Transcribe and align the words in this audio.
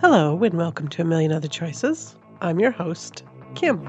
Hello, 0.00 0.40
and 0.44 0.56
welcome 0.56 0.86
to 0.86 1.02
A 1.02 1.04
Million 1.04 1.32
Other 1.32 1.48
Choices. 1.48 2.14
I'm 2.40 2.60
your 2.60 2.70
host, 2.70 3.24
Kim. 3.56 3.84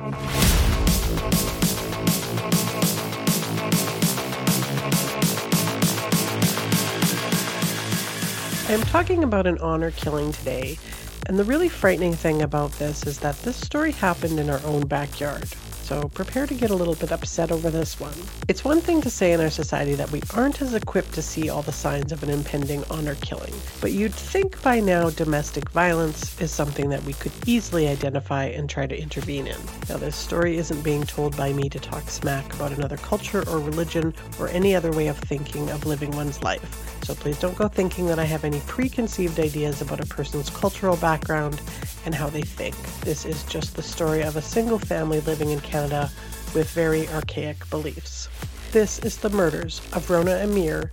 I'm 8.68 8.82
talking 8.88 9.24
about 9.24 9.46
an 9.46 9.60
honor 9.60 9.92
killing 9.92 10.32
today, 10.32 10.80
and 11.28 11.38
the 11.38 11.44
really 11.44 11.70
frightening 11.70 12.16
thing 12.16 12.42
about 12.42 12.72
this 12.80 13.06
is 13.06 13.20
that 13.20 13.38
this 13.44 13.58
story 13.58 13.92
happened 13.92 14.40
in 14.40 14.50
our 14.50 14.62
own 14.66 14.88
backyard 14.88 15.48
so 15.90 16.08
prepare 16.10 16.46
to 16.46 16.54
get 16.54 16.70
a 16.70 16.76
little 16.76 16.94
bit 16.94 17.12
upset 17.12 17.52
over 17.52 17.72
this 17.72 18.00
one. 18.00 18.14
It's 18.48 18.64
one 18.64 18.80
thing 18.80 19.02
to 19.02 19.10
say 19.10 19.34
in 19.34 19.42
our 19.42 19.50
society 19.50 19.96
that 19.96 20.12
we 20.12 20.22
aren't 20.36 20.62
as 20.62 20.76
equipped 20.76 21.14
to 21.14 21.24
see 21.24 21.50
all 21.50 21.64
the 21.64 21.72
signs 21.72 22.12
of 22.12 22.22
an 22.22 22.30
impending 22.30 22.84
honor 22.92 23.16
killing, 23.16 23.56
but 23.82 23.92
you'd 23.92 24.14
think 24.14 24.62
by 24.62 24.80
now 24.80 25.10
domestic 25.10 25.68
violence 25.72 26.40
is 26.40 26.52
something 26.52 26.90
that 26.90 27.04
we 27.06 27.14
could 27.14 27.32
easily 27.48 27.88
identify 27.88 28.44
and 28.44 28.70
try 28.70 28.86
to 28.86 28.96
intervene 28.96 29.48
in. 29.48 29.58
Now, 29.90 29.98
this 29.98 30.16
story 30.16 30.58
isn't 30.58 30.84
being 30.84 31.06
told 31.06 31.36
by 31.36 31.54
me 31.54 31.70
to 31.70 31.80
talk 31.80 32.08
smack 32.12 32.54
about 32.54 32.72
another 32.72 32.98
culture 32.98 33.44
or 33.50 33.58
religion 33.58 34.14
or 34.38 34.48
any 34.50 34.76
other 34.76 34.92
way 34.92 35.08
of 35.08 35.18
thinking 35.18 35.72
of 35.72 35.88
living 35.88 36.12
one's 36.12 36.44
life. 36.44 36.86
So 37.04 37.16
please 37.16 37.40
don't 37.40 37.58
go 37.58 37.68
thinking 37.68 38.06
that 38.06 38.20
I 38.20 38.26
have 38.26 38.44
any 38.44 38.60
preconceived 38.68 39.40
ideas 39.40 39.82
about 39.82 40.00
a 40.00 40.06
person's 40.06 40.52
cultural 40.52 40.98
background 40.98 41.60
and 42.06 42.16
how 42.16 42.30
they 42.30 42.42
think. 42.42 42.76
This 43.02 43.26
is 43.26 43.44
just 43.44 43.76
the 43.76 43.84
story 43.84 44.22
of 44.22 44.36
a 44.36 44.42
single 44.42 44.80
family 44.80 45.20
living 45.22 45.50
in 45.50 45.60
Canada 45.60 46.10
with 46.54 46.70
very 46.72 47.08
archaic 47.10 47.70
beliefs. 47.70 48.30
This 48.72 49.00
is 49.00 49.18
the 49.18 49.30
murders 49.30 49.82
of 49.94 50.10
Rona 50.10 50.44
Amir, 50.44 50.92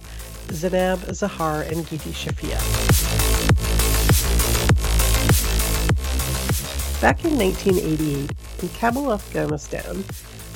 Zainab 0.50 1.00
Zahar, 1.00 1.70
and 1.70 1.86
Giti 1.86 2.10
Shafia. 2.10 2.60
Back 7.00 7.24
in 7.24 7.38
1988, 7.38 8.32
in 8.62 8.68
Kabul, 8.70 9.12
Afghanistan, 9.12 10.04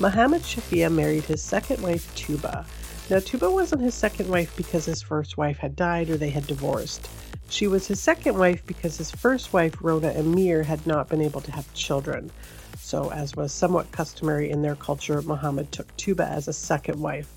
Mohammed 0.00 0.42
Shafia 0.42 0.90
married 0.90 1.24
his 1.24 1.42
second 1.42 1.82
wife, 1.82 2.14
Tuba, 2.14 2.64
now, 3.10 3.18
Tuba 3.18 3.50
wasn't 3.50 3.82
his 3.82 3.94
second 3.94 4.28
wife 4.28 4.56
because 4.56 4.84
his 4.84 5.02
first 5.02 5.36
wife 5.36 5.58
had 5.58 5.74
died 5.74 6.10
or 6.10 6.16
they 6.16 6.30
had 6.30 6.46
divorced. 6.46 7.08
She 7.48 7.66
was 7.66 7.88
his 7.88 7.98
second 7.98 8.38
wife 8.38 8.64
because 8.66 8.96
his 8.96 9.10
first 9.10 9.52
wife, 9.52 9.74
Rona 9.80 10.12
Amir, 10.16 10.62
had 10.62 10.86
not 10.86 11.08
been 11.08 11.20
able 11.20 11.40
to 11.40 11.50
have 11.50 11.74
children. 11.74 12.30
So, 12.78 13.10
as 13.10 13.34
was 13.34 13.52
somewhat 13.52 13.90
customary 13.90 14.48
in 14.48 14.62
their 14.62 14.76
culture, 14.76 15.22
Muhammad 15.22 15.72
took 15.72 15.96
Tuba 15.96 16.24
as 16.24 16.46
a 16.46 16.52
second 16.52 17.00
wife. 17.00 17.28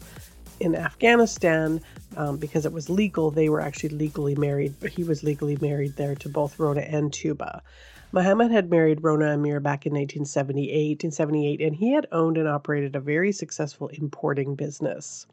In 0.59 0.75
Afghanistan, 0.75 1.81
um, 2.17 2.37
because 2.37 2.67
it 2.67 2.71
was 2.71 2.87
legal, 2.87 3.31
they 3.31 3.49
were 3.49 3.59
actually 3.59 3.89
legally 3.89 4.35
married. 4.35 4.75
He 4.91 5.03
was 5.03 5.23
legally 5.23 5.57
married 5.59 5.95
there 5.95 6.13
to 6.13 6.29
both 6.29 6.59
Rona 6.59 6.81
and 6.81 7.11
Tuba. 7.11 7.63
Muhammad 8.11 8.51
had 8.51 8.69
married 8.69 9.03
Rona 9.03 9.33
Amir 9.33 9.59
back 9.59 9.87
in 9.87 9.93
1978, 9.93 11.03
1978, 11.03 11.61
and 11.61 11.75
he 11.75 11.93
had 11.93 12.05
owned 12.11 12.37
and 12.37 12.47
operated 12.47 12.95
a 12.95 12.99
very 12.99 13.31
successful 13.31 13.87
importing 13.87 14.53
business. 14.53 15.25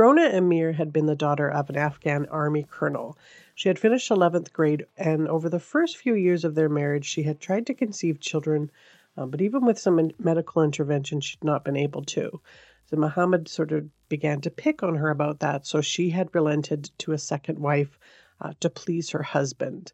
Rona 0.00 0.30
Amir 0.34 0.72
had 0.72 0.94
been 0.94 1.04
the 1.04 1.14
daughter 1.14 1.50
of 1.50 1.68
an 1.68 1.76
Afghan 1.76 2.24
army 2.30 2.66
colonel. 2.70 3.18
She 3.54 3.68
had 3.68 3.78
finished 3.78 4.10
11th 4.10 4.50
grade, 4.50 4.86
and 4.96 5.28
over 5.28 5.50
the 5.50 5.60
first 5.60 5.98
few 5.98 6.14
years 6.14 6.42
of 6.42 6.54
their 6.54 6.70
marriage, 6.70 7.04
she 7.04 7.24
had 7.24 7.38
tried 7.38 7.66
to 7.66 7.74
conceive 7.74 8.18
children, 8.18 8.70
uh, 9.18 9.26
but 9.26 9.42
even 9.42 9.66
with 9.66 9.78
some 9.78 10.10
medical 10.18 10.62
intervention, 10.62 11.20
she'd 11.20 11.44
not 11.44 11.66
been 11.66 11.76
able 11.76 12.02
to. 12.04 12.40
So 12.86 12.96
Muhammad 12.96 13.46
sort 13.46 13.72
of 13.72 13.90
began 14.08 14.40
to 14.40 14.50
pick 14.50 14.82
on 14.82 14.94
her 14.94 15.10
about 15.10 15.40
that, 15.40 15.66
so 15.66 15.82
she 15.82 16.08
had 16.08 16.34
relented 16.34 16.90
to 17.00 17.12
a 17.12 17.18
second 17.18 17.58
wife 17.58 17.98
uh, 18.40 18.54
to 18.60 18.70
please 18.70 19.10
her 19.10 19.22
husband. 19.22 19.92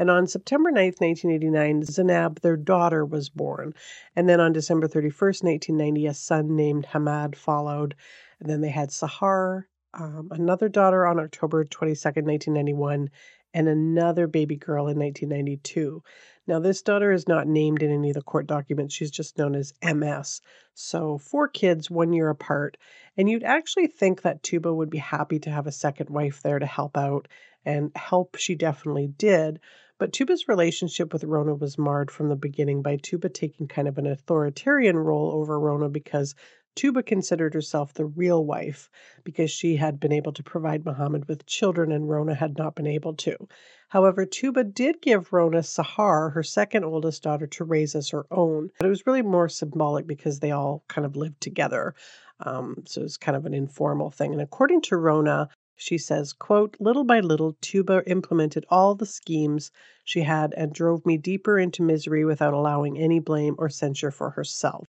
And 0.00 0.08
on 0.08 0.28
September 0.28 0.70
9th, 0.70 1.00
1989, 1.00 1.82
Zainab, 1.82 2.42
their 2.42 2.56
daughter, 2.56 3.04
was 3.04 3.28
born. 3.28 3.74
And 4.14 4.28
then 4.28 4.38
on 4.38 4.52
December 4.52 4.86
31st, 4.86 5.42
1990, 5.42 6.06
a 6.06 6.14
son 6.14 6.54
named 6.54 6.86
Hamad 6.92 7.34
followed. 7.34 7.96
And 8.40 8.48
then 8.48 8.60
they 8.60 8.70
had 8.70 8.90
Sahar, 8.90 9.64
um, 9.94 10.28
another 10.30 10.68
daughter 10.68 11.06
on 11.06 11.18
October 11.18 11.64
22nd, 11.64 12.24
1991, 12.24 13.10
and 13.54 13.68
another 13.68 14.26
baby 14.26 14.56
girl 14.56 14.88
in 14.88 14.98
1992. 14.98 16.02
Now, 16.46 16.58
this 16.60 16.82
daughter 16.82 17.12
is 17.12 17.28
not 17.28 17.46
named 17.46 17.82
in 17.82 17.90
any 17.90 18.10
of 18.10 18.14
the 18.14 18.22
court 18.22 18.46
documents. 18.46 18.94
She's 18.94 19.10
just 19.10 19.38
known 19.38 19.54
as 19.54 19.74
MS. 19.82 20.40
So, 20.74 21.18
four 21.18 21.48
kids, 21.48 21.90
one 21.90 22.12
year 22.12 22.30
apart. 22.30 22.76
And 23.16 23.28
you'd 23.28 23.44
actually 23.44 23.86
think 23.86 24.22
that 24.22 24.42
Tuba 24.42 24.72
would 24.72 24.90
be 24.90 24.98
happy 24.98 25.38
to 25.40 25.50
have 25.50 25.66
a 25.66 25.72
second 25.72 26.08
wife 26.10 26.42
there 26.42 26.58
to 26.58 26.66
help 26.66 26.96
out, 26.96 27.28
and 27.64 27.90
help 27.96 28.36
she 28.36 28.54
definitely 28.54 29.08
did. 29.08 29.60
But 29.98 30.12
Tuba's 30.12 30.46
relationship 30.46 31.12
with 31.12 31.24
Rona 31.24 31.54
was 31.54 31.76
marred 31.76 32.10
from 32.10 32.28
the 32.28 32.36
beginning 32.36 32.82
by 32.82 32.96
Tuba 32.96 33.28
taking 33.28 33.66
kind 33.66 33.88
of 33.88 33.98
an 33.98 34.06
authoritarian 34.06 34.96
role 34.96 35.32
over 35.32 35.58
Rona 35.58 35.88
because 35.88 36.34
Tuba 36.78 37.02
considered 37.02 37.54
herself 37.54 37.92
the 37.92 38.04
real 38.04 38.44
wife 38.44 38.88
because 39.24 39.50
she 39.50 39.74
had 39.74 39.98
been 39.98 40.12
able 40.12 40.32
to 40.32 40.44
provide 40.44 40.84
Muhammad 40.84 41.26
with 41.26 41.44
children 41.44 41.90
and 41.90 42.08
Rona 42.08 42.36
had 42.36 42.56
not 42.56 42.76
been 42.76 42.86
able 42.86 43.14
to. 43.14 43.48
However, 43.88 44.24
Tuba 44.24 44.62
did 44.62 45.02
give 45.02 45.32
Rona 45.32 45.58
Sahar, 45.58 46.32
her 46.34 46.44
second 46.44 46.84
oldest 46.84 47.24
daughter, 47.24 47.48
to 47.48 47.64
raise 47.64 47.96
as 47.96 48.10
her 48.10 48.26
own. 48.30 48.70
But 48.78 48.86
it 48.86 48.90
was 48.90 49.08
really 49.08 49.22
more 49.22 49.48
symbolic 49.48 50.06
because 50.06 50.38
they 50.38 50.52
all 50.52 50.84
kind 50.86 51.04
of 51.04 51.16
lived 51.16 51.40
together. 51.40 51.96
Um, 52.38 52.84
so 52.86 53.00
it 53.00 53.04
was 53.04 53.16
kind 53.16 53.36
of 53.36 53.44
an 53.44 53.54
informal 53.54 54.12
thing. 54.12 54.32
And 54.32 54.40
according 54.40 54.82
to 54.82 54.96
Rona, 54.96 55.48
she 55.74 55.98
says, 55.98 56.32
quote, 56.32 56.76
little 56.78 57.02
by 57.02 57.18
little, 57.18 57.56
Tuba 57.60 58.04
implemented 58.06 58.64
all 58.68 58.94
the 58.94 59.04
schemes 59.04 59.72
she 60.04 60.20
had 60.20 60.54
and 60.56 60.72
drove 60.72 61.04
me 61.04 61.16
deeper 61.18 61.58
into 61.58 61.82
misery 61.82 62.24
without 62.24 62.54
allowing 62.54 62.96
any 62.96 63.18
blame 63.18 63.56
or 63.58 63.68
censure 63.68 64.12
for 64.12 64.30
herself. 64.30 64.86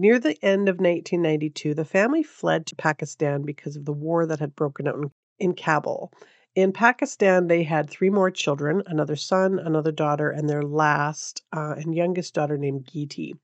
Near 0.00 0.18
the 0.18 0.42
end 0.42 0.70
of 0.70 0.76
1992, 0.76 1.74
the 1.74 1.84
family 1.84 2.22
fled 2.22 2.64
to 2.68 2.74
Pakistan 2.74 3.42
because 3.42 3.76
of 3.76 3.84
the 3.84 3.92
war 3.92 4.24
that 4.24 4.40
had 4.40 4.56
broken 4.56 4.88
out 4.88 4.94
in, 4.94 5.10
in 5.38 5.52
Kabul. 5.52 6.10
In 6.54 6.72
Pakistan, 6.72 7.48
they 7.48 7.64
had 7.64 7.90
three 7.90 8.08
more 8.08 8.30
children 8.30 8.82
another 8.86 9.14
son, 9.14 9.58
another 9.58 9.92
daughter, 9.92 10.30
and 10.30 10.48
their 10.48 10.62
last 10.62 11.42
uh, 11.54 11.74
and 11.76 11.94
youngest 11.94 12.32
daughter 12.32 12.56
named 12.56 12.86
Giti. 12.86 13.34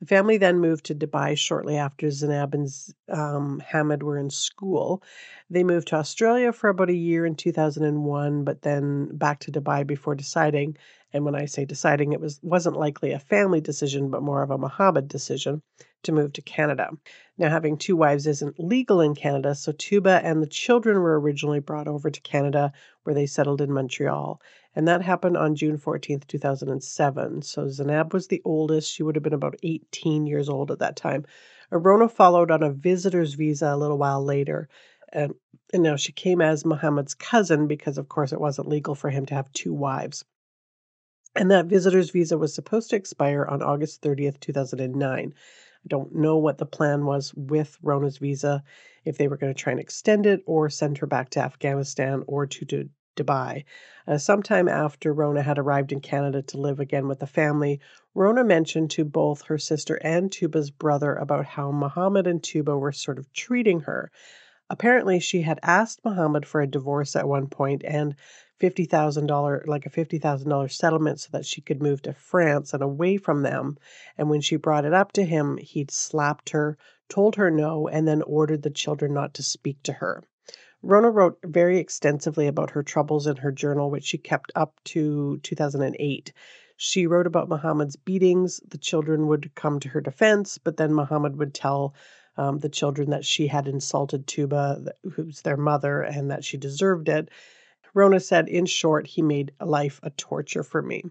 The 0.00 0.06
family 0.06 0.36
then 0.36 0.58
moved 0.58 0.86
to 0.86 0.96
Dubai 0.96 1.38
shortly 1.38 1.76
after 1.76 2.10
Zainab 2.10 2.54
and 2.54 2.68
um, 3.08 3.62
Hamid 3.64 4.02
were 4.02 4.18
in 4.18 4.30
school. 4.30 5.04
They 5.48 5.62
moved 5.62 5.88
to 5.88 5.96
Australia 5.96 6.52
for 6.52 6.70
about 6.70 6.90
a 6.90 6.92
year 6.92 7.24
in 7.24 7.36
2001, 7.36 8.42
but 8.42 8.62
then 8.62 9.16
back 9.16 9.38
to 9.40 9.52
Dubai 9.52 9.86
before 9.86 10.16
deciding 10.16 10.76
and 11.12 11.24
when 11.24 11.34
I 11.34 11.46
say 11.46 11.64
deciding, 11.64 12.12
it 12.12 12.20
was 12.20 12.38
wasn't 12.40 12.76
likely 12.76 13.10
a 13.10 13.18
family 13.18 13.60
decision, 13.60 14.10
but 14.10 14.22
more 14.22 14.42
of 14.42 14.50
a 14.52 14.58
Mohammed 14.58 15.08
decision 15.08 15.60
to 16.04 16.12
move 16.12 16.32
to 16.34 16.42
Canada. 16.42 16.90
Now, 17.36 17.50
having 17.50 17.76
two 17.76 17.96
wives 17.96 18.28
isn't 18.28 18.60
legal 18.60 19.00
in 19.00 19.16
Canada, 19.16 19.56
so 19.56 19.72
Tuba 19.72 20.20
and 20.22 20.40
the 20.40 20.46
children 20.46 21.00
were 21.00 21.18
originally 21.18 21.58
brought 21.58 21.88
over 21.88 22.10
to 22.10 22.20
Canada, 22.20 22.72
where 23.02 23.14
they 23.14 23.26
settled 23.26 23.60
in 23.60 23.72
Montreal, 23.72 24.40
and 24.76 24.86
that 24.86 25.02
happened 25.02 25.36
on 25.36 25.56
June 25.56 25.78
14th, 25.78 26.28
2007. 26.28 27.42
So 27.42 27.68
Zainab 27.68 28.12
was 28.14 28.28
the 28.28 28.42
oldest; 28.44 28.92
she 28.92 29.02
would 29.02 29.16
have 29.16 29.24
been 29.24 29.32
about 29.32 29.58
18 29.64 30.28
years 30.28 30.48
old 30.48 30.70
at 30.70 30.78
that 30.78 30.94
time. 30.94 31.26
Arona 31.72 32.08
followed 32.08 32.52
on 32.52 32.62
a 32.62 32.70
visitor's 32.70 33.34
visa 33.34 33.72
a 33.74 33.76
little 33.76 33.98
while 33.98 34.24
later. 34.24 34.68
And, 35.12 35.34
and 35.72 35.82
now 35.82 35.96
she 35.96 36.12
came 36.12 36.40
as 36.40 36.64
Muhammad's 36.64 37.14
cousin 37.14 37.66
because, 37.66 37.98
of 37.98 38.08
course, 38.08 38.32
it 38.32 38.40
wasn't 38.40 38.68
legal 38.68 38.94
for 38.94 39.10
him 39.10 39.26
to 39.26 39.34
have 39.34 39.52
two 39.52 39.74
wives 39.74 40.24
and 41.36 41.50
that 41.50 41.66
visitor's 41.66 42.10
visa 42.10 42.36
was 42.36 42.54
supposed 42.54 42.90
to 42.90 42.96
expire 42.96 43.44
on 43.44 43.62
August 43.62 44.02
30th, 44.02 44.40
2009. 44.40 45.34
I 45.34 45.88
don't 45.88 46.14
know 46.14 46.36
what 46.36 46.58
the 46.58 46.66
plan 46.66 47.06
was 47.06 47.32
with 47.34 47.78
Rona's 47.82 48.18
visa, 48.18 48.62
if 49.04 49.16
they 49.16 49.28
were 49.28 49.36
going 49.36 49.52
to 49.54 49.58
try 49.58 49.70
and 49.70 49.80
extend 49.80 50.26
it 50.26 50.42
or 50.46 50.68
send 50.68 50.98
her 50.98 51.06
back 51.06 51.30
to 51.30 51.40
Afghanistan 51.40 52.24
or 52.26 52.46
to, 52.46 52.88
Dubai. 53.16 53.64
Uh, 54.06 54.18
sometime 54.18 54.68
after 54.68 55.12
Rona 55.12 55.42
had 55.42 55.58
arrived 55.58 55.92
in 55.92 56.00
Canada 56.00 56.42
to 56.42 56.58
live 56.58 56.80
again 56.80 57.08
with 57.08 57.18
the 57.18 57.26
family, 57.26 57.80
Rona 58.14 58.44
mentioned 58.44 58.90
to 58.92 59.04
both 59.04 59.42
her 59.42 59.58
sister 59.58 59.96
and 59.96 60.30
Tuba's 60.30 60.70
brother 60.70 61.14
about 61.14 61.44
how 61.44 61.70
Muhammad 61.70 62.26
and 62.26 62.42
Tuba 62.42 62.76
were 62.76 62.92
sort 62.92 63.18
of 63.18 63.32
treating 63.32 63.80
her. 63.80 64.10
Apparently, 64.68 65.18
she 65.18 65.42
had 65.42 65.58
asked 65.62 66.04
Muhammad 66.04 66.46
for 66.46 66.60
a 66.60 66.66
divorce 66.66 67.16
at 67.16 67.28
one 67.28 67.48
point 67.48 67.82
and 67.84 68.14
$50,000, 68.60 69.66
like 69.66 69.86
a 69.86 69.90
$50,000 69.90 70.70
settlement 70.72 71.20
so 71.20 71.28
that 71.32 71.46
she 71.46 71.60
could 71.60 71.82
move 71.82 72.02
to 72.02 72.12
France 72.12 72.74
and 72.74 72.82
away 72.82 73.16
from 73.16 73.42
them. 73.42 73.78
And 74.18 74.28
when 74.28 74.40
she 74.40 74.56
brought 74.56 74.84
it 74.84 74.92
up 74.92 75.12
to 75.12 75.24
him, 75.24 75.56
he'd 75.56 75.90
slapped 75.90 76.50
her, 76.50 76.76
told 77.08 77.36
her 77.36 77.50
no, 77.50 77.88
and 77.88 78.06
then 78.06 78.22
ordered 78.22 78.62
the 78.62 78.70
children 78.70 79.14
not 79.14 79.34
to 79.34 79.42
speak 79.42 79.82
to 79.84 79.94
her. 79.94 80.22
Rona 80.82 81.10
wrote 81.10 81.38
very 81.44 81.78
extensively 81.78 82.46
about 82.46 82.70
her 82.70 82.82
troubles 82.82 83.26
in 83.26 83.36
her 83.36 83.52
journal, 83.52 83.90
which 83.90 84.04
she 84.04 84.18
kept 84.18 84.50
up 84.54 84.80
to 84.84 85.38
2008. 85.42 86.32
She 86.76 87.06
wrote 87.06 87.26
about 87.26 87.50
Muhammad's 87.50 87.96
beatings. 87.96 88.60
The 88.66 88.78
children 88.78 89.26
would 89.26 89.54
come 89.54 89.80
to 89.80 89.88
her 89.90 90.00
defense, 90.00 90.56
but 90.56 90.78
then 90.78 90.94
Muhammad 90.94 91.36
would 91.36 91.52
tell 91.52 91.94
um, 92.38 92.60
the 92.60 92.70
children 92.70 93.10
that 93.10 93.26
she 93.26 93.48
had 93.48 93.68
insulted 93.68 94.26
Tuba, 94.26 94.94
who's 95.12 95.42
their 95.42 95.58
mother, 95.58 96.00
and 96.00 96.30
that 96.30 96.44
she 96.44 96.56
deserved 96.56 97.10
it. 97.10 97.28
Rona 97.94 98.20
said, 98.20 98.48
in 98.48 98.66
short, 98.66 99.06
he 99.06 99.22
made 99.22 99.52
life 99.60 100.00
a 100.02 100.10
torture 100.10 100.62
for 100.62 100.82
me. 100.82 101.04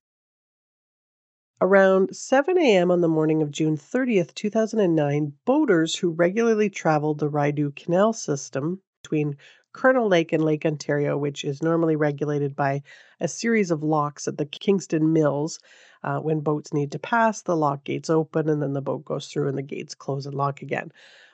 Around 1.61 2.15
7 2.15 2.57
a.m. 2.57 2.89
on 2.89 3.01
the 3.01 3.09
morning 3.09 3.41
of 3.41 3.51
June 3.51 3.75
30th, 3.75 4.33
2009, 4.33 5.33
boaters 5.45 5.95
who 5.95 6.11
regularly 6.11 6.69
traveled 6.69 7.19
the 7.19 7.27
Rideau 7.27 7.73
Canal 7.75 8.13
system 8.13 8.81
between 9.03 9.35
Colonel 9.73 10.07
Lake 10.07 10.31
and 10.31 10.43
Lake 10.43 10.65
Ontario, 10.65 11.17
which 11.17 11.43
is 11.43 11.61
normally 11.61 11.95
regulated 11.95 12.55
by 12.55 12.81
a 13.19 13.27
series 13.27 13.71
of 13.71 13.83
locks 13.83 14.27
at 14.27 14.37
the 14.37 14.45
Kingston 14.45 15.11
Mills. 15.13 15.59
Uh, 16.01 16.19
when 16.19 16.39
boats 16.39 16.73
need 16.73 16.93
to 16.93 16.99
pass, 16.99 17.41
the 17.41 17.57
lock 17.57 17.83
gates 17.83 18.09
open 18.09 18.47
and 18.47 18.61
then 18.61 18.73
the 18.73 18.81
boat 18.81 19.03
goes 19.03 19.27
through 19.27 19.49
and 19.49 19.57
the 19.57 19.61
gates 19.61 19.93
close 19.93 20.25
and 20.25 20.35
lock 20.35 20.61
again. 20.61 20.91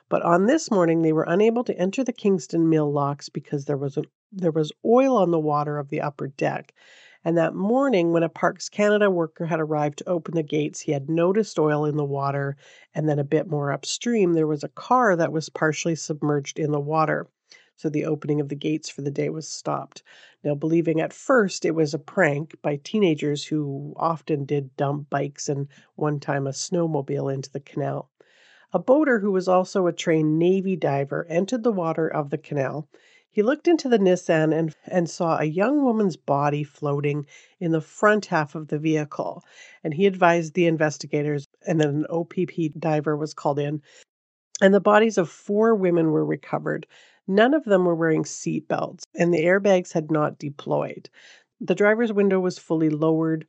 But 0.08 0.22
on 0.22 0.46
this 0.46 0.70
morning, 0.70 1.02
they 1.02 1.12
were 1.12 1.26
unable 1.26 1.64
to 1.64 1.76
enter 1.76 2.04
the 2.04 2.12
Kingston 2.12 2.68
Mill 2.68 2.92
locks 2.92 3.28
because 3.28 3.64
there 3.64 3.76
was, 3.76 3.96
a, 3.96 4.04
there 4.30 4.52
was 4.52 4.70
oil 4.84 5.16
on 5.16 5.32
the 5.32 5.40
water 5.40 5.78
of 5.78 5.88
the 5.88 6.00
upper 6.00 6.28
deck. 6.28 6.72
And 7.24 7.36
that 7.36 7.54
morning, 7.54 8.12
when 8.12 8.22
a 8.22 8.28
Parks 8.28 8.68
Canada 8.68 9.10
worker 9.10 9.46
had 9.46 9.58
arrived 9.58 9.98
to 9.98 10.08
open 10.08 10.36
the 10.36 10.44
gates, 10.44 10.78
he 10.78 10.92
had 10.92 11.10
noticed 11.10 11.58
oil 11.58 11.84
in 11.84 11.96
the 11.96 12.04
water. 12.04 12.56
And 12.94 13.08
then 13.08 13.18
a 13.18 13.24
bit 13.24 13.48
more 13.48 13.72
upstream, 13.72 14.34
there 14.34 14.46
was 14.46 14.62
a 14.62 14.68
car 14.68 15.16
that 15.16 15.32
was 15.32 15.48
partially 15.48 15.96
submerged 15.96 16.60
in 16.60 16.70
the 16.70 16.78
water. 16.78 17.26
So 17.74 17.88
the 17.88 18.04
opening 18.04 18.40
of 18.40 18.48
the 18.48 18.54
gates 18.54 18.88
for 18.88 19.02
the 19.02 19.10
day 19.10 19.28
was 19.28 19.48
stopped. 19.48 20.04
Now, 20.44 20.54
believing 20.54 21.00
at 21.00 21.12
first 21.12 21.64
it 21.64 21.74
was 21.74 21.94
a 21.94 21.98
prank 21.98 22.54
by 22.62 22.76
teenagers 22.76 23.44
who 23.44 23.92
often 23.96 24.44
did 24.44 24.76
dump 24.76 25.10
bikes 25.10 25.48
and 25.48 25.66
one 25.96 26.20
time 26.20 26.46
a 26.46 26.52
snowmobile 26.52 27.34
into 27.34 27.50
the 27.50 27.60
canal. 27.60 28.08
A 28.72 28.78
boater 28.78 29.20
who 29.20 29.30
was 29.30 29.48
also 29.48 29.86
a 29.86 29.92
trained 29.92 30.38
Navy 30.38 30.76
diver 30.76 31.24
entered 31.28 31.62
the 31.62 31.72
water 31.72 32.08
of 32.08 32.30
the 32.30 32.38
canal. 32.38 32.88
He 33.30 33.42
looked 33.42 33.68
into 33.68 33.88
the 33.88 33.98
Nissan 33.98 34.52
and, 34.52 34.74
and 34.86 35.08
saw 35.08 35.38
a 35.38 35.44
young 35.44 35.84
woman's 35.84 36.16
body 36.16 36.64
floating 36.64 37.26
in 37.60 37.70
the 37.70 37.80
front 37.80 38.26
half 38.26 38.54
of 38.54 38.68
the 38.68 38.78
vehicle. 38.78 39.44
And 39.84 39.94
he 39.94 40.06
advised 40.06 40.54
the 40.54 40.66
investigators, 40.66 41.46
and 41.66 41.80
then 41.80 41.88
an 41.88 42.06
OPP 42.10 42.72
diver 42.78 43.16
was 43.16 43.34
called 43.34 43.58
in. 43.58 43.82
And 44.60 44.72
the 44.72 44.80
bodies 44.80 45.18
of 45.18 45.28
four 45.28 45.74
women 45.74 46.10
were 46.10 46.24
recovered. 46.24 46.86
None 47.28 47.54
of 47.54 47.64
them 47.64 47.84
were 47.84 47.94
wearing 47.94 48.24
seat 48.24 48.68
belts, 48.68 49.06
and 49.14 49.34
the 49.34 49.44
airbags 49.44 49.92
had 49.92 50.10
not 50.10 50.38
deployed. 50.38 51.10
The 51.60 51.74
driver's 51.74 52.12
window 52.12 52.40
was 52.40 52.58
fully 52.58 52.90
lowered. 52.90 53.46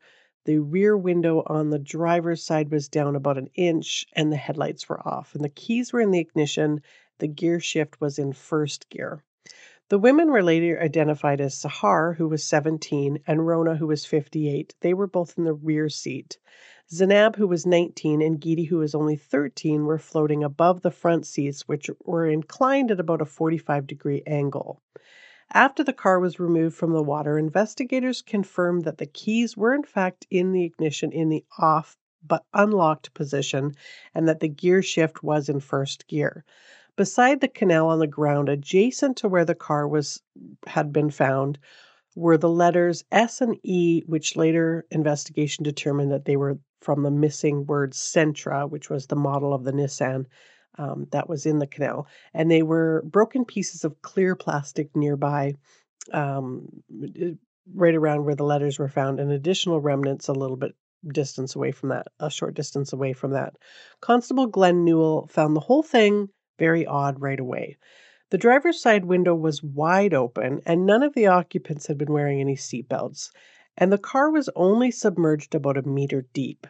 The 0.47 0.59
rear 0.59 0.95
window 0.97 1.43
on 1.45 1.71
the 1.71 1.77
driver's 1.77 2.41
side 2.41 2.71
was 2.71 2.87
down 2.87 3.17
about 3.17 3.37
an 3.37 3.49
inch 3.55 4.05
and 4.13 4.31
the 4.31 4.37
headlights 4.37 4.87
were 4.87 5.05
off, 5.05 5.35
and 5.35 5.43
the 5.43 5.49
keys 5.49 5.91
were 5.91 5.99
in 5.99 6.11
the 6.11 6.21
ignition. 6.21 6.79
The 7.17 7.27
gear 7.27 7.59
shift 7.59 7.99
was 7.99 8.17
in 8.17 8.31
first 8.31 8.89
gear. 8.89 9.25
The 9.89 9.99
women 9.99 10.31
were 10.31 10.41
later 10.41 10.81
identified 10.81 11.41
as 11.41 11.61
Sahar, 11.61 12.15
who 12.15 12.29
was 12.29 12.45
17, 12.45 13.19
and 13.27 13.45
Rona, 13.45 13.75
who 13.75 13.87
was 13.87 14.05
58. 14.05 14.73
They 14.79 14.93
were 14.93 15.05
both 15.05 15.37
in 15.37 15.43
the 15.43 15.53
rear 15.53 15.89
seat. 15.89 16.37
Zanab, 16.89 17.35
who 17.35 17.47
was 17.49 17.65
19, 17.65 18.21
and 18.21 18.39
Geeti, 18.39 18.69
who 18.69 18.77
was 18.77 18.95
only 18.95 19.17
13, 19.17 19.83
were 19.83 19.99
floating 19.99 20.45
above 20.45 20.81
the 20.81 20.91
front 20.91 21.25
seats, 21.25 21.67
which 21.67 21.89
were 22.05 22.25
inclined 22.25 22.89
at 22.89 23.01
about 23.01 23.21
a 23.21 23.25
45 23.25 23.85
degree 23.85 24.23
angle. 24.25 24.81
After 25.53 25.81
the 25.81 25.93
car 25.93 26.19
was 26.19 26.41
removed 26.41 26.75
from 26.75 26.91
the 26.91 27.01
water, 27.01 27.37
investigators 27.39 28.21
confirmed 28.21 28.83
that 28.83 28.97
the 28.97 29.05
keys 29.05 29.55
were 29.55 29.73
in 29.73 29.83
fact 29.83 30.27
in 30.29 30.51
the 30.51 30.65
ignition 30.65 31.13
in 31.13 31.29
the 31.29 31.45
off 31.57 31.97
but 32.21 32.43
unlocked 32.53 33.13
position 33.13 33.73
and 34.13 34.27
that 34.27 34.41
the 34.41 34.49
gear 34.49 34.81
shift 34.81 35.23
was 35.23 35.47
in 35.47 35.61
first 35.61 36.05
gear. 36.07 36.43
Beside 36.97 37.39
the 37.39 37.47
canal 37.47 37.87
on 37.87 37.99
the 37.99 38.07
ground 38.07 38.49
adjacent 38.49 39.15
to 39.17 39.29
where 39.29 39.45
the 39.45 39.55
car 39.55 39.87
was 39.87 40.21
had 40.65 40.91
been 40.91 41.09
found 41.11 41.59
were 42.13 42.37
the 42.37 42.49
letters 42.49 43.05
S 43.11 43.39
and 43.39 43.57
E, 43.63 44.01
which 44.05 44.35
later 44.35 44.85
investigation 44.91 45.63
determined 45.63 46.11
that 46.11 46.25
they 46.25 46.35
were 46.35 46.59
from 46.81 47.03
the 47.03 47.11
missing 47.11 47.65
word 47.65 47.93
Sentra, 47.93 48.69
which 48.69 48.89
was 48.89 49.07
the 49.07 49.15
model 49.15 49.53
of 49.53 49.63
the 49.63 49.71
Nissan 49.71 50.25
um, 50.77 51.07
that 51.11 51.29
was 51.29 51.45
in 51.45 51.59
the 51.59 51.67
canal, 51.67 52.07
and 52.33 52.49
they 52.49 52.63
were 52.63 53.03
broken 53.05 53.45
pieces 53.45 53.83
of 53.83 54.01
clear 54.01 54.35
plastic 54.35 54.95
nearby, 54.95 55.53
um, 56.13 56.67
right 57.73 57.95
around 57.95 58.25
where 58.25 58.35
the 58.35 58.43
letters 58.43 58.79
were 58.79 58.89
found, 58.89 59.19
and 59.19 59.31
additional 59.31 59.79
remnants 59.81 60.27
a 60.27 60.33
little 60.33 60.57
bit 60.57 60.75
distance 61.13 61.55
away 61.55 61.71
from 61.71 61.89
that, 61.89 62.07
a 62.19 62.29
short 62.29 62.53
distance 62.53 62.93
away 62.93 63.13
from 63.13 63.31
that. 63.31 63.55
Constable 64.01 64.47
Glenn 64.47 64.83
Newell 64.83 65.27
found 65.27 65.55
the 65.55 65.61
whole 65.61 65.83
thing 65.83 66.29
very 66.57 66.85
odd 66.85 67.21
right 67.21 67.39
away. 67.39 67.77
The 68.29 68.37
driver's 68.37 68.81
side 68.81 69.05
window 69.05 69.35
was 69.35 69.63
wide 69.63 70.13
open, 70.13 70.61
and 70.65 70.85
none 70.85 71.03
of 71.03 71.13
the 71.13 71.27
occupants 71.27 71.87
had 71.87 71.97
been 71.97 72.11
wearing 72.11 72.41
any 72.41 72.55
seatbelts, 72.55 73.29
and 73.77 73.91
the 73.91 73.97
car 73.97 74.31
was 74.31 74.49
only 74.55 74.91
submerged 74.91 75.55
about 75.55 75.77
a 75.77 75.83
meter 75.83 76.25
deep. 76.33 76.67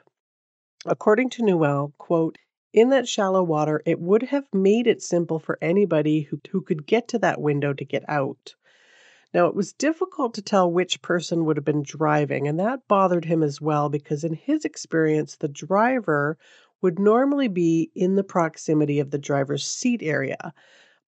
According 0.85 1.31
to 1.31 1.43
Newell, 1.43 1.93
quote, 1.97 2.37
in 2.73 2.89
that 2.89 3.07
shallow 3.07 3.43
water, 3.43 3.81
it 3.85 3.99
would 3.99 4.23
have 4.23 4.47
made 4.53 4.87
it 4.87 5.01
simple 5.01 5.39
for 5.39 5.57
anybody 5.61 6.21
who, 6.21 6.39
who 6.51 6.61
could 6.61 6.85
get 6.85 7.07
to 7.09 7.19
that 7.19 7.41
window 7.41 7.73
to 7.73 7.85
get 7.85 8.03
out. 8.09 8.55
Now, 9.33 9.47
it 9.47 9.55
was 9.55 9.73
difficult 9.73 10.33
to 10.35 10.41
tell 10.41 10.71
which 10.71 11.01
person 11.01 11.45
would 11.45 11.57
have 11.57 11.65
been 11.65 11.83
driving, 11.83 12.47
and 12.47 12.59
that 12.59 12.87
bothered 12.87 13.25
him 13.25 13.43
as 13.43 13.59
well 13.59 13.89
because, 13.89 14.23
in 14.23 14.33
his 14.33 14.63
experience, 14.63 15.35
the 15.35 15.47
driver 15.47 16.37
would 16.81 16.99
normally 16.99 17.47
be 17.47 17.91
in 17.95 18.15
the 18.15 18.23
proximity 18.23 18.99
of 18.99 19.11
the 19.11 19.17
driver's 19.17 19.65
seat 19.65 20.01
area. 20.03 20.53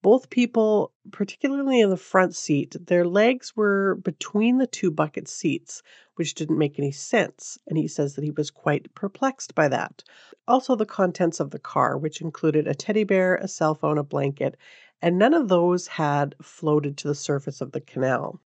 Both 0.02 0.30
people, 0.30 0.94
particularly 1.12 1.82
in 1.82 1.90
the 1.90 1.98
front 1.98 2.36
seat, 2.36 2.76
their 2.88 3.06
legs 3.06 3.56
were 3.56 3.96
between 3.96 4.58
the 4.58 4.68
two 4.68 4.92
bucket 4.92 5.28
seats, 5.28 5.84
which 6.19 6.33
didn't 6.33 6.58
make 6.58 6.77
any 6.77 6.91
sense, 6.91 7.58
and 7.65 7.77
he 7.77 7.88
says 7.88 8.15
that 8.15 8.25
he 8.25 8.32
was 8.32 8.51
quite 8.51 8.94
perplexed 8.94 9.55
by 9.55 9.70
that. 9.70 10.03
Also, 10.50 10.75
the 10.75 10.86
contents 10.86 11.39
of 11.39 11.51
the 11.51 11.58
car, 11.58 11.98
which 11.98 12.20
included 12.20 12.67
a 12.67 12.75
teddy 12.75 13.05
bear, 13.05 13.36
a 13.36 13.48
cell 13.48 13.74
phone, 13.74 13.98
a 13.98 14.03
blanket, 14.03 14.58
and 15.01 15.17
none 15.17 15.34
of 15.34 15.48
those 15.48 15.88
had 15.88 16.36
floated 16.41 16.98
to 16.98 17.08
the 17.08 17.15
surface 17.15 17.62
of 17.62 17.72
the 17.72 17.79
canal. 17.79 18.41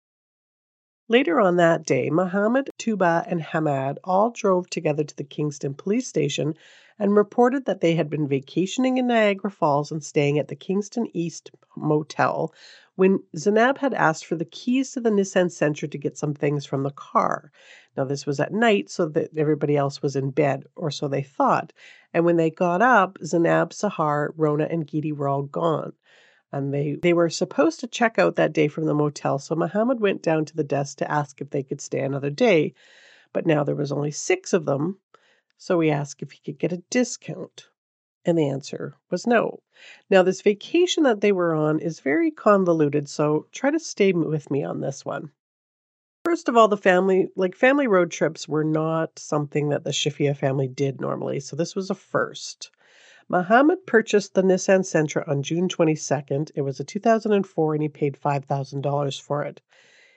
Later 1.08 1.40
on 1.40 1.56
that 1.56 1.86
day, 1.86 2.10
Muhammad, 2.10 2.70
Tuba, 2.78 3.24
and 3.26 3.42
Hamad 3.42 4.00
all 4.04 4.32
drove 4.32 4.70
together 4.70 5.06
to 5.06 5.16
the 5.16 5.24
Kingston 5.24 5.74
police 5.74 6.10
station 6.10 6.56
and 7.00 7.16
reported 7.16 7.64
that 7.66 7.80
they 7.80 7.96
had 7.96 8.10
been 8.10 8.28
vacationing 8.28 8.98
in 8.98 9.08
Niagara 9.08 9.50
Falls 9.50 9.94
and 9.94 10.04
staying 10.04 10.38
at 10.38 10.50
the 10.50 10.58
Kingston 10.58 11.08
East 11.14 11.52
Motel 11.78 12.54
when 13.02 13.18
Zanab 13.36 13.80
had 13.80 13.96
asked 13.96 14.28
for 14.28 14.36
the 14.36 14.46
keys 14.46 14.92
to 14.92 15.02
the 15.02 15.10
Nissan 15.10 15.48
Sentra 15.48 15.90
to 15.90 15.98
get 15.98 16.20
some 16.20 16.36
things 16.36 16.68
from 16.68 16.84
the 16.84 16.92
car. 16.92 17.52
Now, 17.98 18.04
this 18.04 18.28
was 18.28 18.40
at 18.40 18.54
night, 18.54 18.92
so 18.92 19.08
that 19.08 19.36
everybody 19.36 19.76
else 19.76 20.04
was 20.04 20.16
in 20.16 20.30
bed, 20.30 20.66
or 20.76 20.92
so 20.92 21.08
they 21.08 21.24
thought. 21.24 21.74
And 22.14 22.26
when 22.26 22.38
they 22.38 22.52
got 22.52 22.84
up, 22.84 23.18
Zanab, 23.24 23.72
Sahar, 23.72 24.30
Rona, 24.38 24.66
and 24.66 24.86
Geeti 24.86 25.12
were 25.12 25.28
all 25.28 25.42
gone 25.42 25.94
and 26.52 26.72
they, 26.72 26.96
they 27.02 27.14
were 27.14 27.30
supposed 27.32 27.80
to 27.80 27.88
check 27.88 28.20
out 28.20 28.36
that 28.36 28.54
day 28.54 28.68
from 28.68 28.86
the 28.86 28.94
motel. 28.94 29.40
So 29.40 29.56
Muhammad 29.56 30.00
went 30.00 30.22
down 30.22 30.46
to 30.46 30.56
the 30.56 30.64
desk 30.64 31.00
to 31.00 31.12
ask 31.12 31.42
if 31.42 31.50
they 31.50 31.64
could 31.64 31.82
stay 31.82 32.02
another 32.02 32.30
day. 32.30 32.76
But 33.34 33.48
now 33.48 33.64
there 33.64 33.74
was 33.74 33.92
only 33.92 34.12
six 34.12 34.54
of 34.54 34.66
them. 34.66 35.00
So 35.58 35.80
he 35.80 35.90
asked 35.90 36.22
if 36.22 36.34
he 36.34 36.42
could 36.46 36.60
get 36.60 36.72
a 36.72 36.84
discount. 36.92 37.71
And 38.24 38.38
the 38.38 38.50
answer 38.50 38.96
was 39.10 39.26
no. 39.26 39.64
Now, 40.10 40.22
this 40.22 40.42
vacation 40.42 41.04
that 41.04 41.22
they 41.22 41.32
were 41.32 41.56
on 41.56 41.80
is 41.80 42.00
very 42.00 42.30
convoluted, 42.30 43.10
so 43.10 43.48
try 43.52 43.72
to 43.72 43.80
stay 43.80 44.14
with 44.14 44.52
me 44.52 44.64
on 44.64 44.82
this 44.82 45.04
one. 45.04 45.32
First 46.24 46.48
of 46.48 46.56
all, 46.56 46.68
the 46.68 46.78
family, 46.78 47.30
like 47.36 47.56
family 47.56 47.88
road 47.88 48.12
trips, 48.12 48.48
were 48.48 48.64
not 48.64 49.18
something 49.18 49.70
that 49.70 49.84
the 49.84 49.90
Shafia 49.90 50.38
family 50.38 50.68
did 50.68 51.02
normally, 51.02 51.40
so 51.40 51.56
this 51.56 51.76
was 51.76 51.90
a 51.90 51.96
first. 51.96 52.70
Muhammad 53.28 53.88
purchased 53.88 54.34
the 54.34 54.44
Nissan 54.44 54.82
Sentra 54.82 55.28
on 55.28 55.42
June 55.42 55.68
22nd. 55.68 56.52
It 56.54 56.62
was 56.62 56.80
a 56.80 56.84
2004 56.84 57.74
and 57.74 57.82
he 57.82 57.90
paid 57.90 58.20
$5,000 58.22 59.22
for 59.22 59.44
it. 59.44 59.62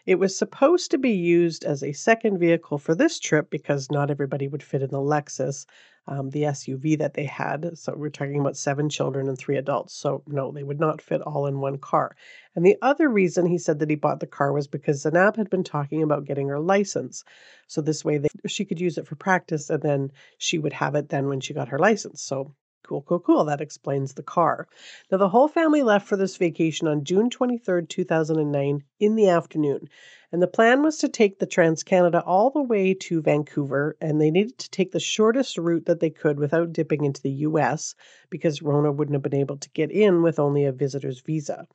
It 0.04 0.16
was 0.16 0.36
supposed 0.36 0.90
to 0.90 0.98
be 0.98 1.12
used 1.12 1.64
as 1.64 1.82
a 1.82 1.92
second 1.92 2.38
vehicle 2.38 2.76
for 2.76 2.94
this 2.94 3.18
trip 3.18 3.48
because 3.48 3.90
not 3.90 4.10
everybody 4.10 4.48
would 4.48 4.62
fit 4.62 4.82
in 4.82 4.90
the 4.90 4.98
Lexus. 4.98 5.64
Um, 6.06 6.30
the 6.30 6.42
SUV 6.42 6.98
that 6.98 7.14
they 7.14 7.24
had. 7.24 7.78
So 7.78 7.94
we're 7.96 8.10
talking 8.10 8.40
about 8.40 8.56
seven 8.56 8.88
children 8.88 9.28
and 9.28 9.38
three 9.38 9.56
adults. 9.56 9.94
So 9.94 10.22
no, 10.26 10.52
they 10.52 10.62
would 10.62 10.80
not 10.80 11.00
fit 11.00 11.22
all 11.22 11.46
in 11.46 11.60
one 11.60 11.78
car. 11.78 12.16
And 12.54 12.64
the 12.64 12.76
other 12.82 13.08
reason 13.08 13.46
he 13.46 13.58
said 13.58 13.78
that 13.78 13.90
he 13.90 13.96
bought 13.96 14.20
the 14.20 14.26
car 14.26 14.52
was 14.52 14.68
because 14.68 15.02
Zainab 15.02 15.36
had 15.36 15.50
been 15.50 15.64
talking 15.64 16.02
about 16.02 16.26
getting 16.26 16.48
her 16.48 16.60
license. 16.60 17.24
So 17.66 17.80
this 17.80 18.04
way 18.04 18.18
they, 18.18 18.28
she 18.46 18.64
could 18.64 18.80
use 18.80 18.98
it 18.98 19.06
for 19.06 19.16
practice 19.16 19.70
and 19.70 19.82
then 19.82 20.12
she 20.38 20.58
would 20.58 20.74
have 20.74 20.94
it 20.94 21.08
then 21.08 21.28
when 21.28 21.40
she 21.40 21.54
got 21.54 21.68
her 21.68 21.78
license. 21.78 22.22
So 22.22 22.54
Cool, 22.84 23.00
cool, 23.02 23.20
cool. 23.20 23.44
That 23.46 23.62
explains 23.62 24.12
the 24.12 24.22
car. 24.22 24.68
Now, 25.10 25.16
the 25.16 25.30
whole 25.30 25.48
family 25.48 25.82
left 25.82 26.06
for 26.06 26.18
this 26.18 26.36
vacation 26.36 26.86
on 26.86 27.04
June 27.04 27.30
23rd, 27.30 27.88
2009, 27.88 28.84
in 29.00 29.16
the 29.16 29.30
afternoon. 29.30 29.88
And 30.30 30.42
the 30.42 30.46
plan 30.46 30.82
was 30.82 30.98
to 30.98 31.08
take 31.08 31.38
the 31.38 31.46
Trans 31.46 31.82
Canada 31.82 32.22
all 32.26 32.50
the 32.50 32.62
way 32.62 32.92
to 32.92 33.22
Vancouver, 33.22 33.96
and 34.02 34.20
they 34.20 34.30
needed 34.30 34.58
to 34.58 34.70
take 34.70 34.92
the 34.92 35.00
shortest 35.00 35.56
route 35.56 35.86
that 35.86 36.00
they 36.00 36.10
could 36.10 36.38
without 36.38 36.74
dipping 36.74 37.04
into 37.04 37.22
the 37.22 37.30
US 37.30 37.94
because 38.28 38.60
Rona 38.60 38.92
wouldn't 38.92 39.14
have 39.14 39.22
been 39.22 39.40
able 39.40 39.56
to 39.56 39.70
get 39.70 39.90
in 39.90 40.22
with 40.22 40.38
only 40.38 40.66
a 40.66 40.72
visitor's 40.72 41.20
visa. 41.20 41.66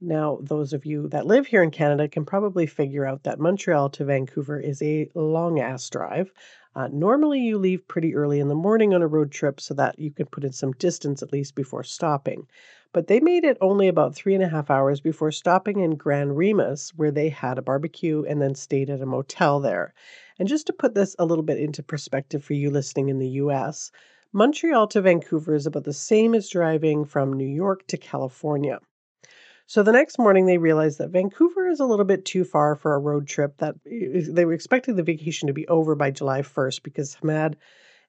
Now, 0.00 0.38
those 0.40 0.72
of 0.72 0.86
you 0.86 1.08
that 1.08 1.26
live 1.26 1.48
here 1.48 1.62
in 1.62 1.72
Canada 1.72 2.08
can 2.08 2.24
probably 2.24 2.66
figure 2.66 3.04
out 3.04 3.24
that 3.24 3.40
Montreal 3.40 3.90
to 3.90 4.04
Vancouver 4.04 4.60
is 4.60 4.80
a 4.80 5.10
long 5.14 5.58
ass 5.58 5.90
drive. 5.90 6.32
Uh, 6.74 6.88
normally, 6.92 7.40
you 7.40 7.58
leave 7.58 7.88
pretty 7.88 8.14
early 8.14 8.40
in 8.40 8.48
the 8.48 8.54
morning 8.54 8.94
on 8.94 9.02
a 9.02 9.06
road 9.06 9.32
trip 9.32 9.60
so 9.60 9.74
that 9.74 9.98
you 9.98 10.10
can 10.10 10.26
put 10.26 10.44
in 10.44 10.52
some 10.52 10.72
distance 10.72 11.22
at 11.22 11.32
least 11.32 11.54
before 11.54 11.82
stopping. 11.82 12.46
But 12.92 13.06
they 13.06 13.20
made 13.20 13.44
it 13.44 13.58
only 13.60 13.88
about 13.88 14.14
three 14.14 14.34
and 14.34 14.42
a 14.42 14.48
half 14.48 14.70
hours 14.70 15.00
before 15.00 15.30
stopping 15.30 15.80
in 15.80 15.96
Grand-Remous, 15.96 16.90
where 16.96 17.10
they 17.10 17.28
had 17.28 17.58
a 17.58 17.62
barbecue 17.62 18.24
and 18.24 18.40
then 18.40 18.54
stayed 18.54 18.90
at 18.90 19.02
a 19.02 19.06
motel 19.06 19.60
there. 19.60 19.92
And 20.38 20.48
just 20.48 20.66
to 20.68 20.72
put 20.72 20.94
this 20.94 21.14
a 21.18 21.24
little 21.24 21.44
bit 21.44 21.58
into 21.58 21.82
perspective 21.82 22.44
for 22.44 22.54
you 22.54 22.70
listening 22.70 23.08
in 23.08 23.18
the 23.18 23.28
US, 23.42 23.90
Montreal 24.32 24.86
to 24.88 25.00
Vancouver 25.00 25.54
is 25.54 25.66
about 25.66 25.84
the 25.84 25.92
same 25.92 26.34
as 26.34 26.48
driving 26.48 27.04
from 27.04 27.32
New 27.32 27.46
York 27.46 27.86
to 27.88 27.96
California. 27.96 28.78
So 29.70 29.82
the 29.82 29.92
next 29.92 30.18
morning, 30.18 30.46
they 30.46 30.56
realized 30.56 30.96
that 30.96 31.10
Vancouver 31.10 31.68
is 31.68 31.78
a 31.78 31.84
little 31.84 32.06
bit 32.06 32.24
too 32.24 32.42
far 32.42 32.74
for 32.74 32.94
a 32.94 32.98
road 32.98 33.28
trip. 33.28 33.58
That 33.58 33.74
they 33.84 34.46
were 34.46 34.54
expecting 34.54 34.96
the 34.96 35.02
vacation 35.02 35.46
to 35.46 35.52
be 35.52 35.68
over 35.68 35.94
by 35.94 36.10
July 36.10 36.40
1st 36.40 36.82
because 36.82 37.16
Hamad 37.16 37.56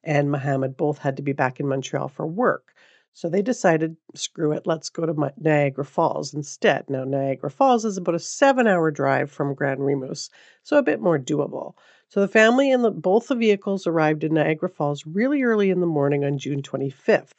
and 0.01 0.31
Mohammed 0.31 0.77
both 0.77 0.99
had 0.99 1.17
to 1.17 1.21
be 1.21 1.33
back 1.33 1.59
in 1.59 1.67
Montreal 1.67 2.07
for 2.07 2.25
work. 2.25 2.73
So 3.11 3.27
they 3.27 3.41
decided, 3.41 3.97
screw 4.15 4.53
it, 4.53 4.65
let's 4.65 4.89
go 4.89 5.05
to 5.05 5.33
Niagara 5.37 5.83
Falls 5.83 6.33
instead. 6.33 6.89
Now, 6.89 7.03
Niagara 7.03 7.51
Falls 7.51 7.83
is 7.83 7.97
about 7.97 8.15
a 8.15 8.19
seven 8.19 8.65
hour 8.65 8.89
drive 8.89 9.29
from 9.29 9.53
Grand-Remous, 9.53 10.29
so 10.63 10.77
a 10.77 10.81
bit 10.81 11.01
more 11.01 11.19
doable. 11.19 11.73
So 12.07 12.21
the 12.21 12.29
family 12.29 12.71
and 12.71 12.85
the, 12.85 12.91
both 12.91 13.27
the 13.27 13.35
vehicles 13.35 13.85
arrived 13.85 14.23
in 14.23 14.33
Niagara 14.33 14.69
Falls 14.69 15.05
really 15.05 15.43
early 15.43 15.71
in 15.71 15.81
the 15.81 15.85
morning 15.85 16.23
on 16.23 16.37
June 16.37 16.61
25th, 16.61 17.33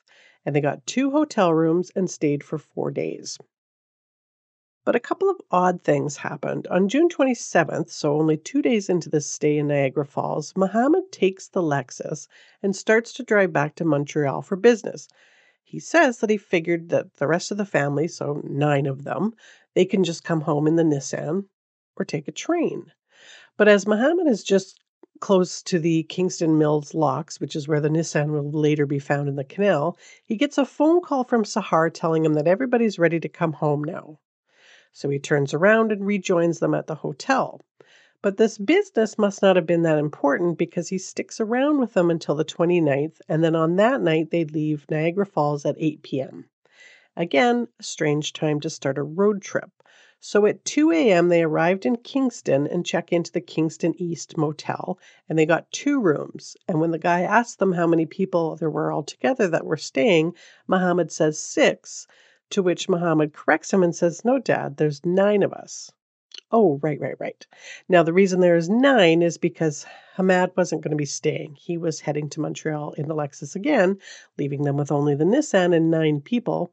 and 0.45 0.55
they 0.55 0.61
got 0.61 0.87
two 0.87 1.11
hotel 1.11 1.55
rooms 1.55 1.91
and 1.97 2.11
stayed 2.11 2.45
for 2.45 2.59
four 2.59 2.91
days. 2.91 3.39
But 4.90 4.97
a 4.97 4.99
couple 4.99 5.30
of 5.30 5.40
odd 5.52 5.85
things 5.85 6.16
happened. 6.16 6.66
On 6.66 6.88
June 6.88 7.09
27th, 7.09 7.90
so 7.90 8.16
only 8.18 8.37
two 8.37 8.61
days 8.61 8.88
into 8.88 9.09
this 9.09 9.30
stay 9.30 9.56
in 9.56 9.68
Niagara 9.68 10.04
Falls, 10.04 10.52
Mohammed 10.56 11.12
takes 11.12 11.47
the 11.47 11.62
Lexus 11.62 12.26
and 12.61 12.75
starts 12.75 13.12
to 13.12 13.23
drive 13.23 13.52
back 13.52 13.76
to 13.76 13.85
Montreal 13.85 14.42
for 14.42 14.56
business. 14.56 15.06
He 15.62 15.78
says 15.78 16.18
that 16.18 16.30
he 16.30 16.37
figured 16.37 16.88
that 16.88 17.14
the 17.18 17.28
rest 17.28 17.52
of 17.52 17.56
the 17.56 17.64
family, 17.64 18.09
so 18.09 18.42
nine 18.42 18.87
of 18.87 19.04
them, 19.04 19.32
they 19.76 19.85
can 19.85 20.02
just 20.02 20.25
come 20.25 20.40
home 20.40 20.66
in 20.66 20.75
the 20.75 20.82
Nissan 20.82 21.44
or 21.94 22.04
take 22.04 22.26
a 22.26 22.32
train. 22.32 22.90
But 23.56 23.68
as 23.68 23.87
Mohammed 23.87 24.26
is 24.26 24.42
just 24.42 24.80
close 25.20 25.62
to 25.62 25.78
the 25.78 26.02
Kingston 26.02 26.59
Mills 26.59 26.94
locks, 26.94 27.38
which 27.38 27.54
is 27.54 27.68
where 27.68 27.80
the 27.80 27.90
Nissan 27.90 28.32
will 28.32 28.50
later 28.50 28.87
be 28.87 28.99
found 28.99 29.28
in 29.28 29.37
the 29.37 29.44
canal, 29.44 29.97
he 30.25 30.35
gets 30.35 30.59
a 30.59 30.66
phone 30.66 31.00
call 31.00 31.23
from 31.23 31.44
Sahar 31.44 31.94
telling 31.94 32.25
him 32.25 32.35
that 32.35 32.49
everybody's 32.49 32.99
ready 32.99 33.20
to 33.20 33.28
come 33.28 33.52
home 33.52 33.85
now. 33.85 34.18
So 34.92 35.09
he 35.09 35.18
turns 35.18 35.54
around 35.54 35.92
and 35.92 36.04
rejoins 36.06 36.59
them 36.59 36.75
at 36.75 36.87
the 36.87 36.97
hotel. 36.97 37.61
But 38.23 38.37
this 38.37 38.59
business 38.59 39.16
must 39.16 39.40
not 39.40 39.56
have 39.56 39.64
been 39.64 39.82
that 39.82 39.99
important 39.99 40.59
because 40.59 40.88
he 40.88 40.99
sticks 40.99 41.40
around 41.40 41.80
with 41.80 41.94
them 41.94 42.11
until 42.11 42.35
the 42.35 42.44
29th, 42.44 43.20
and 43.28 43.42
then 43.42 43.54
on 43.54 43.76
that 43.76 44.02
night 44.02 44.30
they 44.30 44.44
leave 44.44 44.85
Niagara 44.90 45.25
Falls 45.25 45.64
at 45.64 45.76
8 45.78 46.02
p.m. 46.02 46.50
Again, 47.16 47.68
a 47.78 47.82
strange 47.82 48.32
time 48.32 48.61
to 48.61 48.68
start 48.68 48.99
a 48.99 49.02
road 49.02 49.42
trip. 49.42 49.70
So 50.18 50.44
at 50.44 50.66
2 50.66 50.92
a.m., 50.92 51.28
they 51.28 51.42
arrived 51.42 51.87
in 51.87 51.97
Kingston 51.97 52.66
and 52.66 52.85
check 52.85 53.11
into 53.11 53.32
the 53.32 53.40
Kingston 53.40 53.94
East 53.97 54.37
Motel, 54.37 54.99
and 55.28 55.38
they 55.38 55.47
got 55.47 55.73
two 55.73 55.99
rooms. 55.99 56.59
And 56.68 56.78
when 56.78 56.90
the 56.90 56.99
guy 56.99 57.23
asked 57.23 57.59
them 57.59 57.73
how 57.73 57.87
many 57.87 58.04
people 58.04 58.56
there 58.56 58.68
were 58.68 58.92
altogether 58.92 59.49
that 59.49 59.64
were 59.64 59.78
staying, 59.78 60.35
Mohammed 60.66 61.11
says 61.11 61.42
six. 61.42 62.06
To 62.50 62.62
which 62.62 62.88
Muhammad 62.88 63.33
corrects 63.33 63.73
him 63.73 63.83
and 63.83 63.95
says, 63.95 64.25
No, 64.25 64.38
Dad, 64.38 64.76
there's 64.76 65.07
nine 65.07 65.45
of 65.45 65.52
us. 65.52 65.92
Oh, 66.52 66.80
right, 66.83 67.00
right, 67.00 67.14
right. 67.21 67.47
Now, 67.88 68.02
the 68.02 68.12
reason 68.12 68.40
there 68.40 68.57
is 68.57 68.69
nine 68.69 69.23
is 69.23 69.38
because 69.38 69.87
Hamad 70.16 70.57
wasn't 70.57 70.83
going 70.83 70.90
to 70.90 70.97
be 70.97 71.04
staying. 71.04 71.54
He 71.54 71.78
was 71.78 72.00
heading 72.00 72.28
to 72.30 72.40
Montreal 72.40 72.92
in 72.95 73.07
the 73.07 73.14
Lexus 73.14 73.54
again, 73.54 73.99
leaving 74.37 74.64
them 74.64 74.76
with 74.76 74.90
only 74.90 75.14
the 75.14 75.25
Nissan 75.25 75.73
and 75.73 75.92
nine 75.92 76.21
people. 76.21 76.73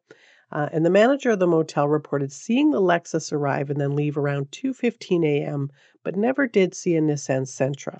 Uh, 0.51 0.67
and 0.72 0.84
the 0.84 0.89
manager 0.89 1.29
of 1.29 1.39
the 1.39 1.46
motel 1.46 1.88
reported 1.88 2.31
seeing 2.31 2.72
the 2.72 2.81
Lexus 2.81 3.31
arrive 3.31 3.69
and 3.69 3.79
then 3.79 3.96
leave 3.96 4.17
around 4.17 4.50
2:15 4.50 5.24
a.m., 5.25 5.69
but 6.03 6.15
never 6.15 6.48
did 6.48 6.74
see 6.74 6.96
a 6.96 7.01
Nissan 7.01 7.43
Sentra. 7.43 8.00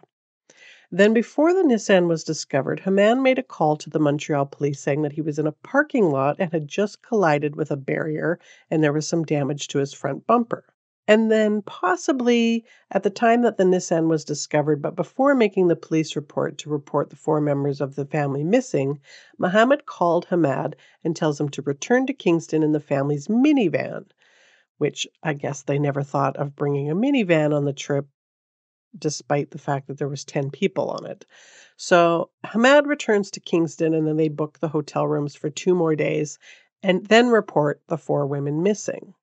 Then, 0.89 1.13
before 1.13 1.53
the 1.53 1.63
Nissan 1.63 2.08
was 2.08 2.24
discovered, 2.24 2.79
Hamad 2.86 3.22
made 3.22 3.38
a 3.38 3.44
call 3.44 3.75
to 3.75 3.89
the 3.89 4.00
Montreal 4.00 4.46
police 4.46 4.79
saying 4.79 5.01
that 5.01 5.12
he 5.12 5.22
was 5.22 5.38
in 5.38 5.46
a 5.46 5.51
parking 5.51 6.12
lot 6.12 6.38
and 6.39 6.50
had 6.53 6.65
just 6.70 7.01
collided 7.01 7.58
with 7.58 7.72
a 7.72 7.75
barrier 7.75 8.39
and 8.72 8.82
there 8.82 8.94
was 8.94 9.06
some 9.06 9.25
damage 9.25 9.67
to 9.67 9.79
his 9.79 9.94
front 9.94 10.25
bumper. 10.25 10.63
And 11.06 11.29
then, 11.29 11.62
possibly 11.62 12.63
at 12.89 13.03
the 13.03 13.10
time 13.10 13.41
that 13.41 13.58
the 13.58 13.65
Nissan 13.65 14.08
was 14.08 14.24
discovered, 14.24 14.82
but 14.82 14.96
before 14.96 15.36
making 15.36 15.67
the 15.67 15.75
police 15.75 16.15
report 16.15 16.58
to 16.60 16.70
report 16.70 17.10
the 17.10 17.17
four 17.17 17.41
members 17.41 17.82
of 17.82 17.96
the 17.96 18.06
family 18.06 18.46
missing, 18.46 19.01
Mohammed 19.38 19.86
called 19.86 20.27
Hamad 20.27 20.75
and 21.03 21.17
tells 21.17 21.38
him 21.38 21.50
to 21.50 21.62
return 21.63 22.06
to 22.08 22.13
Kingston 22.13 22.63
in 22.63 22.72
the 22.72 22.79
family's 22.79 23.27
minivan, 23.27 24.06
which 24.77 25.06
I 25.22 25.34
guess 25.34 25.63
they 25.63 25.79
never 25.79 26.01
thought 26.01 26.38
of 26.38 26.56
bringing 26.56 26.89
a 26.89 26.96
minivan 26.96 27.53
on 27.53 27.65
the 27.65 27.74
trip 27.74 28.08
despite 28.98 29.51
the 29.51 29.58
fact 29.58 29.88
that 29.88 29.98
there 29.98 30.08
was 30.08 30.24
10 30.25 30.51
people 30.51 30.89
on 30.89 31.06
it. 31.06 31.25
So 31.75 32.29
Hamad 32.46 32.86
returns 32.86 33.32
to 33.32 33.39
Kingston 33.39 33.94
and 33.94 34.08
then 34.08 34.17
they 34.17 34.29
book 34.29 34.60
the 34.60 34.70
hotel 34.70 35.08
rooms 35.08 35.36
for 35.36 35.50
two 35.50 35.75
more 35.75 35.96
days 35.96 36.38
and 36.84 37.06
then 37.08 37.29
report 37.29 37.82
the 37.88 37.98
four 37.98 38.25
women 38.27 38.63
missing. 38.63 39.13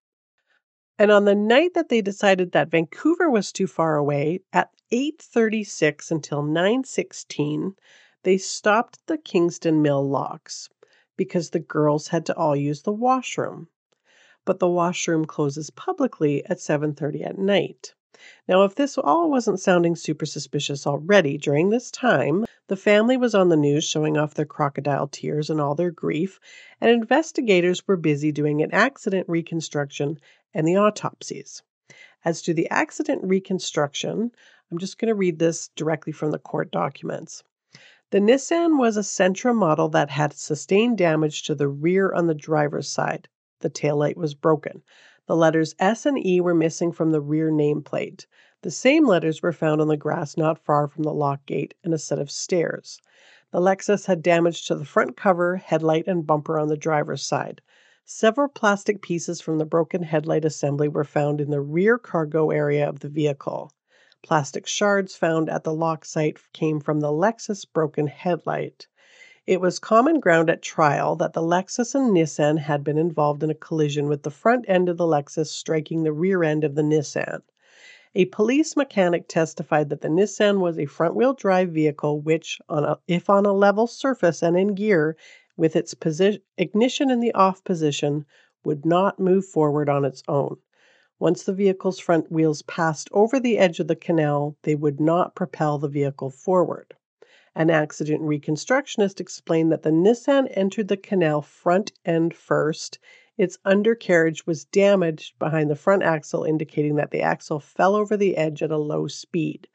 And 0.99 1.11
on 1.11 1.25
the 1.25 1.35
night 1.35 1.75
that 1.75 1.89
they 1.89 2.01
decided 2.01 2.53
that 2.53 2.71
Vancouver 2.71 3.29
was 3.29 3.51
too 3.51 3.67
far 3.67 3.97
away, 3.97 4.41
at 4.53 4.71
8:36 4.93 6.11
until 6.11 6.43
9:16, 6.43 7.75
they 8.23 8.39
stopped 8.39 9.05
the 9.07 9.19
Kingston 9.19 9.83
Mill 9.83 10.09
locks 10.09 10.69
because 11.17 11.51
the 11.51 11.59
girls 11.59 12.09
had 12.09 12.25
to 12.27 12.37
all 12.37 12.55
use 12.55 12.83
the 12.83 12.93
washroom. 12.93 13.69
But 14.45 14.61
the 14.61 14.69
washroom 14.69 15.25
closes 15.25 15.71
publicly 15.71 16.45
at 16.47 16.61
7:30 16.61 17.25
at 17.25 17.39
night. 17.39 17.95
Now, 18.49 18.65
if 18.65 18.75
this 18.75 18.99
all 18.99 19.31
wasn't 19.31 19.61
sounding 19.61 19.97
super 19.97 20.27
suspicious 20.27 20.87
already, 20.87 21.39
during 21.39 21.71
this 21.71 21.91
time, 21.91 22.45
the 22.69 22.77
family 22.77 23.17
was 23.17 23.35
on 23.35 23.49
the 23.49 23.57
news 23.57 23.85
showing 23.85 24.17
off 24.17 24.35
their 24.35 24.47
crocodile 24.47 25.09
tears 25.09 25.51
and 25.51 25.61
all 25.61 25.75
their 25.75 25.91
grief, 25.91 26.41
and 26.81 26.91
investigators 26.91 27.87
were 27.87 27.97
busy 27.97 28.33
doing 28.33 28.63
an 28.63 28.73
accident 28.73 29.29
reconstruction 29.29 30.19
and 30.53 30.67
the 30.67 30.77
autopsies. 30.77 31.63
As 32.25 32.41
to 32.43 32.55
the 32.55 32.71
accident 32.71 33.23
reconstruction, 33.23 34.33
I'm 34.71 34.79
just 34.79 34.99
going 34.99 35.09
to 35.09 35.15
read 35.15 35.39
this 35.39 35.69
directly 35.77 36.13
from 36.13 36.31
the 36.31 36.39
court 36.39 36.71
documents. 36.71 37.43
The 38.11 38.21
Nissan 38.21 38.79
was 38.79 38.97
a 38.97 39.01
Sentra 39.01 39.55
model 39.55 39.89
that 39.89 40.09
had 40.09 40.33
sustained 40.33 40.99
damage 40.99 41.43
to 41.43 41.55
the 41.55 41.69
rear 41.69 42.13
on 42.13 42.27
the 42.27 42.35
driver's 42.35 42.89
side. 42.89 43.29
The 43.61 43.71
taillight 43.71 44.17
was 44.17 44.35
broken. 44.35 44.83
The 45.27 45.35
letters 45.35 45.75
S 45.79 46.05
and 46.05 46.19
E 46.23 46.39
were 46.43 46.55
missing 46.55 46.93
from 46.93 47.11
the 47.11 47.21
rear 47.23 47.51
nameplate. 47.51 48.27
The 48.61 48.71
same 48.71 49.07
letters 49.07 49.41
were 49.41 49.53
found 49.53 49.81
on 49.81 49.89
the 49.89 49.97
grass 49.97 50.37
not 50.37 50.59
far 50.59 50.87
from 50.87 51.03
the 51.05 51.15
lock 51.15 51.47
gate 51.47 51.73
and 51.83 51.95
a 51.95 51.99
set 51.99 52.19
of 52.19 52.31
stairs. 52.31 53.01
The 53.51 53.59
Lexus 53.59 54.05
had 54.05 54.23
damage 54.23 54.67
to 54.67 54.75
the 54.75 54.85
front 54.85 55.17
cover, 55.17 55.57
headlight, 55.57 56.07
and 56.07 56.27
bumper 56.27 56.59
on 56.59 56.69
the 56.69 56.77
driver's 56.77 57.23
side. 57.25 57.63
Several 58.05 58.49
plastic 58.49 59.01
pieces 59.01 59.41
from 59.41 59.57
the 59.57 59.65
broken 59.65 60.03
headlight 60.03 60.45
assembly 60.45 60.89
were 60.89 61.05
found 61.05 61.41
in 61.41 61.49
the 61.49 61.63
rear 61.63 61.97
cargo 61.97 62.51
area 62.51 62.87
of 62.87 63.01
the 63.01 63.09
vehicle. 63.09 63.73
Plastic 64.23 64.67
shards 64.67 65.17
found 65.17 65.49
at 65.49 65.65
the 65.65 65.73
lock 65.73 66.05
site 66.05 66.39
came 66.53 66.81
from 66.81 67.01
the 67.01 67.11
Lexus 67.11 67.65
broken 67.65 68.09
headlight. 68.09 68.89
It 69.47 69.61
was 69.61 69.79
common 69.79 70.21
ground 70.21 70.49
at 70.49 70.63
trial 70.63 71.17
that 71.17 71.35
the 71.35 71.43
Lexus 71.43 71.95
and 71.95 72.13
Nissan 72.15 72.57
had 72.57 72.83
been 72.83 72.97
involved 72.97 73.43
in 73.43 73.51
a 73.51 73.55
collision 73.55 74.09
with 74.09 74.23
the 74.23 74.31
front 74.31 74.65
end 74.69 74.89
of 74.89 74.97
the 74.97 75.07
Lexus 75.07 75.51
striking 75.51 76.03
the 76.03 76.15
rear 76.15 76.43
end 76.43 76.65
of 76.65 76.75
the 76.75 76.83
Nissan. 76.83 77.43
A 78.15 78.25
police 78.25 78.75
mechanic 78.75 79.29
testified 79.29 79.91
that 79.91 80.01
the 80.01 80.09
Nissan 80.09 80.61
was 80.61 80.79
a 80.79 80.87
front 80.87 81.15
wheel 81.15 81.35
drive 81.35 81.69
vehicle 81.73 82.23
which, 82.23 82.59
on 82.71 82.85
a, 82.85 82.99
if 83.07 83.29
on 83.29 83.45
a 83.45 83.53
level 83.53 83.87
surface 83.87 84.43
and 84.43 84.57
in 84.57 84.75
gear, 84.75 85.15
with 85.59 85.77
its 85.77 85.93
posi- 85.93 86.41
ignition 86.57 87.11
in 87.11 87.21
the 87.21 87.35
off 87.35 87.63
position, 87.65 88.25
would 88.65 88.87
not 88.87 89.21
move 89.21 89.45
forward 89.45 89.91
on 89.91 90.07
its 90.07 90.23
own. 90.27 90.57
Once 91.19 91.43
the 91.43 91.53
vehicle's 91.53 91.99
front 91.99 92.33
wheels 92.33 92.63
passed 92.63 93.11
over 93.13 93.39
the 93.39 93.59
edge 93.59 93.79
of 93.79 93.89
the 93.89 93.95
canal, 93.95 94.57
they 94.63 94.75
would 94.75 95.01
not 95.01 95.35
propel 95.35 95.77
the 95.77 95.87
vehicle 95.87 96.31
forward. 96.31 96.95
An 97.57 97.71
accident 97.71 98.21
reconstructionist 98.23 99.21
explained 99.21 99.71
that 99.71 99.83
the 99.83 99.93
Nissan 99.93 100.49
entered 100.51 100.89
the 100.89 100.97
canal 100.97 101.41
front 101.41 101.93
end 102.05 102.35
first 102.35 102.99
its 103.37 103.59
undercarriage 103.65 104.47
was 104.47 104.65
damaged 104.65 105.39
behind 105.39 105.71
the 105.71 105.77
front 105.77 106.03
axle, 106.03 106.45
indicating 106.45 106.97
that 106.97 107.11
the 107.11 107.23
axle 107.23 107.61
fell 107.61 107.97
over 107.97 108.17
the 108.17 108.37
edge 108.37 108.63
at 108.63 108.71
a 108.71 108.77
low 108.77 109.07
speed. 109.07 109.69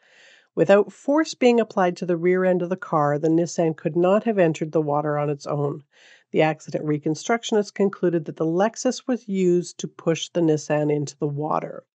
Without 0.56 0.92
force 0.92 1.34
being 1.34 1.60
applied 1.60 1.96
to 1.98 2.06
the 2.06 2.18
rear 2.18 2.44
end 2.44 2.62
of 2.62 2.70
the 2.70 2.76
car, 2.76 3.18
the 3.18 3.30
Nissan 3.30 3.76
could 3.76 3.96
not 3.96 4.24
have 4.24 4.38
entered 4.38 4.72
the 4.72 4.82
water 4.82 5.18
on 5.18 5.30
its 5.30 5.48
own. 5.48 5.84
The 6.32 6.42
accident 6.42 6.86
reconstructionist 6.86 7.74
concluded 7.74 8.26
that 8.26 8.38
the 8.38 8.46
Lexus 8.46 9.08
was 9.08 9.28
used 9.28 9.78
to 9.80 9.88
push 9.88 10.30
the 10.30 10.42
Nissan 10.42 10.92
into 10.94 11.18
the 11.18 11.28
water. 11.28 11.86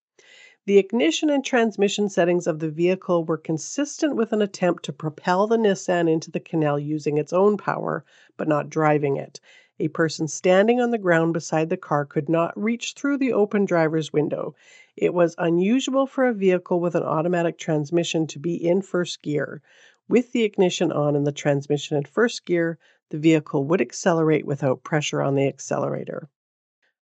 The 0.67 0.79
ignition 0.79 1.29
and 1.29 1.45
transmission 1.45 2.09
settings 2.09 2.47
of 2.47 2.59
the 2.59 2.71
vehicle 2.71 3.25
were 3.25 3.37
consistent 3.37 4.17
with 4.17 4.33
an 4.33 4.41
attempt 4.41 4.83
to 4.85 4.95
propel 4.95 5.47
the 5.47 5.59
Nissan 5.59 6.11
into 6.11 6.31
the 6.31 6.41
canal 6.41 6.79
using 6.79 7.19
its 7.19 7.35
own 7.35 7.59
power, 7.59 8.03
but 8.39 8.49
not 8.49 8.71
driving 8.71 9.19
it. 9.19 9.41
A 9.79 9.89
person 9.89 10.27
standing 10.27 10.81
on 10.81 10.91
the 10.91 10.97
ground 10.97 11.35
beside 11.35 11.69
the 11.69 11.77
car 11.77 12.07
could 12.07 12.31
not 12.31 12.59
reach 12.59 12.95
through 12.95 13.19
the 13.19 13.35
open 13.35 13.67
driver's 13.67 14.11
window. 14.11 14.55
It 14.97 15.13
was 15.13 15.35
unusual 15.37 16.07
for 16.07 16.25
a 16.25 16.33
vehicle 16.33 16.81
with 16.81 16.95
an 16.95 17.03
automatic 17.03 17.59
transmission 17.59 18.27
to 18.29 18.39
be 18.39 18.55
in 18.55 18.81
first 18.81 19.21
gear. 19.21 19.61
With 20.09 20.33
the 20.33 20.45
ignition 20.45 20.91
on 20.91 21.15
and 21.15 21.27
the 21.27 21.33
transmission 21.33 21.99
in 21.99 22.05
first 22.05 22.47
gear, 22.47 22.79
the 23.11 23.19
vehicle 23.19 23.65
would 23.65 23.83
accelerate 23.83 24.47
without 24.47 24.83
pressure 24.83 25.21
on 25.21 25.35
the 25.35 25.47
accelerator. 25.47 26.31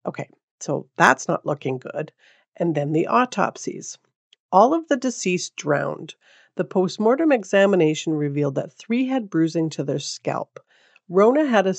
Okay, 0.06 0.30
so 0.62 0.88
that's 0.96 1.28
not 1.28 1.46
looking 1.46 1.78
good. 1.78 2.14
And 2.58 2.76
then 2.76 2.92
the 2.94 3.08
autopsies. 3.08 3.98
All 4.52 4.74
of 4.74 4.88
the 4.88 4.98
deceased 4.98 5.56
drowned. 5.56 6.16
The 6.56 6.66
postmortem 6.66 7.32
examination 7.32 8.14
revealed 8.14 8.56
that 8.56 8.74
three 8.74 9.06
had 9.06 9.30
bruising 9.30 9.70
to 9.70 9.84
their 9.84 10.00
scalp. 10.00 10.60
Rona 11.08 11.46
had 11.46 11.66
a, 11.66 11.76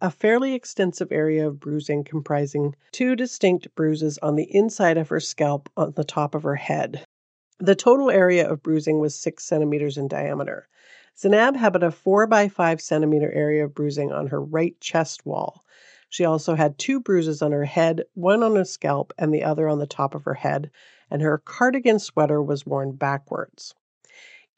a, 0.00 0.10
fairly 0.10 0.54
extensive 0.54 1.10
area 1.10 1.48
of 1.48 1.58
bruising 1.58 2.04
comprising 2.04 2.74
two 2.92 3.16
distinct 3.16 3.74
bruises 3.74 4.18
on 4.18 4.36
the 4.36 4.54
inside 4.54 4.98
of 4.98 5.08
her 5.08 5.20
scalp 5.20 5.70
on 5.76 5.92
the 5.92 6.04
top 6.04 6.34
of 6.34 6.42
her 6.42 6.56
head. 6.56 7.04
The 7.58 7.74
total 7.74 8.10
area 8.10 8.46
of 8.46 8.62
bruising 8.62 9.00
was 9.00 9.14
six 9.14 9.44
centimeters 9.44 9.96
in 9.96 10.06
diameter. 10.06 10.68
Zanab 11.16 11.56
had 11.56 11.82
a 11.82 11.90
four 11.90 12.26
by 12.26 12.48
five 12.48 12.80
centimeter 12.80 13.32
area 13.32 13.64
of 13.64 13.74
bruising 13.74 14.12
on 14.12 14.26
her 14.26 14.40
right 14.40 14.78
chest 14.80 15.24
wall. 15.24 15.64
She 16.08 16.24
also 16.24 16.54
had 16.54 16.78
two 16.78 17.00
bruises 17.00 17.42
on 17.42 17.52
her 17.52 17.66
head, 17.66 18.04
one 18.14 18.42
on 18.42 18.56
her 18.56 18.64
scalp 18.64 19.12
and 19.18 19.32
the 19.32 19.44
other 19.44 19.68
on 19.68 19.78
the 19.78 19.86
top 19.86 20.14
of 20.14 20.24
her 20.24 20.34
head, 20.34 20.70
and 21.10 21.20
her 21.20 21.38
cardigan 21.38 21.98
sweater 21.98 22.42
was 22.42 22.64
worn 22.64 22.92
backwards. 22.92 23.74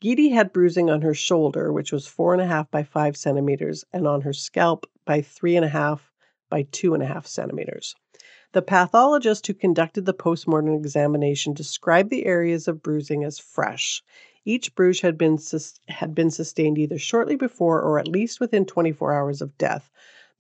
Geeti 0.00 0.32
had 0.32 0.52
bruising 0.52 0.88
on 0.88 1.02
her 1.02 1.12
shoulder, 1.12 1.72
which 1.72 1.92
was 1.92 2.06
four 2.06 2.32
and 2.32 2.40
a 2.40 2.46
half 2.46 2.70
by 2.70 2.82
five 2.82 3.16
centimeters, 3.16 3.84
and 3.92 4.06
on 4.06 4.22
her 4.22 4.32
scalp 4.32 4.86
by 5.04 5.20
three 5.20 5.56
and 5.56 5.64
a 5.64 5.68
half 5.68 6.12
by 6.48 6.62
two 6.70 6.94
and 6.94 7.02
a 7.02 7.06
half 7.06 7.26
centimeters. 7.26 7.94
The 8.52 8.62
pathologist 8.62 9.46
who 9.46 9.54
conducted 9.54 10.06
the 10.06 10.14
postmortem 10.14 10.74
examination 10.74 11.52
described 11.52 12.10
the 12.10 12.26
areas 12.26 12.66
of 12.66 12.82
bruising 12.82 13.24
as 13.24 13.38
fresh. 13.38 14.02
Each 14.44 14.74
bruise 14.74 15.02
had 15.02 15.18
been, 15.18 15.38
had 15.88 16.14
been 16.14 16.30
sustained 16.30 16.78
either 16.78 16.98
shortly 16.98 17.36
before 17.36 17.82
or 17.82 17.98
at 17.98 18.08
least 18.08 18.40
within 18.40 18.64
24 18.64 19.12
hours 19.12 19.42
of 19.42 19.58
death. 19.58 19.90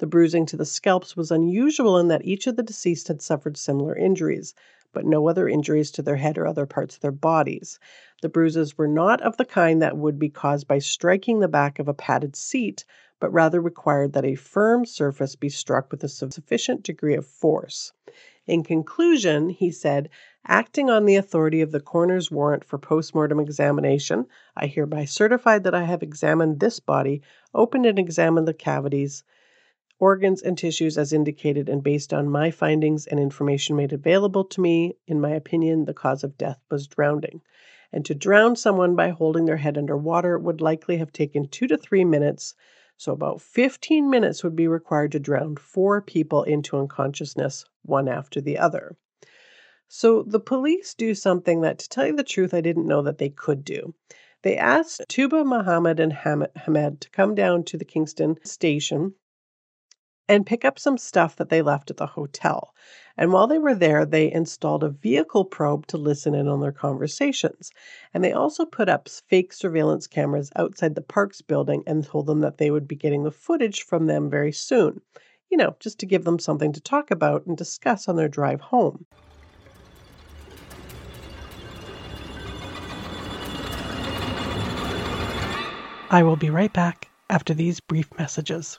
The 0.00 0.06
bruising 0.06 0.46
to 0.46 0.56
the 0.56 0.64
scalps 0.64 1.14
was 1.14 1.30
unusual 1.30 1.98
in 1.98 2.08
that 2.08 2.24
each 2.24 2.46
of 2.46 2.56
the 2.56 2.62
deceased 2.62 3.08
had 3.08 3.20
suffered 3.20 3.58
similar 3.58 3.94
injuries 3.94 4.54
but 4.92 5.04
no 5.04 5.28
other 5.28 5.48
injuries 5.48 5.90
to 5.92 6.02
their 6.02 6.16
head 6.16 6.36
or 6.36 6.46
other 6.46 6.66
parts 6.66 6.96
of 6.96 7.00
their 7.00 7.12
bodies. 7.12 7.78
The 8.22 8.28
bruises 8.28 8.76
were 8.76 8.88
not 8.88 9.20
of 9.20 9.36
the 9.36 9.44
kind 9.44 9.80
that 9.82 9.96
would 9.96 10.18
be 10.18 10.28
caused 10.28 10.66
by 10.66 10.78
striking 10.78 11.38
the 11.38 11.48
back 11.48 11.78
of 11.78 11.86
a 11.86 11.94
padded 11.94 12.34
seat, 12.34 12.84
but 13.20 13.32
rather 13.32 13.60
required 13.60 14.14
that 14.14 14.24
a 14.24 14.34
firm 14.34 14.84
surface 14.84 15.36
be 15.36 15.48
struck 15.48 15.90
with 15.90 16.02
a 16.02 16.08
sufficient 16.08 16.82
degree 16.82 17.14
of 17.14 17.26
force. 17.26 17.92
In 18.46 18.64
conclusion, 18.64 19.50
he 19.50 19.70
said, 19.70 20.08
acting 20.46 20.90
on 20.90 21.04
the 21.04 21.16
authority 21.16 21.60
of 21.60 21.70
the 21.70 21.78
coroner's 21.78 22.30
warrant 22.30 22.64
for 22.64 22.78
postmortem 22.78 23.38
examination, 23.38 24.26
I 24.56 24.66
hereby 24.66 25.04
certify 25.04 25.58
that 25.60 25.74
I 25.74 25.84
have 25.84 26.02
examined 26.02 26.58
this 26.58 26.80
body, 26.80 27.22
opened 27.54 27.86
and 27.86 27.98
examined 27.98 28.48
the 28.48 28.54
cavities, 28.54 29.22
organs, 30.00 30.40
and 30.40 30.56
tissues 30.56 30.96
as 30.96 31.12
indicated, 31.12 31.68
and 31.68 31.82
based 31.82 32.14
on 32.14 32.26
my 32.26 32.50
findings 32.50 33.06
and 33.06 33.20
information 33.20 33.76
made 33.76 33.92
available 33.92 34.44
to 34.44 34.60
me, 34.60 34.96
in 35.06 35.20
my 35.20 35.30
opinion, 35.30 35.84
the 35.84 35.92
cause 35.92 36.24
of 36.24 36.38
death 36.38 36.58
was 36.70 36.86
drowning. 36.86 37.42
And 37.92 38.02
to 38.06 38.14
drown 38.14 38.56
someone 38.56 38.96
by 38.96 39.10
holding 39.10 39.44
their 39.44 39.58
head 39.58 39.76
under 39.76 39.98
water 39.98 40.38
would 40.38 40.62
likely 40.62 40.96
have 40.96 41.12
taken 41.12 41.46
two 41.46 41.66
to 41.66 41.76
three 41.76 42.04
minutes. 42.04 42.54
So, 42.96 43.12
about 43.12 43.42
15 43.42 44.08
minutes 44.08 44.42
would 44.42 44.56
be 44.56 44.66
required 44.66 45.12
to 45.12 45.20
drown 45.20 45.56
four 45.56 46.00
people 46.00 46.44
into 46.44 46.78
unconsciousness, 46.78 47.66
one 47.82 48.08
after 48.08 48.40
the 48.40 48.56
other. 48.56 48.96
So, 49.86 50.22
the 50.22 50.40
police 50.40 50.94
do 50.94 51.14
something 51.14 51.60
that, 51.60 51.78
to 51.78 51.88
tell 51.90 52.06
you 52.06 52.16
the 52.16 52.24
truth, 52.24 52.54
I 52.54 52.62
didn't 52.62 52.88
know 52.88 53.02
that 53.02 53.18
they 53.18 53.28
could 53.28 53.64
do. 53.64 53.94
They 54.42 54.56
asked 54.56 55.02
Tuba 55.08 55.44
Muhammad 55.44 56.00
and 56.00 56.14
Hamed 56.14 57.00
to 57.02 57.10
come 57.10 57.34
down 57.34 57.64
to 57.64 57.76
the 57.76 57.84
Kingston 57.84 58.38
station 58.42 59.14
and 60.30 60.46
pick 60.46 60.64
up 60.64 60.78
some 60.78 60.96
stuff 60.96 61.34
that 61.34 61.48
they 61.48 61.60
left 61.60 61.90
at 61.90 61.96
the 61.96 62.06
hotel. 62.06 62.72
And 63.16 63.32
while 63.32 63.48
they 63.48 63.58
were 63.58 63.74
there, 63.74 64.06
they 64.06 64.30
installed 64.30 64.84
a 64.84 64.88
vehicle 64.88 65.44
probe 65.44 65.88
to 65.88 65.98
listen 65.98 66.36
in 66.36 66.46
on 66.46 66.60
their 66.60 66.70
conversations. 66.70 67.72
And 68.14 68.22
they 68.22 68.30
also 68.30 68.64
put 68.64 68.88
up 68.88 69.08
fake 69.08 69.52
surveillance 69.52 70.06
cameras 70.06 70.52
outside 70.54 70.94
the 70.94 71.00
parks 71.00 71.42
building 71.42 71.82
and 71.84 72.04
told 72.04 72.26
them 72.26 72.38
that 72.40 72.58
they 72.58 72.70
would 72.70 72.86
be 72.86 72.94
getting 72.94 73.24
the 73.24 73.32
footage 73.32 73.82
from 73.82 74.06
them 74.06 74.30
very 74.30 74.52
soon. 74.52 75.00
You 75.50 75.56
know, 75.56 75.74
just 75.80 75.98
to 75.98 76.06
give 76.06 76.22
them 76.22 76.38
something 76.38 76.72
to 76.74 76.80
talk 76.80 77.10
about 77.10 77.44
and 77.46 77.56
discuss 77.56 78.08
on 78.08 78.14
their 78.14 78.28
drive 78.28 78.60
home. 78.60 79.06
I 86.08 86.22
will 86.22 86.36
be 86.36 86.50
right 86.50 86.72
back 86.72 87.10
after 87.28 87.52
these 87.52 87.80
brief 87.80 88.08
messages. 88.16 88.78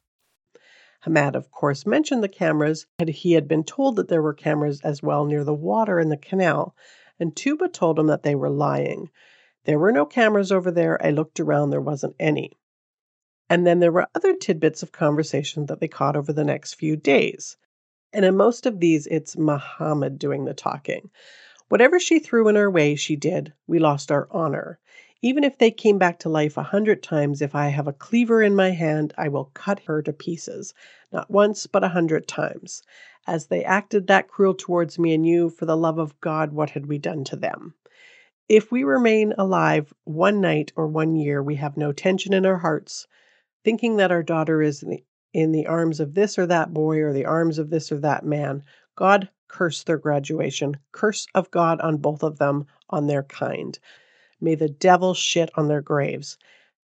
Hamed, 1.01 1.35
of 1.35 1.49
course, 1.49 1.85
mentioned 1.85 2.23
the 2.23 2.29
cameras, 2.29 2.85
he 3.07 3.33
had 3.33 3.47
been 3.47 3.63
told 3.63 3.95
that 3.95 4.07
there 4.07 4.21
were 4.21 4.33
cameras 4.33 4.81
as 4.81 5.01
well 5.01 5.25
near 5.25 5.43
the 5.43 5.53
water 5.53 5.99
in 5.99 6.09
the 6.09 6.17
canal. 6.17 6.75
and 7.19 7.35
Tuba 7.35 7.69
told 7.69 7.97
him 7.97 8.07
that 8.07 8.23
they 8.23 8.35
were 8.35 8.49
lying. 8.49 9.09
There 9.65 9.79
were 9.79 9.91
no 9.91 10.05
cameras 10.05 10.51
over 10.51 10.71
there. 10.71 11.03
I 11.03 11.09
looked 11.09 11.39
around, 11.39 11.69
there 11.69 11.81
wasn't 11.81 12.15
any. 12.19 12.57
And 13.49 13.65
then 13.65 13.79
there 13.79 13.91
were 13.91 14.07
other 14.15 14.35
tidbits 14.35 14.81
of 14.81 14.91
conversation 14.91 15.65
that 15.65 15.79
they 15.79 15.87
caught 15.87 16.15
over 16.15 16.31
the 16.31 16.43
next 16.43 16.75
few 16.75 16.95
days. 16.95 17.57
And 18.13 18.23
in 18.23 18.37
most 18.37 18.65
of 18.65 18.79
these, 18.79 19.07
it's 19.07 19.37
Muhammad 19.37 20.19
doing 20.19 20.45
the 20.45 20.53
talking. 20.53 21.09
Whatever 21.69 21.99
she 21.99 22.19
threw 22.19 22.47
in 22.47 22.57
our 22.57 22.69
way, 22.69 22.95
she 22.95 23.15
did. 23.15 23.53
We 23.67 23.79
lost 23.79 24.11
our 24.11 24.27
honor. 24.31 24.79
Even 25.23 25.43
if 25.43 25.59
they 25.59 25.69
came 25.69 25.99
back 25.99 26.17
to 26.19 26.29
life 26.29 26.57
a 26.57 26.63
hundred 26.63 27.03
times, 27.03 27.43
if 27.43 27.53
I 27.53 27.67
have 27.67 27.87
a 27.87 27.93
cleaver 27.93 28.41
in 28.41 28.55
my 28.55 28.71
hand, 28.71 29.13
I 29.17 29.27
will 29.27 29.51
cut 29.53 29.81
her 29.81 30.01
to 30.01 30.11
pieces. 30.11 30.73
Not 31.11 31.29
once, 31.29 31.67
but 31.67 31.83
a 31.83 31.89
hundred 31.89 32.27
times. 32.27 32.81
As 33.27 33.45
they 33.45 33.63
acted 33.63 34.07
that 34.07 34.27
cruel 34.27 34.55
towards 34.55 34.97
me 34.97 35.13
and 35.13 35.23
you, 35.25 35.51
for 35.51 35.67
the 35.67 35.77
love 35.77 35.99
of 35.99 36.19
God, 36.21 36.53
what 36.53 36.71
had 36.71 36.87
we 36.87 36.97
done 36.97 37.23
to 37.25 37.35
them? 37.35 37.75
If 38.49 38.71
we 38.71 38.83
remain 38.83 39.33
alive 39.37 39.93
one 40.05 40.41
night 40.41 40.73
or 40.75 40.87
one 40.87 41.15
year, 41.15 41.43
we 41.43 41.55
have 41.55 41.77
no 41.77 41.91
tension 41.91 42.33
in 42.33 42.45
our 42.45 42.57
hearts, 42.57 43.05
thinking 43.63 43.97
that 43.97 44.11
our 44.11 44.23
daughter 44.23 44.59
is 44.63 44.81
in 44.81 44.89
the, 44.89 45.03
in 45.33 45.51
the 45.51 45.67
arms 45.67 45.99
of 45.99 46.15
this 46.15 46.39
or 46.39 46.47
that 46.47 46.73
boy 46.73 46.99
or 46.99 47.13
the 47.13 47.25
arms 47.25 47.59
of 47.59 47.69
this 47.69 47.91
or 47.91 47.99
that 47.99 48.25
man. 48.25 48.63
God 48.95 49.29
curse 49.47 49.83
their 49.83 49.99
graduation. 49.99 50.77
Curse 50.91 51.27
of 51.35 51.51
God 51.51 51.79
on 51.79 51.97
both 51.97 52.23
of 52.23 52.39
them, 52.39 52.65
on 52.89 53.05
their 53.05 53.23
kind. 53.23 53.77
May 54.41 54.55
the 54.55 54.69
devil 54.69 55.13
shit 55.13 55.51
on 55.55 55.67
their 55.67 55.81
graves. 55.81 56.37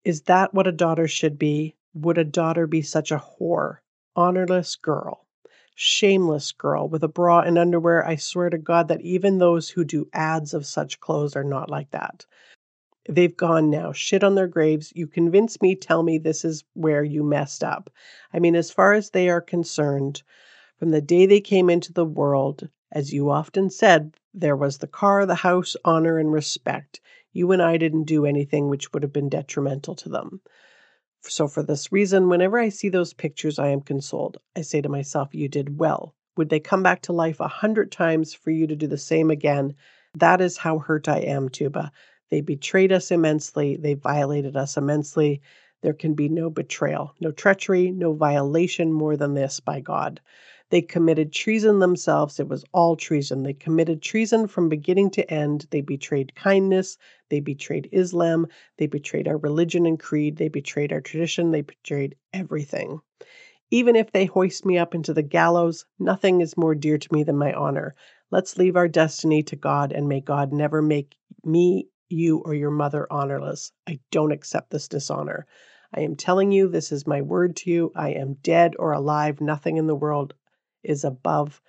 Is 0.06 0.22
that 0.24 0.54
what 0.54 0.68
a 0.68 0.72
daughter 0.72 1.08
should 1.08 1.40
be? 1.40 1.76
Would 1.96 2.20
a 2.20 2.24
daughter 2.24 2.68
be 2.68 2.84
such 2.84 3.12
a 3.12 3.18
whore? 3.18 3.80
Honorless 4.16 4.76
girl. 4.76 5.26
Shameless 5.74 6.52
girl 6.52 6.88
with 6.88 7.04
a 7.04 7.08
bra 7.08 7.40
and 7.40 7.58
underwear. 7.58 8.06
I 8.06 8.16
swear 8.18 8.52
to 8.52 8.58
God 8.60 8.88
that 8.90 9.02
even 9.02 9.40
those 9.40 9.70
who 9.70 9.84
do 9.84 10.08
ads 10.14 10.54
of 10.54 10.68
such 10.68 11.00
clothes 11.00 11.36
are 11.36 11.44
not 11.44 11.70
like 11.72 11.90
that. 11.92 12.26
They've 13.10 13.36
gone 13.36 13.72
now. 13.72 13.92
Shit 13.92 14.24
on 14.24 14.36
their 14.36 14.48
graves. 14.48 14.94
You 14.96 15.08
convince 15.08 15.60
me, 15.62 15.76
tell 15.76 16.04
me 16.04 16.20
this 16.20 16.46
is 16.46 16.64
where 16.76 17.04
you 17.04 17.24
messed 17.24 17.64
up. 17.64 17.90
I 18.32 18.40
mean, 18.40 18.56
as 18.56 18.70
far 18.70 18.94
as 18.94 19.10
they 19.10 19.30
are 19.30 19.42
concerned, 19.42 20.22
from 20.78 20.92
the 20.92 21.02
day 21.02 21.26
they 21.26 21.42
came 21.42 21.72
into 21.72 21.92
the 21.92 22.06
world, 22.06 22.70
as 22.92 23.12
you 23.12 23.32
often 23.32 23.72
said, 23.72 24.16
there 24.34 24.56
was 24.56 24.78
the 24.78 24.88
car, 24.88 25.26
the 25.26 25.34
house, 25.36 25.76
honor, 25.84 26.20
and 26.20 26.32
respect. 26.32 27.02
You 27.32 27.52
and 27.52 27.62
I 27.62 27.78
didn't 27.78 28.06
do 28.06 28.26
anything 28.26 28.70
which 28.70 28.92
would 28.94 29.04
have 29.04 29.14
been 29.14 29.30
detrimental 29.30 29.96
to 29.96 30.10
them. 30.10 30.42
So, 31.22 31.48
for 31.48 31.64
this 31.64 31.92
reason, 31.92 32.30
whenever 32.30 32.58
I 32.58 32.70
see 32.70 32.90
those 32.90 33.14
pictures, 33.14 33.60
I 33.60 33.70
am 33.70 33.82
consoled. 33.82 34.38
I 34.56 34.62
say 34.62 34.82
to 34.82 34.90
myself, 34.90 35.34
You 35.34 35.48
did 35.50 35.78
well. 35.78 36.16
Would 36.38 36.50
they 36.50 36.60
come 36.60 36.82
back 36.82 37.02
to 37.04 37.14
life 37.14 37.40
a 37.40 37.48
hundred 37.48 37.92
times 37.92 38.34
for 38.34 38.52
you 38.52 38.66
to 38.68 38.76
do 38.76 38.88
the 38.88 38.98
same 38.98 39.30
again? 39.30 39.76
That 40.16 40.42
is 40.42 40.58
how 40.58 40.80
hurt 40.80 41.10
I 41.10 41.20
am, 41.20 41.50
Tuba. 41.50 41.92
They 42.30 42.42
betrayed 42.42 42.92
us 42.92 43.12
immensely. 43.12 43.76
They 43.76 43.96
violated 43.96 44.56
us 44.56 44.78
immensely. 44.78 45.42
There 45.82 45.94
can 45.94 46.14
be 46.14 46.30
no 46.30 46.50
betrayal, 46.50 47.14
no 47.20 47.32
treachery, 47.32 47.92
no 47.92 48.14
violation 48.14 48.92
more 48.92 49.18
than 49.18 49.34
this 49.34 49.60
by 49.60 49.82
God. 49.82 50.22
They 50.72 50.84
committed 50.84 51.34
treason 51.34 51.80
themselves. 51.80 52.40
It 52.40 52.48
was 52.48 52.64
all 52.74 52.96
treason. 52.96 53.42
They 53.42 53.54
committed 53.54 54.04
treason 54.04 54.46
from 54.46 54.70
beginning 54.70 55.10
to 55.12 55.34
end. 55.34 55.66
They 55.72 55.82
betrayed 55.82 56.36
kindness. 56.36 56.96
They 57.30 57.40
betrayed 57.40 57.90
Islam. 57.92 58.48
They 58.78 58.86
betrayed 58.86 59.28
our 59.28 59.38
religion 59.38 59.88
and 59.88 60.00
creed. 60.00 60.38
They 60.38 60.48
betrayed 60.48 60.94
our 60.94 61.02
tradition. 61.02 61.50
They 61.50 61.62
betrayed 61.62 62.16
everything. 62.34 63.02
Even 63.72 63.96
if 63.96 64.12
they 64.12 64.26
hoist 64.26 64.64
me 64.64 64.78
up 64.78 64.94
into 64.94 65.12
the 65.12 65.24
gallows, 65.24 65.86
nothing 65.98 66.42
is 66.42 66.58
more 66.58 66.76
dear 66.76 67.00
to 67.00 67.14
me 67.14 67.24
than 67.24 67.38
my 67.38 67.52
honor. 67.54 67.96
Let's 68.30 68.58
leave 68.58 68.76
our 68.76 68.88
destiny 68.88 69.42
to 69.44 69.56
God, 69.56 69.92
and 69.92 70.08
may 70.08 70.22
God 70.22 70.54
never 70.54 70.84
make 70.84 71.16
me, 71.44 71.88
you, 72.10 72.40
or 72.46 72.54
your 72.54 72.72
mother 72.72 73.08
honorless. 73.12 73.72
I 73.88 74.00
don't 74.12 74.32
accept 74.32 74.70
this 74.70 74.88
dishonor. 74.88 75.48
I 75.94 76.02
am 76.02 76.16
telling 76.16 76.52
you, 76.52 76.68
this 76.68 76.92
is 76.92 77.08
my 77.08 77.24
word 77.24 77.56
to 77.58 77.72
you. 77.72 77.92
I 77.96 78.10
am 78.10 78.36
dead 78.44 78.76
or 78.78 78.92
alive. 78.92 79.42
Nothing 79.42 79.78
in 79.78 79.88
the 79.88 79.96
world 79.96 80.36
is 80.84 81.04
above, 81.04 81.62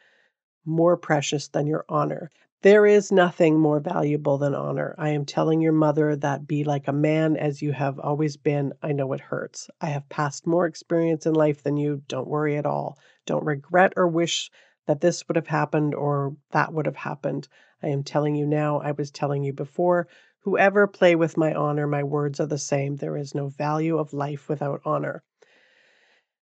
more 0.64 0.96
precious 0.96 1.49
than 1.49 1.66
your 1.66 1.85
honor. 1.88 2.31
There 2.62 2.85
is 2.85 3.11
nothing 3.11 3.59
more 3.59 3.81
valuable 3.81 4.37
than 4.37 4.55
honor. 4.55 4.94
I 4.99 5.11
am 5.11 5.25
telling 5.25 5.62
your 5.62 5.73
mother 5.73 6.14
that 6.16 6.46
be 6.46 6.62
like 6.62 6.88
a 6.88 6.92
man 6.92 7.38
as 7.38 7.62
you 7.62 7.73
have 7.73 7.99
always 7.99 8.37
been. 8.37 8.75
I 8.83 8.92
know 8.92 9.12
it 9.14 9.20
hurts. 9.20 9.70
I 9.81 9.87
have 9.87 10.09
passed 10.11 10.46
more 10.46 10.66
experience 10.66 11.25
in 11.25 11.33
life 11.33 11.62
than 11.62 11.79
you. 11.79 12.03
Don't 12.07 12.29
worry 12.29 12.59
at 12.59 12.66
all. 12.66 12.99
Don't 13.25 13.46
regret 13.46 13.94
or 13.96 14.07
wish 14.09 14.51
that 14.87 15.01
this 15.01 15.27
would 15.27 15.37
have 15.37 15.46
happened 15.46 15.94
or 15.94 16.37
that 16.51 16.73
would 16.75 16.85
have 16.85 16.96
happened. 16.96 17.49
I 17.83 17.88
am 17.88 18.03
telling 18.03 18.35
you 18.35 18.46
now, 18.46 18.81
I 18.81 18.92
was 18.92 19.11
telling 19.11 19.42
you 19.42 19.55
before. 19.55 20.09
Whoever 20.40 20.87
play 20.87 21.16
with 21.16 21.37
my 21.38 21.55
honor, 21.55 21.87
my 21.87 22.03
words 22.03 22.40
are 22.40 22.46
the 22.46 22.59
same. 22.59 22.96
There 22.96 23.16
is 23.16 23.35
no 23.35 23.49
value 23.49 23.99
of 23.99 24.12
life 24.12 24.49
without 24.49 24.83
honor. 24.85 25.23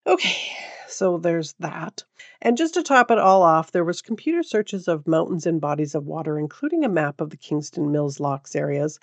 Okay, 0.07 0.53
so 0.92 1.18
there's 1.18 1.55
that. 1.59 2.05
And 2.40 2.57
just 2.57 2.74
to 2.74 2.83
top 2.83 3.11
it 3.11 3.18
all 3.18 3.42
off, 3.42 3.72
there 3.72 3.85
was 3.85 4.02
computer 4.02 4.42
searches 4.42 4.88
of 4.88 5.07
mountains 5.07 5.46
and 5.46 5.61
bodies 5.61 5.94
of 5.94 6.07
water, 6.07 6.38
including 6.38 6.85
a 6.85 6.88
map 6.88 7.20
of 7.20 7.31
the 7.31 7.37
Kingston 7.37 7.90
Mills 7.90 8.20
Locks 8.20 8.55
areas. 8.55 8.98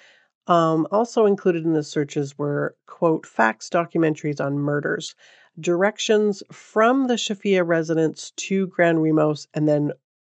Um, 0.48 0.88
also 0.92 1.26
included 1.26 1.66
in 1.66 1.74
the 1.74 1.84
searches 1.84 2.38
were, 2.38 2.76
quote, 2.88 3.26
facts 3.26 3.70
documentaries 3.70 4.44
on 4.44 4.58
murders, 4.58 5.16
directions 5.60 6.42
from 6.52 7.08
the 7.08 7.16
Shafia 7.16 7.66
residence 7.66 8.32
to 8.38 8.68
Grand-Remous, 8.68 9.48
and 9.54 9.68
then 9.68 9.92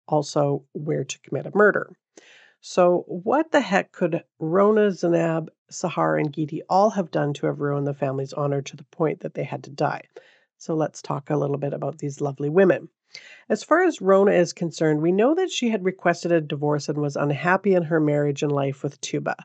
also 0.08 0.64
where 0.74 1.04
to 1.04 1.20
commit 1.20 1.46
a 1.46 1.52
murder. 1.56 1.92
So, 2.62 3.04
what 3.08 3.52
the 3.52 3.62
heck 3.62 3.92
could 3.92 4.24
Rona, 4.40 4.90
Zanab, 4.92 5.50
Sahar, 5.72 6.20
and 6.20 6.34
Giti 6.34 6.62
all 6.70 6.92
have 6.92 7.12
done 7.12 7.34
to 7.34 7.46
have 7.48 7.60
ruined 7.60 7.86
the 7.86 7.94
family's 7.94 8.34
honor 8.34 8.62
to 8.62 8.76
the 8.76 8.86
point 8.86 9.20
that 9.20 9.34
they 9.34 9.44
had 9.44 9.64
to 9.66 9.70
die? 9.70 10.04
So 10.58 10.74
let's 10.76 11.02
talk 11.02 11.30
a 11.30 11.38
little 11.38 11.58
bit 11.58 11.74
about 11.74 11.98
these 11.98 12.22
lovely 12.22 12.50
women. 12.50 12.90
As 13.50 13.64
far 13.64 13.82
as 13.84 14.02
Rona 14.02 14.32
is 14.32 14.52
concerned, 14.52 15.02
we 15.02 15.12
know 15.12 15.36
that 15.36 15.52
she 15.52 15.70
had 15.70 15.86
requested 15.86 16.32
a 16.32 16.42
divorce 16.42 16.90
and 16.90 16.98
was 16.98 17.16
unhappy 17.16 17.74
in 17.74 17.84
her 17.84 18.00
marriage 18.00 18.44
and 18.44 18.52
life 18.52 18.84
with 18.84 19.00
Tuba. 19.02 19.36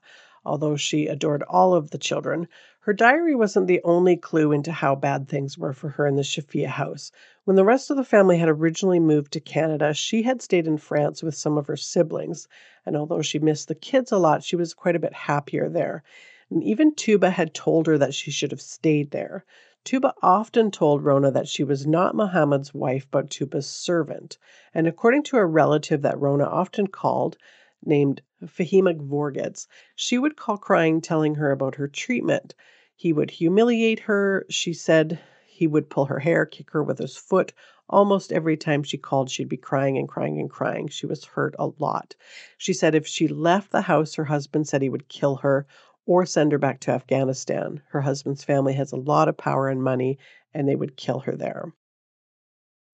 Although 0.45 0.77
she 0.77 1.07
adored 1.07 1.43
all 1.43 1.75
of 1.75 1.91
the 1.91 1.99
children, 1.99 2.49
her 2.81 2.95
diary 2.95 3.35
wasn't 3.35 3.67
the 3.67 3.83
only 3.85 4.17
clue 4.17 4.53
into 4.53 4.73
how 4.73 4.95
bad 4.95 5.29
things 5.29 5.59
were 5.59 5.75
for 5.75 5.91
her 5.91 6.07
in 6.07 6.17
the 6.17 6.23
Shafia 6.23 6.67
house. 6.67 7.13
When 7.45 7.57
the 7.57 7.65
rest 7.65 7.91
of 7.91 7.99
the 7.99 8.05
family 8.05 8.39
had 8.39 8.49
originally 8.49 9.01
moved 9.01 9.33
to 9.35 9.41
Canada, 9.41 9.93
she 9.93 10.23
had 10.23 10.41
stayed 10.41 10.67
in 10.67 10.79
France 10.79 11.23
with 11.23 11.35
some 11.35 11.59
of 11.59 11.67
her 11.67 11.77
siblings, 11.77 12.49
and 12.87 12.97
although 12.97 13.21
she 13.21 13.39
missed 13.39 13.69
the 13.69 13.75
kids 13.75 14.13
a 14.13 14.19
lot, 14.19 14.43
she 14.43 14.57
was 14.57 14.73
quite 14.73 14.97
a 14.97 15.01
bit 15.01 15.13
happier 15.13 15.69
there. 15.69 16.03
And 16.49 16.65
even 16.65 16.95
Tuba 16.95 17.29
had 17.31 17.53
told 17.53 17.87
her 17.87 17.99
that 17.99 18.15
she 18.15 18.31
should 18.31 18.51
have 18.51 18.63
stayed 18.63 19.11
there. 19.11 19.45
Tuba 19.83 20.13
often 20.23 20.71
told 20.71 21.03
Rona 21.03 21.31
that 21.31 21.49
she 21.49 21.65
was 21.65 21.87
not 21.87 22.15
Muhammad's 22.15 22.75
wife 22.75 23.07
but 23.11 23.31
Tuba's 23.31 23.67
servant, 23.67 24.37
and 24.75 24.87
according 24.87 25.23
to 25.25 25.39
a 25.39 25.47
relative 25.47 26.03
that 26.03 26.21
Rona 26.21 26.45
often 26.45 26.87
called, 26.87 27.39
named 27.83 28.21
Fahima 28.45 28.95
Vorgetts, 28.95 29.67
she 29.97 30.19
would 30.19 30.37
call 30.37 30.59
crying, 30.59 31.01
telling 31.01 31.37
her 31.37 31.51
about 31.51 31.77
her 31.77 31.89
treatment. 31.89 32.55
He 32.95 33.13
would 33.13 33.31
humiliate 33.31 34.01
her, 34.01 34.45
she 34.51 34.75
said. 34.75 35.19
He 35.47 35.67
would 35.67 35.89
pull 35.89 36.05
her 36.07 36.19
hair, 36.19 36.45
kick 36.45 36.71
her 36.73 36.83
with 36.83 36.99
his 36.99 37.17
foot. 37.17 37.55
Almost 37.89 38.33
every 38.33 38.57
time 38.57 38.83
she 38.83 38.99
called, 38.99 39.31
she'd 39.31 39.49
be 39.49 39.57
crying 39.57 39.97
and 39.97 40.09
crying 40.09 40.39
and 40.39 40.51
crying. 40.51 40.89
She 40.89 41.07
was 41.07 41.25
hurt 41.25 41.55
a 41.59 41.71
lot. 41.79 42.15
She 42.59 42.75
said 42.75 42.95
if 42.95 43.07
she 43.07 43.29
left 43.29 43.73
the 43.73 43.83
house, 43.83 44.15
her 44.15 44.27
husband 44.27 44.69
said 44.69 44.83
he 44.83 44.91
would 44.91 45.09
kill 45.09 45.37
her 45.37 45.67
or 46.11 46.27
send 46.27 46.51
her 46.51 46.59
back 46.59 46.81
to 46.81 46.91
Afghanistan. 46.91 47.81
Her 47.91 48.01
husband's 48.01 48.43
family 48.43 48.73
has 48.73 48.91
a 48.91 48.97
lot 48.97 49.29
of 49.29 49.37
power 49.37 49.69
and 49.69 49.81
money, 49.81 50.19
and 50.53 50.67
they 50.67 50.75
would 50.75 50.97
kill 50.97 51.21
her 51.21 51.37
there. 51.37 51.73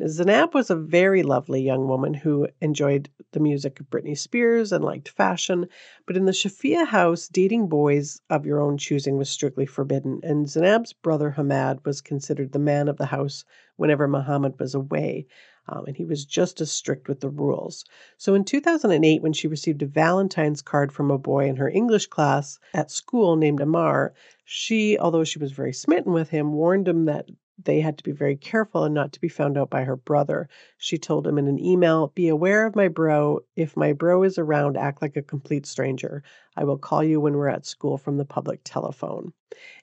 Zanab 0.06 0.52
was 0.52 0.68
a 0.68 0.76
very 0.76 1.22
lovely 1.22 1.62
young 1.62 1.88
woman 1.88 2.12
who 2.12 2.46
enjoyed 2.60 3.08
the 3.32 3.40
music 3.40 3.80
of 3.80 3.88
Britney 3.88 4.18
Spears 4.18 4.70
and 4.70 4.84
liked 4.84 5.08
fashion, 5.08 5.66
but 6.06 6.14
in 6.14 6.26
the 6.26 6.32
Shafia 6.32 6.84
house, 6.84 7.26
dating 7.28 7.68
boys 7.68 8.20
of 8.28 8.44
your 8.44 8.60
own 8.60 8.76
choosing 8.76 9.16
was 9.16 9.30
strictly 9.30 9.64
forbidden, 9.64 10.20
and 10.22 10.44
Zanab's 10.44 10.92
brother 10.92 11.30
Hamad 11.38 11.86
was 11.86 12.02
considered 12.02 12.52
the 12.52 12.58
man 12.58 12.86
of 12.86 12.98
the 12.98 13.06
house 13.06 13.46
whenever 13.76 14.06
Muhammad 14.06 14.60
was 14.60 14.74
away, 14.74 15.26
um, 15.68 15.86
and 15.86 15.96
he 15.96 16.04
was 16.04 16.24
just 16.24 16.60
as 16.60 16.70
strict 16.70 17.08
with 17.08 17.20
the 17.20 17.28
rules. 17.28 17.84
So 18.16 18.34
in 18.34 18.44
2008, 18.44 19.22
when 19.22 19.32
she 19.32 19.48
received 19.48 19.82
a 19.82 19.86
Valentine's 19.86 20.62
card 20.62 20.92
from 20.92 21.10
a 21.10 21.18
boy 21.18 21.46
in 21.46 21.56
her 21.56 21.68
English 21.68 22.06
class 22.06 22.58
at 22.72 22.90
school 22.90 23.36
named 23.36 23.60
Amar, 23.60 24.14
she, 24.44 24.98
although 24.98 25.24
she 25.24 25.38
was 25.38 25.52
very 25.52 25.72
smitten 25.72 26.12
with 26.12 26.30
him, 26.30 26.52
warned 26.52 26.86
him 26.86 27.06
that 27.06 27.28
they 27.62 27.80
had 27.80 27.96
to 27.98 28.04
be 28.04 28.12
very 28.12 28.36
careful 28.36 28.84
and 28.84 28.94
not 28.94 29.12
to 29.12 29.20
be 29.20 29.28
found 29.28 29.56
out 29.56 29.70
by 29.70 29.84
her 29.84 29.96
brother. 29.96 30.48
She 30.76 30.98
told 30.98 31.26
him 31.26 31.38
in 31.38 31.48
an 31.48 31.58
email 31.58 32.12
Be 32.14 32.28
aware 32.28 32.66
of 32.66 32.76
my 32.76 32.88
bro. 32.88 33.40
If 33.56 33.76
my 33.76 33.92
bro 33.92 34.22
is 34.24 34.38
around, 34.38 34.76
act 34.76 35.00
like 35.00 35.16
a 35.16 35.22
complete 35.22 35.64
stranger. 35.64 36.22
I 36.56 36.64
will 36.64 36.78
call 36.78 37.04
you 37.04 37.20
when 37.20 37.36
we're 37.36 37.48
at 37.48 37.66
school 37.66 37.98
from 37.98 38.16
the 38.16 38.24
public 38.24 38.60
telephone. 38.64 39.32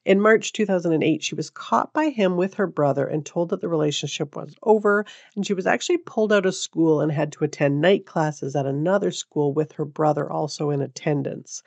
In 0.05 0.19
March 0.19 0.51
2008, 0.53 1.23
she 1.23 1.35
was 1.35 1.49
caught 1.49 1.93
by 1.93 2.09
him 2.09 2.35
with 2.35 2.55
her 2.55 2.67
brother 2.67 3.05
and 3.05 3.25
told 3.25 3.49
that 3.49 3.61
the 3.61 3.69
relationship 3.69 4.35
was 4.35 4.55
over, 4.63 5.05
and 5.35 5.45
she 5.45 5.53
was 5.53 5.65
actually 5.67 5.99
pulled 5.99 6.33
out 6.33 6.45
of 6.45 6.55
school 6.55 6.99
and 6.99 7.11
had 7.11 7.31
to 7.33 7.43
attend 7.43 7.79
night 7.79 8.05
classes 8.05 8.55
at 8.55 8.65
another 8.65 9.11
school 9.11 9.53
with 9.53 9.73
her 9.73 9.85
brother 9.85 10.29
also 10.29 10.71
in 10.71 10.81
attendance. 10.81 11.63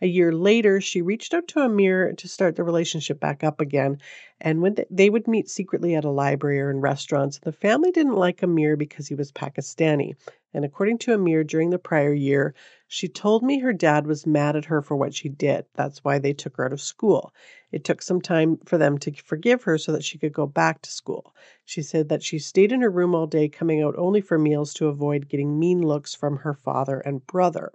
A 0.00 0.06
year 0.06 0.32
later, 0.32 0.80
she 0.80 1.02
reached 1.02 1.34
out 1.34 1.48
to 1.48 1.60
Amir 1.60 2.12
to 2.14 2.28
start 2.28 2.56
the 2.56 2.64
relationship 2.64 3.20
back 3.20 3.44
up 3.44 3.60
again, 3.60 3.98
and 4.40 4.62
when 4.62 4.76
they 4.90 5.10
would 5.10 5.28
meet 5.28 5.48
secretly 5.48 5.94
at 5.94 6.04
a 6.04 6.10
library 6.10 6.60
or 6.60 6.70
in 6.70 6.80
restaurants, 6.80 7.38
the 7.40 7.52
family 7.52 7.90
didn't 7.90 8.16
like 8.16 8.42
Amir 8.42 8.76
because 8.76 9.08
he 9.08 9.14
was 9.14 9.32
Pakistani. 9.32 10.14
And 10.54 10.64
according 10.64 10.98
to 10.98 11.12
Amir, 11.12 11.42
during 11.42 11.70
the 11.70 11.78
prior 11.78 12.14
year, 12.14 12.54
she 12.86 13.08
told 13.08 13.42
me 13.42 13.58
her 13.58 13.72
dad 13.72 14.06
was 14.06 14.24
mad 14.24 14.54
at 14.54 14.66
her 14.66 14.80
for 14.80 14.96
what 14.96 15.12
she 15.12 15.28
did. 15.28 15.66
That's 15.74 16.04
why 16.04 16.20
they 16.20 16.32
took 16.32 16.56
her 16.56 16.64
out 16.64 16.72
of 16.72 16.80
school. 16.80 17.34
It 17.72 17.82
took 17.82 18.00
some 18.00 18.20
time 18.20 18.58
for 18.64 18.78
them 18.78 18.96
to 18.98 19.12
forgive 19.12 19.64
her 19.64 19.78
so 19.78 19.90
that 19.90 20.04
she 20.04 20.16
could 20.16 20.32
go 20.32 20.46
back 20.46 20.80
to 20.82 20.92
school. 20.92 21.34
She 21.64 21.82
said 21.82 22.08
that 22.08 22.22
she 22.22 22.38
stayed 22.38 22.70
in 22.70 22.82
her 22.82 22.90
room 22.90 23.16
all 23.16 23.26
day, 23.26 23.48
coming 23.48 23.82
out 23.82 23.96
only 23.98 24.20
for 24.20 24.38
meals 24.38 24.72
to 24.74 24.86
avoid 24.86 25.28
getting 25.28 25.58
mean 25.58 25.82
looks 25.82 26.14
from 26.14 26.38
her 26.38 26.54
father 26.54 27.00
and 27.00 27.26
brother. 27.26 27.72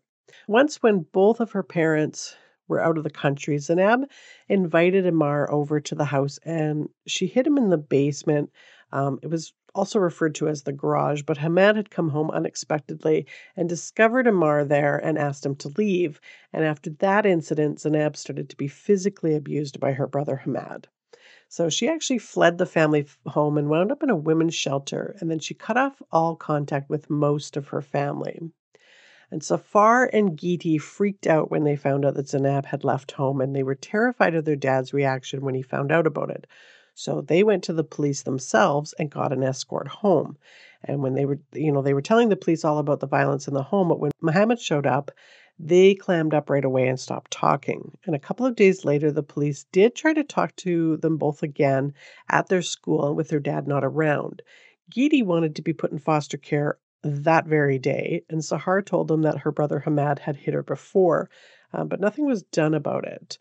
Once, 0.47 0.81
when 0.81 1.05
both 1.11 1.41
of 1.41 1.51
her 1.51 1.63
parents 1.63 2.35
were 2.69 2.79
out 2.79 2.97
of 2.97 3.03
the 3.03 3.09
country, 3.09 3.57
Zanab 3.57 4.05
invited 4.47 5.05
Amar 5.05 5.51
over 5.51 5.81
to 5.81 5.95
the 5.95 6.05
house 6.05 6.39
and 6.45 6.87
she 7.05 7.27
hid 7.27 7.45
him 7.45 7.57
in 7.57 7.69
the 7.69 7.77
basement. 7.77 8.51
Um, 8.91 9.19
it 9.21 9.27
was 9.27 9.53
also 9.75 9.99
referred 9.99 10.35
to 10.35 10.47
as 10.47 10.63
the 10.63 10.71
garage, 10.71 11.21
but 11.23 11.37
Hamad 11.37 11.75
had 11.75 11.89
come 11.89 12.09
home 12.09 12.31
unexpectedly 12.31 13.25
and 13.55 13.69
discovered 13.69 14.27
Amar 14.27 14.65
there 14.65 14.97
and 14.97 15.17
asked 15.17 15.45
him 15.45 15.55
to 15.57 15.69
leave. 15.77 16.19
And 16.53 16.63
after 16.63 16.89
that 16.89 17.25
incident, 17.25 17.79
Zanab 17.79 18.15
started 18.15 18.49
to 18.49 18.57
be 18.57 18.67
physically 18.67 19.35
abused 19.35 19.79
by 19.79 19.93
her 19.93 20.07
brother 20.07 20.41
Hamad. 20.45 20.85
So 21.47 21.67
she 21.69 21.89
actually 21.89 22.19
fled 22.19 22.57
the 22.57 22.65
family 22.65 23.07
home 23.25 23.57
and 23.57 23.69
wound 23.69 23.91
up 23.91 24.03
in 24.03 24.11
a 24.11 24.15
women's 24.15 24.53
shelter, 24.53 25.15
and 25.19 25.31
then 25.31 25.39
she 25.39 25.55
cut 25.55 25.77
off 25.77 26.01
all 26.11 26.35
contact 26.35 26.89
with 26.89 27.09
most 27.09 27.57
of 27.57 27.69
her 27.69 27.81
family. 27.81 28.39
And 29.31 29.41
Sahar 29.41 30.09
and 30.11 30.37
Geeti 30.37 30.79
freaked 30.79 31.27
out 31.27 31.51
when 31.51 31.63
they 31.63 31.75
found 31.75 32.05
out 32.05 32.15
that 32.15 32.27
Zanab 32.27 32.65
had 32.65 32.83
left 32.83 33.11
home, 33.11 33.41
and 33.41 33.55
they 33.55 33.63
were 33.63 33.75
terrified 33.75 34.35
of 34.35 34.45
their 34.45 34.55
dad's 34.55 34.93
reaction 34.93 35.41
when 35.41 35.55
he 35.55 35.61
found 35.61 35.91
out 35.91 36.07
about 36.07 36.29
it. 36.29 36.47
So 36.99 37.21
they 37.21 37.43
went 37.43 37.63
to 37.63 37.71
the 37.71 37.85
police 37.85 38.23
themselves 38.23 38.93
and 38.99 39.09
got 39.09 39.31
an 39.31 39.41
escort 39.41 39.87
home. 39.87 40.37
And 40.83 41.01
when 41.01 41.13
they 41.13 41.23
were, 41.23 41.39
you 41.53 41.71
know, 41.71 41.81
they 41.81 41.93
were 41.93 42.01
telling 42.01 42.27
the 42.27 42.35
police 42.35 42.65
all 42.65 42.77
about 42.77 42.99
the 42.99 43.07
violence 43.07 43.47
in 43.47 43.53
the 43.53 43.63
home, 43.63 43.87
but 43.87 44.01
when 44.01 44.11
Muhammad 44.19 44.59
showed 44.59 44.85
up, 44.85 45.09
they 45.57 45.95
clammed 45.95 46.33
up 46.33 46.49
right 46.49 46.65
away 46.65 46.89
and 46.89 46.99
stopped 46.99 47.31
talking. 47.31 47.97
And 48.05 48.15
a 48.15 48.19
couple 48.19 48.45
of 48.45 48.57
days 48.57 48.83
later, 48.83 49.13
the 49.13 49.23
police 49.23 49.63
did 49.71 49.95
try 49.95 50.13
to 50.13 50.25
talk 50.25 50.53
to 50.57 50.97
them 50.97 51.15
both 51.15 51.41
again 51.41 51.93
at 52.27 52.49
their 52.49 52.61
school 52.61 53.15
with 53.15 53.29
their 53.29 53.39
dad 53.39 53.65
not 53.65 53.85
around. 53.85 54.41
Geeti 54.93 55.23
wanted 55.23 55.55
to 55.55 55.61
be 55.61 55.71
put 55.71 55.93
in 55.93 55.99
foster 55.99 56.37
care 56.37 56.79
that 57.01 57.45
very 57.45 57.79
day, 57.79 58.23
and 58.29 58.41
Sahar 58.41 58.85
told 58.85 59.07
them 59.07 59.21
that 59.21 59.37
her 59.37 59.53
brother 59.53 59.83
Hamad 59.85 60.19
had 60.19 60.35
hit 60.35 60.53
her 60.53 60.63
before, 60.63 61.29
uh, 61.73 61.85
but 61.85 62.01
nothing 62.01 62.25
was 62.25 62.43
done 62.43 62.73
about 62.73 63.05
it. 63.05 63.37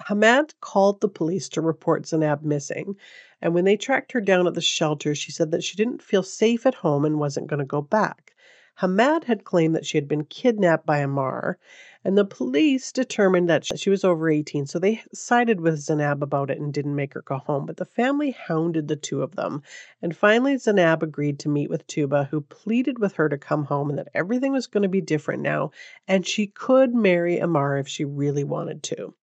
Hamad 0.00 0.54
called 0.60 1.00
the 1.00 1.08
police 1.08 1.48
to 1.50 1.60
report 1.60 2.06
Zanab 2.06 2.42
missing, 2.42 2.96
and 3.40 3.54
when 3.54 3.64
they 3.64 3.76
tracked 3.76 4.12
her 4.12 4.20
down 4.20 4.46
at 4.46 4.54
the 4.54 4.60
shelter, 4.60 5.14
she 5.14 5.30
said 5.30 5.50
that 5.52 5.62
she 5.62 5.76
didn't 5.76 6.02
feel 6.02 6.22
safe 6.22 6.66
at 6.66 6.74
home 6.74 7.04
and 7.04 7.20
wasn't 7.20 7.46
going 7.46 7.60
to 7.60 7.64
go 7.64 7.80
back. 7.80 8.34
Hamad 8.80 9.22
had 9.24 9.44
claimed 9.44 9.76
that 9.76 9.86
she 9.86 9.96
had 9.96 10.08
been 10.08 10.24
kidnapped 10.24 10.84
by 10.84 10.98
Amar, 10.98 11.58
and 12.04 12.18
the 12.18 12.24
police 12.24 12.90
determined 12.90 13.48
that 13.48 13.64
she 13.78 13.88
was 13.88 14.02
over 14.02 14.28
18, 14.28 14.66
so 14.66 14.80
they 14.80 15.00
sided 15.12 15.60
with 15.60 15.78
Zanab 15.78 16.22
about 16.22 16.50
it 16.50 16.58
and 16.58 16.74
didn't 16.74 16.96
make 16.96 17.14
her 17.14 17.22
go 17.22 17.38
home. 17.38 17.64
But 17.64 17.76
the 17.76 17.84
family 17.84 18.32
hounded 18.32 18.88
the 18.88 18.96
two 18.96 19.22
of 19.22 19.36
them, 19.36 19.62
and 20.02 20.16
finally 20.16 20.56
Zanab 20.56 21.04
agreed 21.04 21.38
to 21.38 21.48
meet 21.48 21.70
with 21.70 21.86
Tuba, 21.86 22.24
who 22.24 22.40
pleaded 22.40 22.98
with 22.98 23.12
her 23.12 23.28
to 23.28 23.38
come 23.38 23.66
home 23.66 23.90
and 23.90 23.98
that 24.00 24.08
everything 24.12 24.52
was 24.52 24.66
going 24.66 24.82
to 24.82 24.88
be 24.88 25.00
different 25.00 25.42
now, 25.42 25.70
and 26.08 26.26
she 26.26 26.48
could 26.48 26.92
marry 26.96 27.38
Amar 27.38 27.78
if 27.78 27.86
she 27.86 28.04
really 28.04 28.42
wanted 28.42 28.82
to. 28.82 29.14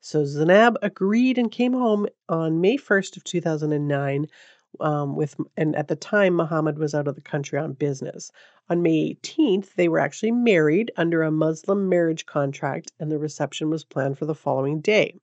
So 0.00 0.24
Zanab 0.24 0.76
agreed 0.82 1.38
and 1.38 1.50
came 1.50 1.72
home 1.72 2.06
on 2.28 2.60
May 2.60 2.76
1st 2.76 3.16
of 3.16 3.24
2009 3.24 4.28
um, 4.80 5.16
with 5.16 5.36
and 5.56 5.74
at 5.76 5.88
the 5.88 5.96
time 5.96 6.34
Muhammad 6.34 6.78
was 6.78 6.94
out 6.94 7.08
of 7.08 7.14
the 7.14 7.20
country 7.20 7.58
on 7.58 7.72
business. 7.72 8.30
On 8.68 8.82
May 8.82 9.14
18th, 9.14 9.74
they 9.74 9.88
were 9.88 9.98
actually 9.98 10.30
married 10.30 10.92
under 10.96 11.22
a 11.22 11.30
Muslim 11.30 11.88
marriage 11.88 12.26
contract, 12.26 12.92
and 13.00 13.10
the 13.10 13.18
reception 13.18 13.70
was 13.70 13.84
planned 13.84 14.18
for 14.18 14.26
the 14.26 14.34
following 14.34 14.80
day. 14.80 15.18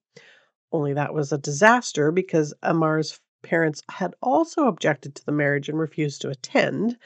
Only 0.72 0.94
that 0.94 1.14
was 1.14 1.32
a 1.32 1.38
disaster 1.38 2.12
because 2.12 2.54
Amar's 2.64 3.22
parents 3.44 3.84
had 3.90 4.16
also 4.22 4.66
objected 4.66 5.16
to 5.16 5.26
the 5.26 5.32
marriage 5.32 5.70
and 5.70 5.78
refused 5.78 6.22
to 6.22 6.30
attend. 6.30 6.98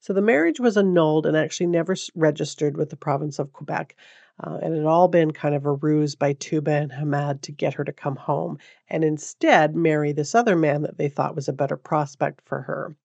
So 0.00 0.12
the 0.12 0.20
marriage 0.20 0.58
was 0.58 0.76
annulled 0.76 1.24
and 1.24 1.36
actually 1.36 1.68
never 1.68 1.94
registered 2.14 2.76
with 2.76 2.90
the 2.90 2.96
province 2.96 3.38
of 3.38 3.52
Quebec. 3.52 3.96
Uh, 4.42 4.58
and 4.62 4.74
it 4.74 4.78
had 4.78 4.86
all 4.86 5.06
been 5.06 5.30
kind 5.30 5.54
of 5.54 5.64
a 5.64 5.72
ruse 5.72 6.16
by 6.16 6.32
Tuba 6.32 6.72
and 6.72 6.90
Hamad 6.90 7.42
to 7.42 7.52
get 7.52 7.74
her 7.74 7.84
to 7.84 7.92
come 7.92 8.16
home 8.16 8.58
and 8.88 9.04
instead 9.04 9.76
marry 9.76 10.12
this 10.12 10.34
other 10.34 10.56
man 10.56 10.82
that 10.82 10.98
they 10.98 11.08
thought 11.08 11.36
was 11.36 11.48
a 11.48 11.52
better 11.52 11.76
prospect 11.76 12.42
for 12.44 12.62
her. 12.62 12.96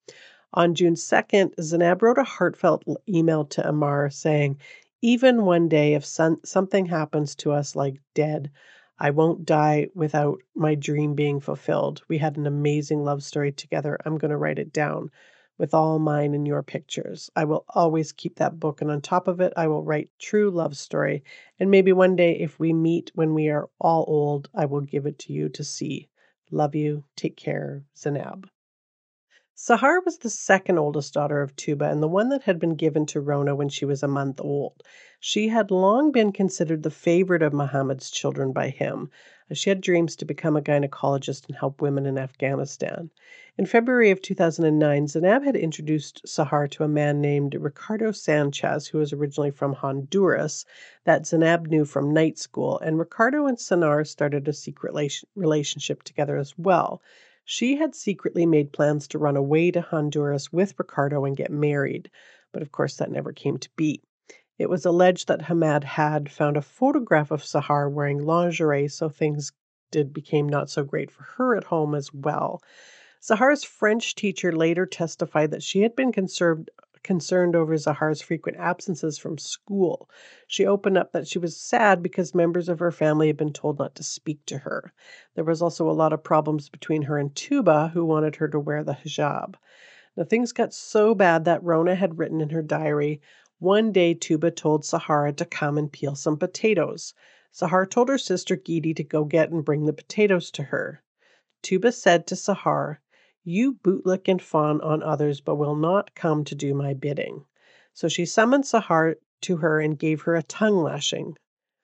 On 0.54 0.74
June 0.74 0.96
2nd, 0.96 1.54
Zanab 1.62 2.02
wrote 2.02 2.18
a 2.18 2.24
heartfelt 2.24 2.84
email 3.08 3.46
to 3.46 3.68
Amar 3.68 4.10
saying, 4.10 4.58
Even 5.02 5.46
one 5.46 5.70
day, 5.70 5.94
if 5.94 6.04
some, 6.04 6.40
something 6.44 6.88
happens 6.88 7.36
to 7.36 7.52
us 7.52 7.76
like 7.76 8.02
dead, 8.16 8.50
I 8.98 9.12
won't 9.12 9.46
die 9.46 9.90
without 9.94 10.42
my 10.56 10.74
dream 10.74 11.14
being 11.14 11.40
fulfilled. 11.40 12.02
We 12.08 12.18
had 12.18 12.38
an 12.38 12.48
amazing 12.48 13.04
love 13.04 13.22
story 13.22 13.52
together. 13.52 14.00
I'm 14.04 14.18
going 14.18 14.32
to 14.32 14.38
write 14.38 14.60
it 14.60 14.74
down 14.74 15.12
with 15.60 15.74
all 15.76 16.00
mine 16.00 16.34
and 16.34 16.48
your 16.48 16.64
pictures. 16.64 17.30
I 17.36 17.44
will 17.44 17.66
always 17.76 18.12
keep 18.14 18.38
that 18.38 18.60
book, 18.60 18.82
and 18.82 18.90
on 18.90 19.02
top 19.02 19.28
of 19.28 19.42
it, 19.42 19.54
I 19.56 19.68
will 19.68 19.84
write 19.84 20.10
true 20.18 20.50
love 20.50 20.76
story. 20.76 21.24
And 21.60 21.70
maybe 21.70 21.92
one 21.92 22.16
day, 22.16 22.32
if 22.40 22.58
we 22.58 22.74
meet 22.74 23.12
when 23.14 23.36
we 23.36 23.50
are 23.50 23.70
all 23.80 24.06
old, 24.08 24.50
I 24.56 24.66
will 24.66 24.82
give 24.82 25.06
it 25.06 25.20
to 25.20 25.34
you 25.34 25.50
to 25.50 25.64
see. 25.64 26.08
Love 26.50 26.74
you. 26.74 27.04
Take 27.16 27.36
care, 27.36 27.84
Zanab. 27.96 28.46
Sahar 29.56 30.00
was 30.06 30.20
the 30.20 30.30
second 30.30 30.78
oldest 30.78 31.14
daughter 31.14 31.42
of 31.42 31.54
Tuba 31.58 31.90
and 31.90 32.02
the 32.02 32.08
one 32.08 32.30
that 32.30 32.44
had 32.44 32.60
been 32.60 32.76
given 32.76 33.06
to 33.08 33.20
Rona 33.20 33.54
when 33.54 33.68
she 33.68 33.84
was 33.84 34.02
a 34.02 34.08
month 34.08 34.40
old. 34.40 34.82
She 35.22 35.50
had 35.50 35.70
long 35.70 36.14
been 36.14 36.32
considered 36.32 36.82
the 36.82 36.90
favorite 36.90 37.42
of 37.42 37.52
Muhammad's 37.52 38.10
children 38.10 38.54
by 38.54 38.70
him. 38.70 39.10
She 39.52 39.70
had 39.70 39.82
dreams 39.82 40.16
to 40.16 40.26
become 40.26 40.56
a 40.56 40.62
gynecologist 40.62 41.46
and 41.48 41.58
help 41.58 41.82
women 41.82 42.06
in 42.06 42.18
Afghanistan. 42.18 43.10
In 43.58 43.66
February 43.66 44.12
of 44.12 44.22
2009, 44.22 45.08
Zanab 45.08 45.44
had 45.44 45.58
introduced 45.58 46.22
Sahar 46.26 46.70
to 46.72 46.86
a 46.86 46.88
man 46.88 47.20
named 47.20 47.54
Ricardo 47.54 48.14
Sanchez, 48.14 48.88
who 48.88 49.00
was 49.00 49.12
originally 49.12 49.52
from 49.52 49.74
Honduras, 49.74 50.64
that 51.04 51.28
Zanab 51.28 51.68
knew 51.68 51.84
from 51.84 52.14
night 52.14 52.38
school, 52.38 52.80
and 52.80 52.98
Ricardo 52.98 53.46
and 53.46 53.58
Sahar 53.58 54.08
started 54.08 54.48
a 54.48 54.54
secret 54.54 54.94
relationship 55.36 56.04
together 56.04 56.38
as 56.38 56.58
well. 56.58 57.02
She 57.44 57.76
had 57.76 57.94
secretly 57.94 58.46
made 58.46 58.72
plans 58.72 59.06
to 59.10 59.20
run 59.20 59.36
away 59.36 59.72
to 59.72 59.82
Honduras 59.82 60.54
with 60.54 60.80
Ricardo 60.80 61.26
and 61.26 61.36
get 61.36 61.52
married, 61.52 62.10
but 62.54 62.62
of 62.62 62.72
course 62.72 62.96
that 62.96 63.12
never 63.12 63.34
came 63.34 63.58
to 63.58 63.70
be. 63.76 64.02
It 64.60 64.70
was 64.70 64.86
alleged 64.86 65.30
that 65.30 65.44
Hamad 65.44 65.86
had 65.86 66.30
found 66.30 66.58
a 66.58 66.62
photograph 66.62 67.32
of 67.32 67.42
Sahar 67.42 67.90
wearing 67.90 68.20
lingerie, 68.20 68.90
so 68.90 69.08
things 69.08 69.54
did 69.90 70.14
became 70.14 70.50
not 70.50 70.70
so 70.70 70.84
great 70.84 71.10
for 71.10 71.24
her 71.38 71.56
at 71.56 71.64
home 71.64 71.96
as 71.96 72.14
well. 72.14 72.62
Sahar's 73.22 73.64
French 73.64 74.16
teacher 74.16 74.52
later 74.52 74.86
testified 74.86 75.52
that 75.52 75.64
she 75.64 75.82
had 75.82 75.96
been 75.96 76.12
concerned 76.12 76.70
concerned 77.04 77.56
over 77.56 77.74
Zahar's 77.76 78.22
frequent 78.22 78.58
absences 78.58 79.18
from 79.18 79.38
school. 79.38 80.10
She 80.48 80.66
opened 80.66 80.98
up 80.98 81.14
that 81.14 81.28
she 81.28 81.40
was 81.40 81.56
sad 81.56 82.04
because 82.04 82.36
members 82.36 82.68
of 82.68 82.80
her 82.80 82.92
family 82.92 83.28
had 83.28 83.38
been 83.38 83.54
told 83.54 83.80
not 83.80 83.96
to 83.96 84.04
speak 84.04 84.46
to 84.48 84.58
her. 84.58 84.92
There 85.36 85.46
was 85.46 85.62
also 85.62 85.90
a 85.90 85.94
lot 85.94 86.12
of 86.12 86.22
problems 86.22 86.68
between 86.68 87.04
her 87.04 87.18
and 87.18 87.34
Tuba, 87.34 87.92
who 87.94 88.04
wanted 88.04 88.36
her 88.36 88.50
to 88.50 88.60
wear 88.60 88.84
the 88.84 88.94
hijab. 88.96 89.56
Now, 90.18 90.26
things 90.26 90.52
got 90.52 90.74
so 90.74 91.16
bad 91.16 91.46
that 91.46 91.64
Rona 91.64 91.96
had 91.96 92.20
written 92.20 92.42
in 92.42 92.50
her 92.50 92.62
diary 92.62 93.22
one 93.60 93.92
day 93.92 94.14
Tuba 94.14 94.52
told 94.52 94.84
Sahara 94.84 95.32
to 95.34 95.46
come 95.46 95.78
and 95.78 95.92
peel 95.92 96.16
some 96.16 96.38
potatoes. 96.38 97.14
Sahara 97.52 97.86
told 97.86 98.10
her 98.10 98.18
sister 98.18 98.56
Geeti 98.56 98.96
to 98.96 99.04
go 99.04 99.24
get 99.24 99.52
and 99.52 99.64
bring 99.64 99.86
the 99.86 99.94
potatoes 99.94 100.50
to 100.52 100.64
her. 100.64 101.04
Tuba 101.62 101.92
said 101.92 102.26
to 102.28 102.36
Sahar, 102.36 102.98
you 103.44 103.74
bootlick 103.74 104.28
and 104.28 104.42
fawn 104.42 104.80
on 104.82 105.02
others, 105.02 105.42
but 105.42 105.56
will 105.56 105.76
not 105.76 106.16
come 106.16 106.44
to 106.46 106.56
do 106.56 106.74
my 106.74 106.94
bidding. 106.94 107.46
So 107.94 108.08
she 108.08 108.26
summoned 108.26 108.66
Sahar 108.66 109.16
to 109.42 109.58
her 109.58 109.80
and 109.80 109.98
gave 109.98 110.22
her 110.22 110.36
a 110.36 110.44
tongue 110.44 110.84
lashing. 110.84 111.38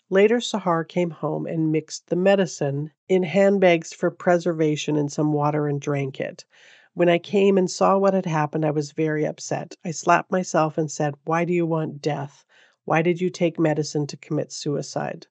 Later, 0.09 0.37
Sahar 0.37 0.87
came 0.87 1.09
home 1.09 1.47
and 1.47 1.71
mixed 1.71 2.07
the 2.07 2.15
medicine 2.15 2.91
in 3.09 3.23
handbags 3.23 3.93
for 3.93 4.11
preservation 4.11 4.95
in 4.95 5.09
some 5.09 5.33
water 5.33 5.67
and 5.67 5.81
drank 5.81 6.19
it. 6.21 6.45
When 6.95 7.09
I 7.09 7.17
came 7.17 7.57
and 7.57 7.69
saw 7.69 7.97
what 7.97 8.13
had 8.13 8.25
happened, 8.25 8.63
I 8.63 8.71
was 8.71 8.93
very 8.93 9.25
upset. 9.25 9.75
I 9.83 9.91
slapped 9.91 10.31
myself 10.31 10.77
and 10.77 10.89
said, 10.89 11.15
Why 11.25 11.43
do 11.43 11.51
you 11.51 11.65
want 11.65 12.01
death? 12.01 12.45
Why 12.85 13.01
did 13.01 13.19
you 13.19 13.29
take 13.29 13.59
medicine 13.59 14.07
to 14.07 14.15
commit 14.15 14.53
suicide? 14.53 15.27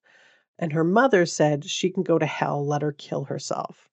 And 0.59 0.74
her 0.74 0.85
mother 0.85 1.24
said 1.24 1.64
she 1.64 1.88
can 1.88 2.03
go 2.03 2.18
to 2.18 2.27
hell, 2.27 2.62
let 2.66 2.83
her 2.83 2.92
kill 2.92 3.24
herself. 3.24 3.88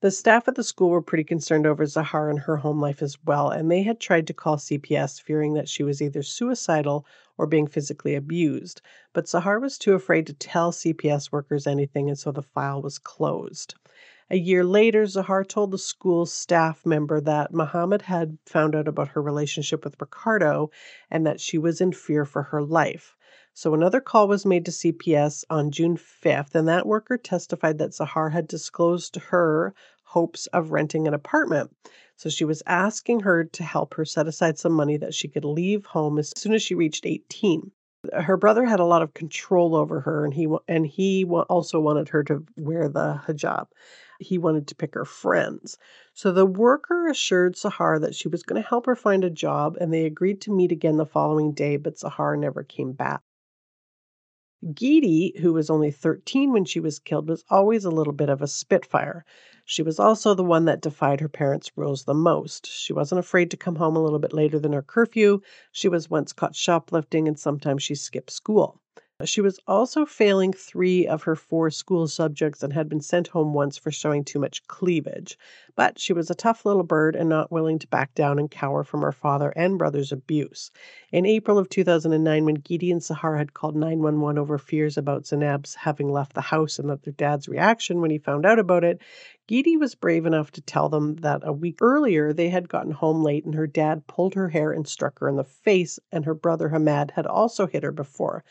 The 0.00 0.12
staff 0.12 0.46
at 0.46 0.54
the 0.54 0.62
school 0.62 0.90
were 0.90 1.02
pretty 1.02 1.24
concerned 1.24 1.66
over 1.66 1.84
Zahar 1.86 2.30
and 2.30 2.38
her 2.38 2.58
home 2.58 2.80
life 2.80 3.02
as 3.02 3.18
well, 3.24 3.50
and 3.50 3.68
they 3.68 3.82
had 3.82 3.98
tried 3.98 4.28
to 4.28 4.32
call 4.32 4.56
CPS 4.56 5.20
fearing 5.20 5.54
that 5.54 5.68
she 5.68 5.82
was 5.82 6.00
either 6.00 6.22
suicidal 6.22 7.04
or 7.36 7.48
being 7.48 7.66
physically 7.66 8.14
abused. 8.14 8.80
But 9.12 9.26
Zahar 9.26 9.60
was 9.60 9.76
too 9.76 9.94
afraid 9.94 10.24
to 10.28 10.34
tell 10.34 10.70
CPS 10.70 11.32
workers 11.32 11.66
anything, 11.66 12.08
and 12.08 12.16
so 12.16 12.30
the 12.30 12.42
file 12.42 12.80
was 12.80 13.00
closed. 13.00 13.74
A 14.32 14.38
year 14.38 14.64
later, 14.64 15.04
Zahar 15.04 15.46
told 15.46 15.72
the 15.72 15.76
school's 15.78 16.32
staff 16.32 16.86
member 16.86 17.20
that 17.20 17.52
Muhammad 17.52 18.00
had 18.00 18.38
found 18.46 18.74
out 18.74 18.88
about 18.88 19.08
her 19.08 19.20
relationship 19.20 19.84
with 19.84 20.00
Ricardo 20.00 20.70
and 21.10 21.26
that 21.26 21.38
she 21.38 21.58
was 21.58 21.82
in 21.82 21.92
fear 21.92 22.24
for 22.24 22.44
her 22.44 22.62
life. 22.62 23.14
So 23.52 23.74
another 23.74 24.00
call 24.00 24.28
was 24.28 24.46
made 24.46 24.64
to 24.64 24.70
CPS 24.70 25.44
on 25.50 25.70
June 25.70 25.98
5th, 25.98 26.54
and 26.54 26.66
that 26.66 26.86
worker 26.86 27.18
testified 27.18 27.76
that 27.76 27.92
Zahar 27.92 28.32
had 28.32 28.48
disclosed 28.48 29.16
her 29.16 29.74
hopes 30.02 30.46
of 30.46 30.72
renting 30.72 31.06
an 31.06 31.12
apartment. 31.12 31.70
So 32.16 32.30
she 32.30 32.46
was 32.46 32.62
asking 32.66 33.20
her 33.20 33.44
to 33.44 33.62
help 33.62 33.92
her 33.96 34.06
set 34.06 34.28
aside 34.28 34.58
some 34.58 34.72
money 34.72 34.96
that 34.96 35.12
she 35.12 35.28
could 35.28 35.44
leave 35.44 35.84
home 35.84 36.18
as 36.18 36.32
soon 36.38 36.54
as 36.54 36.62
she 36.62 36.74
reached 36.74 37.04
18. 37.04 37.70
Her 38.12 38.36
brother 38.36 38.64
had 38.64 38.80
a 38.80 38.84
lot 38.84 39.02
of 39.02 39.14
control 39.14 39.76
over 39.76 40.00
her, 40.00 40.24
and 40.24 40.34
he 40.34 40.48
and 40.66 40.84
he 40.86 41.24
also 41.24 41.78
wanted 41.78 42.08
her 42.08 42.24
to 42.24 42.44
wear 42.56 42.88
the 42.88 43.20
hijab. 43.26 43.66
He 44.22 44.38
wanted 44.38 44.66
to 44.68 44.74
pick 44.74 44.94
her 44.94 45.04
friends. 45.04 45.76
So 46.14 46.32
the 46.32 46.46
worker 46.46 47.08
assured 47.08 47.56
Sahar 47.56 48.00
that 48.00 48.14
she 48.14 48.28
was 48.28 48.42
going 48.42 48.62
to 48.62 48.68
help 48.68 48.86
her 48.86 48.96
find 48.96 49.24
a 49.24 49.30
job, 49.30 49.76
and 49.80 49.92
they 49.92 50.06
agreed 50.06 50.40
to 50.42 50.52
meet 50.52 50.72
again 50.72 50.96
the 50.96 51.04
following 51.04 51.52
day, 51.52 51.76
but 51.76 51.96
Sahar 51.96 52.38
never 52.38 52.62
came 52.62 52.92
back. 52.92 53.22
Geeti, 54.64 55.36
who 55.40 55.52
was 55.52 55.68
only 55.70 55.90
13 55.90 56.52
when 56.52 56.64
she 56.64 56.78
was 56.78 57.00
killed, 57.00 57.28
was 57.28 57.44
always 57.50 57.84
a 57.84 57.90
little 57.90 58.12
bit 58.12 58.28
of 58.28 58.40
a 58.40 58.46
spitfire. 58.46 59.24
She 59.64 59.82
was 59.82 59.98
also 59.98 60.34
the 60.34 60.44
one 60.44 60.66
that 60.66 60.80
defied 60.80 61.20
her 61.20 61.28
parents' 61.28 61.72
rules 61.76 62.04
the 62.04 62.14
most. 62.14 62.66
She 62.66 62.92
wasn't 62.92 63.18
afraid 63.18 63.50
to 63.50 63.56
come 63.56 63.74
home 63.74 63.96
a 63.96 64.02
little 64.02 64.20
bit 64.20 64.32
later 64.32 64.60
than 64.60 64.72
her 64.72 64.82
curfew. 64.82 65.40
She 65.72 65.88
was 65.88 66.08
once 66.08 66.32
caught 66.32 66.54
shoplifting, 66.54 67.26
and 67.26 67.36
sometimes 67.36 67.82
she 67.82 67.96
skipped 67.96 68.30
school. 68.30 68.80
Uh, 69.22 69.24
she 69.24 69.40
was 69.40 69.60
also 69.68 70.04
failing 70.04 70.52
three 70.52 71.06
of 71.06 71.22
her 71.22 71.36
four 71.36 71.70
school 71.70 72.08
subjects 72.08 72.60
and 72.60 72.72
had 72.72 72.88
been 72.88 73.00
sent 73.00 73.28
home 73.28 73.54
once 73.54 73.78
for 73.78 73.92
showing 73.92 74.24
too 74.24 74.40
much 74.40 74.66
cleavage. 74.66 75.38
But 75.76 76.00
she 76.00 76.12
was 76.12 76.28
a 76.28 76.34
tough 76.34 76.66
little 76.66 76.82
bird 76.82 77.14
and 77.14 77.28
not 77.28 77.52
willing 77.52 77.78
to 77.78 77.86
back 77.86 78.16
down 78.16 78.40
and 78.40 78.50
cower 78.50 78.82
from 78.82 79.00
her 79.02 79.12
father 79.12 79.50
and 79.54 79.78
brother's 79.78 80.10
abuse. 80.10 80.72
In 81.12 81.24
April 81.24 81.56
of 81.56 81.68
2009, 81.68 82.44
when 82.44 82.56
Gideon 82.56 82.98
Sahar 82.98 83.38
had 83.38 83.54
called 83.54 83.76
911 83.76 84.38
over 84.38 84.58
fears 84.58 84.98
about 84.98 85.22
Zainab's 85.22 85.76
having 85.76 86.10
left 86.10 86.32
the 86.34 86.40
house 86.40 86.80
and 86.80 86.90
that 86.90 87.04
their 87.04 87.12
dad's 87.12 87.48
reaction 87.48 88.00
when 88.00 88.10
he 88.10 88.18
found 88.18 88.44
out 88.44 88.58
about 88.58 88.82
it, 88.82 89.00
Geeti 89.48 89.78
was 89.78 89.94
brave 89.94 90.26
enough 90.26 90.50
to 90.50 90.60
tell 90.60 90.88
them 90.88 91.14
that 91.16 91.42
a 91.44 91.52
week 91.52 91.80
earlier 91.80 92.32
they 92.32 92.48
had 92.48 92.68
gotten 92.68 92.90
home 92.90 93.22
late 93.22 93.44
and 93.44 93.54
her 93.54 93.68
dad 93.68 94.08
pulled 94.08 94.34
her 94.34 94.48
hair 94.48 94.72
and 94.72 94.88
struck 94.88 95.20
her 95.20 95.28
in 95.28 95.36
the 95.36 95.44
face, 95.44 96.00
and 96.10 96.24
her 96.24 96.34
brother 96.34 96.70
Hamad 96.70 97.12
had 97.12 97.26
also 97.26 97.68
hit 97.68 97.84
her 97.84 97.92
before. 97.92 98.42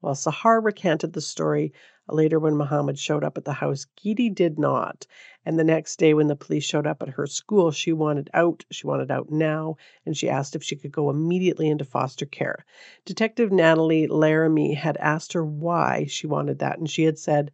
While 0.00 0.14
Sahar 0.14 0.62
recanted 0.64 1.12
the 1.12 1.20
story 1.20 1.72
later 2.08 2.38
when 2.38 2.56
Muhammad 2.56 2.98
showed 3.00 3.24
up 3.24 3.36
at 3.36 3.44
the 3.44 3.54
house, 3.54 3.84
Geeti 3.96 4.32
did 4.32 4.56
not. 4.56 5.08
And 5.44 5.58
the 5.58 5.64
next 5.64 5.98
day, 5.98 6.14
when 6.14 6.28
the 6.28 6.36
police 6.36 6.62
showed 6.62 6.86
up 6.86 7.02
at 7.02 7.08
her 7.08 7.26
school, 7.26 7.72
she 7.72 7.92
wanted 7.92 8.30
out. 8.32 8.64
She 8.70 8.86
wanted 8.86 9.10
out 9.10 9.30
now, 9.32 9.76
and 10.06 10.16
she 10.16 10.28
asked 10.28 10.54
if 10.54 10.62
she 10.62 10.76
could 10.76 10.92
go 10.92 11.10
immediately 11.10 11.68
into 11.68 11.84
foster 11.84 12.26
care. 12.26 12.64
Detective 13.04 13.50
Natalie 13.50 14.06
Laramie 14.06 14.74
had 14.74 14.96
asked 14.98 15.32
her 15.32 15.44
why 15.44 16.04
she 16.04 16.28
wanted 16.28 16.60
that, 16.60 16.78
and 16.78 16.88
she 16.88 17.02
had 17.02 17.18
said, 17.18 17.50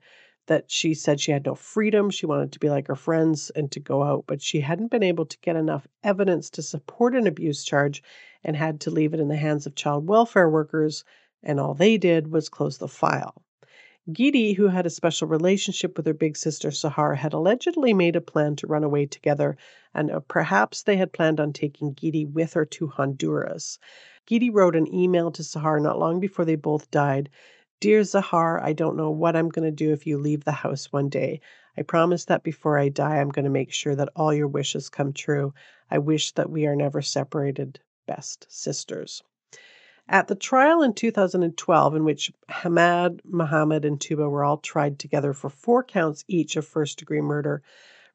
that 0.46 0.70
she 0.70 0.92
said 0.92 1.20
she 1.20 1.32
had 1.32 1.46
no 1.46 1.54
freedom. 1.54 2.10
She 2.10 2.26
wanted 2.26 2.52
to 2.52 2.58
be 2.58 2.68
like 2.68 2.88
her 2.88 2.94
friends 2.94 3.48
and 3.56 3.72
to 3.72 3.80
go 3.80 4.02
out, 4.02 4.24
but 4.26 4.42
she 4.42 4.60
hadn't 4.60 4.90
been 4.90 5.02
able 5.02 5.24
to 5.24 5.38
get 5.38 5.56
enough 5.56 5.86
evidence 6.02 6.50
to 6.50 6.62
support 6.62 7.14
an 7.16 7.26
abuse 7.26 7.64
charge 7.64 8.02
and 8.44 8.54
had 8.54 8.82
to 8.82 8.90
leave 8.90 9.14
it 9.14 9.20
in 9.20 9.28
the 9.28 9.36
hands 9.36 9.64
of 9.64 9.74
child 9.74 10.06
welfare 10.06 10.50
workers 10.50 11.04
and 11.44 11.60
all 11.60 11.74
they 11.74 11.96
did 11.96 12.32
was 12.32 12.48
close 12.48 12.78
the 12.78 12.88
file. 12.88 13.34
Geeti, 14.10 14.54
who 14.56 14.66
had 14.66 14.84
a 14.84 14.90
special 14.90 15.28
relationship 15.28 15.96
with 15.96 16.04
her 16.04 16.12
big 16.12 16.36
sister 16.36 16.68
Sahar, 16.68 17.16
had 17.16 17.32
allegedly 17.32 17.94
made 17.94 18.16
a 18.16 18.20
plan 18.20 18.54
to 18.56 18.66
run 18.66 18.84
away 18.84 19.06
together, 19.06 19.56
and 19.94 20.10
uh, 20.10 20.20
perhaps 20.20 20.82
they 20.82 20.98
had 20.98 21.12
planned 21.12 21.40
on 21.40 21.54
taking 21.54 21.94
Geeti 21.94 22.30
with 22.30 22.52
her 22.52 22.66
to 22.66 22.88
Honduras. 22.88 23.78
Geeti 24.26 24.50
wrote 24.52 24.76
an 24.76 24.92
email 24.92 25.30
to 25.30 25.42
Sahar 25.42 25.80
not 25.80 25.98
long 25.98 26.20
before 26.20 26.44
they 26.44 26.54
both 26.54 26.90
died. 26.90 27.30
Dear 27.80 28.02
Sahar, 28.02 28.62
I 28.62 28.74
don't 28.74 28.96
know 28.96 29.10
what 29.10 29.36
I'm 29.36 29.48
going 29.48 29.64
to 29.64 29.70
do 29.70 29.92
if 29.92 30.06
you 30.06 30.18
leave 30.18 30.44
the 30.44 30.52
house 30.52 30.92
one 30.92 31.08
day. 31.08 31.40
I 31.76 31.82
promise 31.82 32.26
that 32.26 32.42
before 32.42 32.78
I 32.78 32.90
die, 32.90 33.20
I'm 33.20 33.30
going 33.30 33.46
to 33.46 33.50
make 33.50 33.72
sure 33.72 33.94
that 33.96 34.10
all 34.14 34.34
your 34.34 34.48
wishes 34.48 34.90
come 34.90 35.14
true. 35.14 35.54
I 35.90 35.96
wish 35.96 36.32
that 36.32 36.50
we 36.50 36.66
are 36.66 36.76
never 36.76 37.00
separated. 37.00 37.80
Best 38.06 38.46
sisters. 38.50 39.22
At 40.08 40.28
the 40.28 40.34
trial 40.34 40.82
in 40.82 40.92
2012, 40.92 41.96
in 41.96 42.04
which 42.04 42.30
Hamad, 42.50 43.20
Muhammad, 43.24 43.86
and 43.86 43.98
Tuba 43.98 44.28
were 44.28 44.44
all 44.44 44.58
tried 44.58 44.98
together 44.98 45.32
for 45.32 45.48
four 45.48 45.82
counts 45.82 46.24
each 46.28 46.56
of 46.56 46.66
first 46.66 46.98
degree 46.98 47.22
murder, 47.22 47.62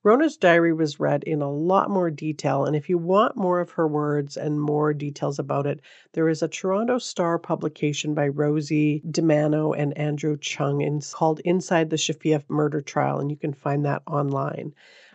Rona's 0.03 0.37
diary 0.37 0.71
was 0.71 0.99
read 0.99 1.23
in 1.23 1.41
a 1.41 1.51
lot 1.51 1.89
more 1.89 2.11
detail, 2.11 2.63
and 2.63 2.75
if 2.75 2.89
you 2.89 2.97
want 2.99 3.35
more 3.35 3.59
of 3.59 3.71
her 3.71 3.87
words 3.87 4.37
and 4.37 4.61
more 4.61 4.93
details 4.93 5.39
about 5.39 5.65
it, 5.65 5.81
there 6.13 6.29
is 6.29 6.43
a 6.43 6.47
Toronto 6.47 6.99
Star 6.99 7.39
publication 7.39 8.13
by 8.13 8.27
Rosie 8.27 9.01
DiManno 9.09 9.75
and 9.75 9.97
Andrew 9.97 10.37
Chung 10.37 11.01
called 11.11 11.41
Inside 11.43 11.89
the 11.89 11.97
Shafia 11.97 12.43
Murder 12.47 12.81
Trial, 12.81 13.19
and 13.19 13.31
you 13.31 13.35
can 13.35 13.51
find 13.51 13.83
that 13.83 14.03
online. 14.05 14.73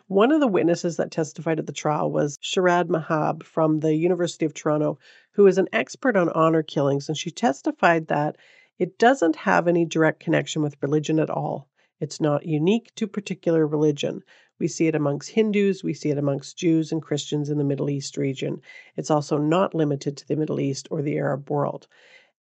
One 0.08 0.32
of 0.32 0.40
the 0.40 0.46
witnesses 0.46 0.98
that 0.98 1.10
testified 1.10 1.58
at 1.58 1.64
the 1.64 1.72
trial 1.72 2.12
was 2.12 2.36
Shahrzad 2.42 2.88
Mojab 2.88 3.42
from 3.42 3.80
the 3.80 3.94
University 3.94 4.44
of 4.44 4.52
Toronto, 4.52 4.98
who 5.32 5.46
is 5.46 5.56
an 5.56 5.68
expert 5.72 6.14
on 6.14 6.28
honor 6.28 6.62
killings, 6.62 7.08
and 7.08 7.16
she 7.16 7.30
testified 7.30 8.08
that 8.08 8.36
it 8.78 8.98
doesn't 8.98 9.34
have 9.34 9.66
any 9.66 9.86
direct 9.86 10.20
connection 10.20 10.60
with 10.60 10.76
religion 10.82 11.18
at 11.18 11.30
all. 11.30 11.70
It's 12.00 12.20
not 12.20 12.44
unique 12.44 12.94
to 12.96 13.06
particular 13.06 13.66
religion. 13.66 14.22
We 14.58 14.68
see 14.68 14.88
it 14.88 14.94
amongst 14.94 15.30
Hindus, 15.30 15.82
we 15.82 15.94
see 15.94 16.10
it 16.10 16.18
amongst 16.18 16.58
Jews 16.58 16.92
and 16.92 17.00
Christians 17.00 17.48
in 17.48 17.56
the 17.56 17.64
Middle 17.64 17.88
East 17.88 18.18
region. 18.18 18.60
It's 18.96 19.10
also 19.10 19.38
not 19.38 19.74
limited 19.74 20.18
to 20.18 20.28
the 20.28 20.36
Middle 20.36 20.60
East 20.60 20.86
or 20.90 21.00
the 21.00 21.16
Arab 21.16 21.48
world. 21.48 21.88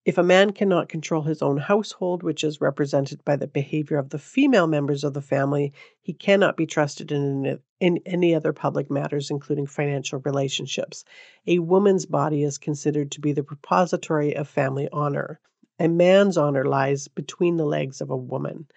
If 0.06 0.18
a 0.18 0.24
man 0.24 0.52
cannot 0.52 0.90
control 0.90 1.22
his 1.22 1.42
own 1.42 1.56
household, 1.56 2.24
which 2.24 2.44
is 2.44 2.60
represented 2.60 3.24
by 3.24 3.38
the 3.38 3.48
behavior 3.48 3.98
of 3.98 4.10
the 4.10 4.20
female 4.20 4.68
members 4.68 5.06
of 5.06 5.14
the 5.14 5.22
family, 5.22 5.72
he 6.02 6.12
cannot 6.12 6.58
be 6.58 6.66
trusted 6.66 7.10
in, 7.10 7.60
in 7.80 8.02
any 8.06 8.36
other 8.36 8.52
public 8.52 8.92
matters, 8.92 9.32
including 9.32 9.66
financial 9.66 10.20
relationships. 10.26 11.06
A 11.48 11.60
woman's 11.60 12.06
body 12.06 12.44
is 12.44 12.58
considered 12.58 13.12
to 13.12 13.22
be 13.22 13.32
the 13.32 13.44
repository 13.44 14.36
of 14.36 14.50
family 14.50 14.90
honor. 14.92 15.40
A 15.80 15.88
man's 15.88 16.38
honor 16.38 16.66
lies 16.66 17.08
between 17.08 17.56
the 17.56 17.66
legs 17.66 18.02
of 18.02 18.10
a 18.10 18.18
woman. 18.18 18.68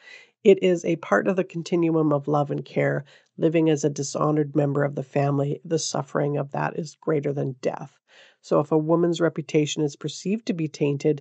It 0.45 0.63
is 0.63 0.85
a 0.85 0.95
part 0.95 1.27
of 1.27 1.35
the 1.35 1.43
continuum 1.43 2.13
of 2.13 2.29
love 2.29 2.53
and 2.53 2.65
care. 2.65 3.05
Living 3.37 3.69
as 3.69 3.83
a 3.83 3.91
dishonored 3.91 4.55
member 4.55 4.85
of 4.85 4.95
the 4.95 5.03
family, 5.03 5.61
the 5.65 5.81
suffering 5.81 6.37
of 6.37 6.53
that 6.53 6.79
is 6.79 6.97
greater 7.01 7.33
than 7.33 7.57
death. 7.61 7.99
So 8.47 8.61
if 8.61 8.71
a 8.71 8.79
woman's 8.79 9.21
reputation 9.21 9.83
is 9.83 9.97
perceived 9.97 10.47
to 10.47 10.53
be 10.53 10.69
tainted 10.69 11.21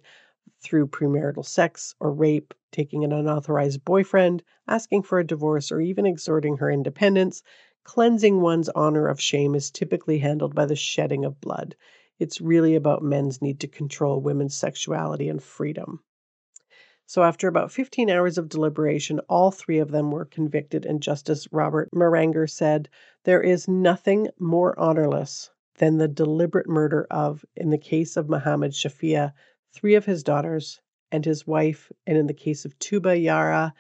through 0.61 0.89
premarital 0.89 1.43
sex 1.43 1.95
or 1.99 2.13
rape, 2.13 2.53
taking 2.71 3.03
an 3.03 3.11
unauthorized 3.11 3.83
boyfriend, 3.83 4.43
asking 4.67 5.01
for 5.01 5.17
a 5.17 5.25
divorce, 5.25 5.71
or 5.71 5.81
even 5.81 6.05
exerting 6.05 6.57
her 6.57 6.69
independence, 6.69 7.41
cleansing 7.83 8.41
one's 8.41 8.69
honor 8.69 9.07
of 9.07 9.19
shame 9.19 9.55
is 9.55 9.71
typically 9.71 10.19
handled 10.19 10.53
by 10.53 10.67
the 10.67 10.75
shedding 10.75 11.25
of 11.25 11.41
blood. 11.41 11.75
It's 12.19 12.41
really 12.41 12.75
about 12.75 13.01
men's 13.01 13.41
need 13.41 13.59
to 13.61 13.67
control 13.67 14.21
women's 14.21 14.55
sexuality 14.55 15.27
and 15.27 15.41
freedom. 15.41 16.01
So, 17.07 17.23
after 17.23 17.47
about 17.47 17.71
15 17.71 18.07
hours 18.07 18.37
of 18.37 18.49
deliberation, 18.49 19.19
all 19.27 19.49
three 19.49 19.79
of 19.79 19.89
them 19.89 20.11
were 20.11 20.25
convicted, 20.25 20.85
and 20.85 21.01
Justice 21.01 21.47
Robert 21.51 21.89
Maranger 21.91 22.47
said, 22.47 22.87
There 23.23 23.41
is 23.41 23.67
nothing 23.67 24.27
more 24.37 24.79
honorless 24.79 25.49
than 25.77 25.97
the 25.97 26.07
deliberate 26.07 26.67
murder 26.67 27.05
of, 27.11 27.45
in 27.55 27.69
the 27.69 27.77
case 27.77 28.17
of 28.17 28.29
Muhammad 28.29 28.71
Shafia, 28.71 29.33
three 29.73 29.95
of 29.95 30.05
his 30.05 30.23
daughters 30.23 30.81
and 31.11 31.25
his 31.25 31.45
wife, 31.45 31.91
and 32.07 32.17
in 32.17 32.27
the 32.27 32.33
case 32.33 32.65
of 32.65 32.77
Tuba 32.79 33.17
Yahya, 33.17 33.73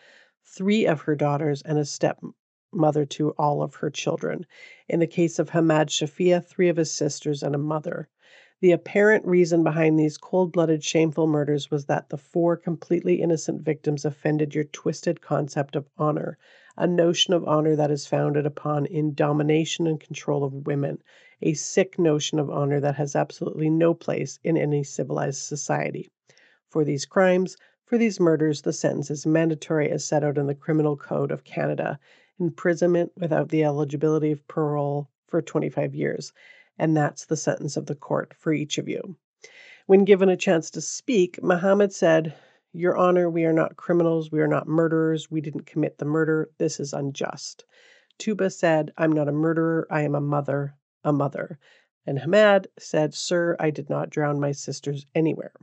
three 0.43 0.85
of 0.85 1.01
her 1.01 1.15
daughters 1.15 1.61
and 1.61 1.77
a 1.77 1.85
stepmother 1.85 3.05
to 3.05 3.31
all 3.31 3.61
of 3.61 3.75
her 3.75 3.89
children. 3.89 4.45
In 4.87 4.99
the 4.99 5.07
case 5.07 5.39
of 5.39 5.49
Hamad 5.49 5.87
Shafia, 5.87 6.45
three 6.45 6.69
of 6.69 6.77
his 6.77 6.91
sisters 6.91 7.43
and 7.43 7.55
a 7.55 7.59
mother. 7.59 8.09
The 8.61 8.71
apparent 8.71 9.25
reason 9.25 9.63
behind 9.63 9.99
these 9.99 10.17
cold 10.17 10.53
blooded, 10.53 10.83
shameful 10.83 11.27
murders 11.27 11.69
was 11.69 11.85
that 11.85 12.09
the 12.09 12.17
four 12.17 12.55
completely 12.55 13.21
innocent 13.21 13.61
victims 13.61 14.05
offended 14.05 14.55
your 14.55 14.63
twisted 14.63 15.21
concept 15.21 15.75
of 15.75 15.89
honor, 15.97 16.37
a 16.77 16.87
notion 16.87 17.33
of 17.33 17.45
honor 17.45 17.75
that 17.75 17.91
is 17.91 18.07
founded 18.07 18.45
upon 18.45 18.85
in 18.85 19.13
domination 19.13 19.87
and 19.87 19.99
control 19.99 20.43
of 20.43 20.65
women, 20.65 21.01
a 21.45 21.53
sick 21.53 21.99
notion 21.99 22.39
of 22.39 22.49
honor 22.49 22.79
that 22.79 22.95
has 22.95 23.15
absolutely 23.15 23.69
no 23.69 23.93
place 23.93 24.39
in 24.43 24.57
any 24.57 24.83
civilized 24.83 25.43
society. 25.43 26.09
For 26.69 26.83
these 26.83 27.05
crimes, 27.05 27.55
for 27.85 27.99
these 27.99 28.19
murders, 28.19 28.63
the 28.63 28.73
sentence 28.73 29.11
is 29.11 29.27
mandatory 29.27 29.91
as 29.91 30.03
set 30.03 30.23
out 30.23 30.39
in 30.39 30.47
the 30.47 30.55
Criminal 30.55 30.97
Code 30.97 31.29
of 31.29 31.43
Canada 31.43 31.99
imprisonment 32.39 33.11
without 33.15 33.49
the 33.49 33.63
eligibility 33.63 34.31
of 34.31 34.47
parole 34.47 35.07
for 35.27 35.39
25 35.39 35.93
years. 35.93 36.33
And 36.79 36.97
that's 36.97 37.25
the 37.25 37.37
sentence 37.37 37.77
of 37.77 37.85
the 37.85 37.93
court 37.93 38.33
for 38.33 38.51
each 38.51 38.79
of 38.79 38.89
you. 38.89 39.15
When 39.85 40.03
given 40.03 40.29
a 40.29 40.35
chance 40.35 40.71
to 40.71 40.81
speak, 40.81 41.43
Mohammed 41.43 41.93
said, 41.93 42.33
Your 42.73 42.97
Honor, 42.97 43.29
we 43.29 43.45
are 43.45 43.53
not 43.53 43.77
criminals. 43.77 44.31
We 44.31 44.41
are 44.41 44.47
not 44.47 44.67
murderers. 44.67 45.29
We 45.29 45.41
didn't 45.41 45.67
commit 45.67 45.99
the 45.99 46.05
murder. 46.05 46.49
This 46.57 46.79
is 46.79 46.91
unjust. 46.91 47.65
Tuba 48.17 48.49
said, 48.49 48.91
I'm 48.97 49.11
not 49.11 49.29
a 49.29 49.31
murderer. 49.31 49.85
I 49.91 50.01
am 50.01 50.15
a 50.15 50.21
mother, 50.21 50.73
a 51.05 51.13
mother. 51.13 51.57
And 52.05 52.19
Hamad 52.19 52.67
said, 52.77 53.13
Sir, 53.13 53.55
I 53.59 53.69
did 53.69 53.89
not 53.89 54.09
drown 54.09 54.39
my 54.39 54.51
sisters 54.51 55.05
anywhere. 55.15 55.53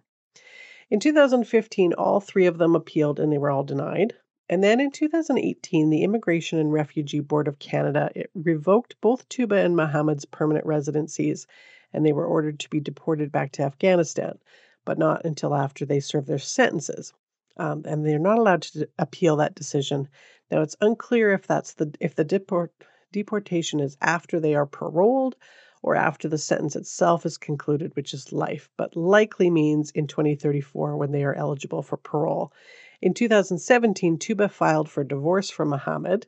In 0.91 1.01
2015, 1.01 1.93
all 1.95 2.21
three 2.21 2.47
of 2.47 2.59
them 2.59 2.75
appealed 2.75 3.21
and 3.21 3.31
they 3.31 3.39
were 3.39 3.51
all 3.51 3.65
denied. 3.65 4.15
And 4.49 4.63
then 4.63 4.81
in 4.81 4.91
2018, 4.91 5.89
the 5.89 6.03
Immigration 6.03 6.59
and 6.59 6.73
Refugee 6.73 7.21
Board 7.21 7.49
of 7.49 7.59
Canada 7.59 8.11
revoked 8.35 9.01
both 9.01 9.29
Tuba 9.29 9.57
and 9.57 9.75
Mohammed's 9.75 10.27
permanent 10.27 10.67
residencies, 10.67 11.47
and 11.93 12.05
they 12.05 12.13
were 12.13 12.27
ordered 12.27 12.61
to 12.61 12.69
be 12.69 12.81
deported 12.81 13.33
back 13.33 13.53
to 13.53 13.63
Afghanistan, 13.63 14.39
but 14.85 14.99
not 14.99 15.25
until 15.25 15.55
after 15.55 15.87
they 15.87 16.01
served 16.01 16.27
their 16.27 16.39
sentences. 16.39 17.15
Um, 17.57 17.83
and 17.87 18.05
they're 18.05 18.19
not 18.19 18.39
allowed 18.39 18.63
to 18.63 18.89
appeal 18.99 19.37
that 19.37 19.55
decision. 19.55 20.09
Now, 20.51 20.61
it's 20.61 20.77
unclear 20.81 21.33
if 21.33 21.47
that's 21.47 21.75
the 21.75 21.95
if 22.01 22.15
the 22.15 22.25
deport, 22.25 22.73
deportation 23.13 23.79
is 23.79 23.97
after 24.01 24.41
they 24.41 24.55
are 24.55 24.67
paroled 24.67 25.37
or 25.83 25.95
after 25.95 26.29
the 26.29 26.39
sentence 26.39 26.77
itself 26.77 27.27
is 27.27 27.37
concluded, 27.37 27.95
which 27.95 28.15
is 28.15 28.33
life, 28.33 28.71
but 28.77 28.97
likely 28.97 29.51
means 29.51 29.91
in 29.91 30.07
2034 30.07 30.97
when 30.97 31.13
they 31.13 31.25
are 31.25 31.35
eligible 31.35 31.83
for 31.83 31.97
parole. 31.97 32.53
In 33.01 33.15
2017, 33.15 34.19
Tuba 34.19 34.49
filed 34.49 34.89
for 34.89 35.03
divorce 35.03 35.51
from 35.51 35.71
Mohammed. 35.71 36.27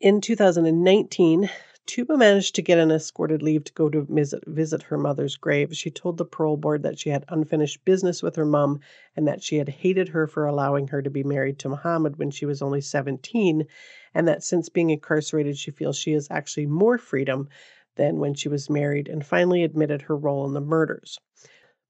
In 0.00 0.20
2019, 0.20 1.48
Tuba 1.86 2.16
managed 2.16 2.56
to 2.56 2.62
get 2.62 2.80
an 2.80 2.90
escorted 2.90 3.42
leave 3.42 3.62
to 3.62 3.72
go 3.72 3.88
to 3.88 4.02
visit, 4.02 4.42
visit 4.44 4.82
her 4.82 4.98
mother's 4.98 5.36
grave. 5.36 5.76
She 5.76 5.88
told 5.88 6.16
the 6.16 6.24
parole 6.24 6.56
board 6.56 6.82
that 6.82 6.98
she 6.98 7.10
had 7.10 7.24
unfinished 7.28 7.84
business 7.84 8.24
with 8.24 8.34
her 8.34 8.44
mom 8.44 8.80
and 9.14 9.28
that 9.28 9.44
she 9.44 9.58
had 9.58 9.68
hated 9.68 10.08
her 10.08 10.26
for 10.26 10.46
allowing 10.46 10.88
her 10.88 11.00
to 11.00 11.10
be 11.10 11.22
married 11.22 11.60
to 11.60 11.68
Muhammad 11.68 12.18
when 12.18 12.32
she 12.32 12.44
was 12.44 12.60
only 12.60 12.80
17, 12.80 13.68
and 14.16 14.26
that 14.26 14.42
since 14.42 14.70
being 14.70 14.88
incarcerated, 14.88 15.58
she 15.58 15.70
feels 15.70 15.98
she 15.98 16.12
has 16.12 16.26
actually 16.30 16.64
more 16.64 16.96
freedom 16.96 17.50
than 17.96 18.18
when 18.18 18.32
she 18.32 18.48
was 18.48 18.70
married, 18.70 19.08
and 19.08 19.26
finally 19.26 19.62
admitted 19.62 20.00
her 20.00 20.16
role 20.16 20.46
in 20.46 20.54
the 20.54 20.60
murders. 20.60 21.18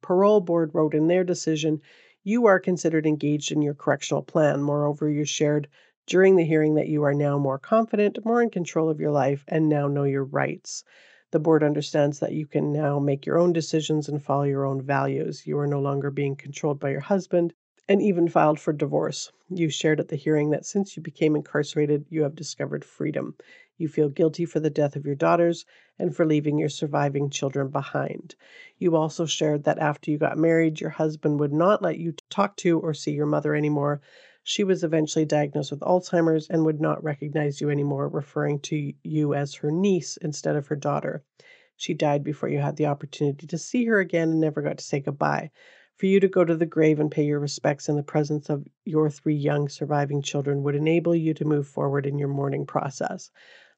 Parole 0.03 0.41
board 0.41 0.75
wrote 0.75 0.93
in 0.93 1.07
their 1.07 1.23
decision 1.23 1.81
you 2.25 2.47
are 2.47 2.59
considered 2.59 3.07
engaged 3.07 3.53
in 3.53 3.63
your 3.63 3.75
correctional 3.75 4.25
plan. 4.25 4.61
Moreover, 4.61 5.09
you 5.09 5.25
shared 5.25 5.69
during 6.09 6.35
the 6.35 6.45
hearing 6.45 6.75
that 6.75 6.89
you 6.89 7.05
are 7.05 7.15
now 7.15 7.39
more 7.39 7.61
confident, 7.61 8.25
more 8.25 8.43
in 8.43 8.51
control 8.51 8.91
of 8.91 8.99
your 8.99 9.13
life, 9.13 9.45
and 9.47 9.69
now 9.69 9.87
know 9.87 10.03
your 10.03 10.25
rights. 10.25 10.83
The 11.31 11.39
board 11.39 11.63
understands 11.63 12.19
that 12.19 12.33
you 12.33 12.49
can 12.49 12.73
now 12.73 12.99
make 12.99 13.25
your 13.25 13.39
own 13.39 13.53
decisions 13.53 14.09
and 14.09 14.21
follow 14.21 14.43
your 14.43 14.65
own 14.65 14.83
values. 14.83 15.47
You 15.47 15.61
are 15.61 15.67
no 15.69 15.81
longer 15.81 16.11
being 16.11 16.35
controlled 16.35 16.81
by 16.81 16.91
your 16.91 17.01
husband 17.03 17.55
and 17.89 18.03
even 18.03 18.29
filed 18.29 18.59
for 18.59 18.73
divorce. 18.73 19.31
You 19.49 19.69
shared 19.69 20.01
at 20.01 20.09
the 20.09 20.17
hearing 20.17 20.51
that 20.51 20.67
since 20.67 20.97
you 20.97 21.03
became 21.03 21.37
incarcerated, 21.37 22.07
you 22.09 22.23
have 22.23 22.35
discovered 22.35 22.85
freedom. 22.85 23.37
You 23.79 23.89
feel 23.89 24.09
guilty 24.09 24.45
for 24.45 24.59
the 24.59 24.71
death 24.71 24.97
of 24.97 25.07
your 25.07 25.15
daughters 25.15 25.67
and 25.99 26.15
for 26.15 26.27
leaving 26.27 26.59
your 26.59 26.69
surviving 26.69 27.31
children 27.31 27.69
behind. 27.69 28.35
You 28.79 28.97
also 28.97 29.27
shared 29.27 29.65
that 29.65 29.79
after 29.79 30.11
you 30.11 30.19
got 30.19 30.39
married, 30.39 30.81
your 30.81 30.91
husband 30.91 31.39
would 31.41 31.53
not 31.53 31.83
let 31.83 31.99
you 31.99 32.15
talk 32.31 32.57
to 32.57 32.81
or 32.81 32.95
see 32.95 33.13
your 33.13 33.27
mother 33.27 33.55
anymore. 33.55 34.01
She 34.43 34.65
was 34.65 34.83
eventually 34.83 35.25
diagnosed 35.25 35.71
with 35.71 35.81
Alzheimer's 35.81 36.49
and 36.49 36.65
would 36.65 36.81
not 36.81 37.05
recognize 37.05 37.61
you 37.61 37.69
anymore, 37.69 38.09
referring 38.09 38.61
to 38.61 38.93
you 39.03 39.35
as 39.35 39.55
her 39.55 39.71
niece 39.71 40.17
instead 40.17 40.57
of 40.57 40.69
her 40.69 40.77
daughter. 40.77 41.23
She 41.77 41.95
died 41.95 42.25
before 42.25 42.49
you 42.49 42.59
had 42.59 42.77
the 42.77 42.87
opportunity 42.87 43.47
to 43.47 43.59
see 43.59 43.85
her 43.85 44.01
again 44.01 44.31
and 44.31 44.41
never 44.41 44.63
got 44.63 44.79
to 44.79 44.85
say 44.85 45.01
goodbye. 45.01 45.51
For 45.97 46.05
you 46.05 46.21
to 46.21 46.29
go 46.29 46.45
to 46.45 46.55
the 46.55 46.67
grave 46.67 47.01
and 47.01 47.11
pay 47.11 47.25
your 47.25 47.41
respects 47.41 47.89
in 47.89 47.97
the 47.97 48.03
presence 48.03 48.51
of 48.51 48.69
your 48.85 49.09
three 49.09 49.35
young 49.35 49.71
surviving 49.71 50.21
children 50.21 50.63
would 50.63 50.75
enable 50.75 51.15
you 51.15 51.33
to 51.33 51.45
move 51.47 51.67
forward 51.67 52.05
in 52.05 52.19
your 52.19 52.29
mourning 52.29 52.67
process. 52.67 53.31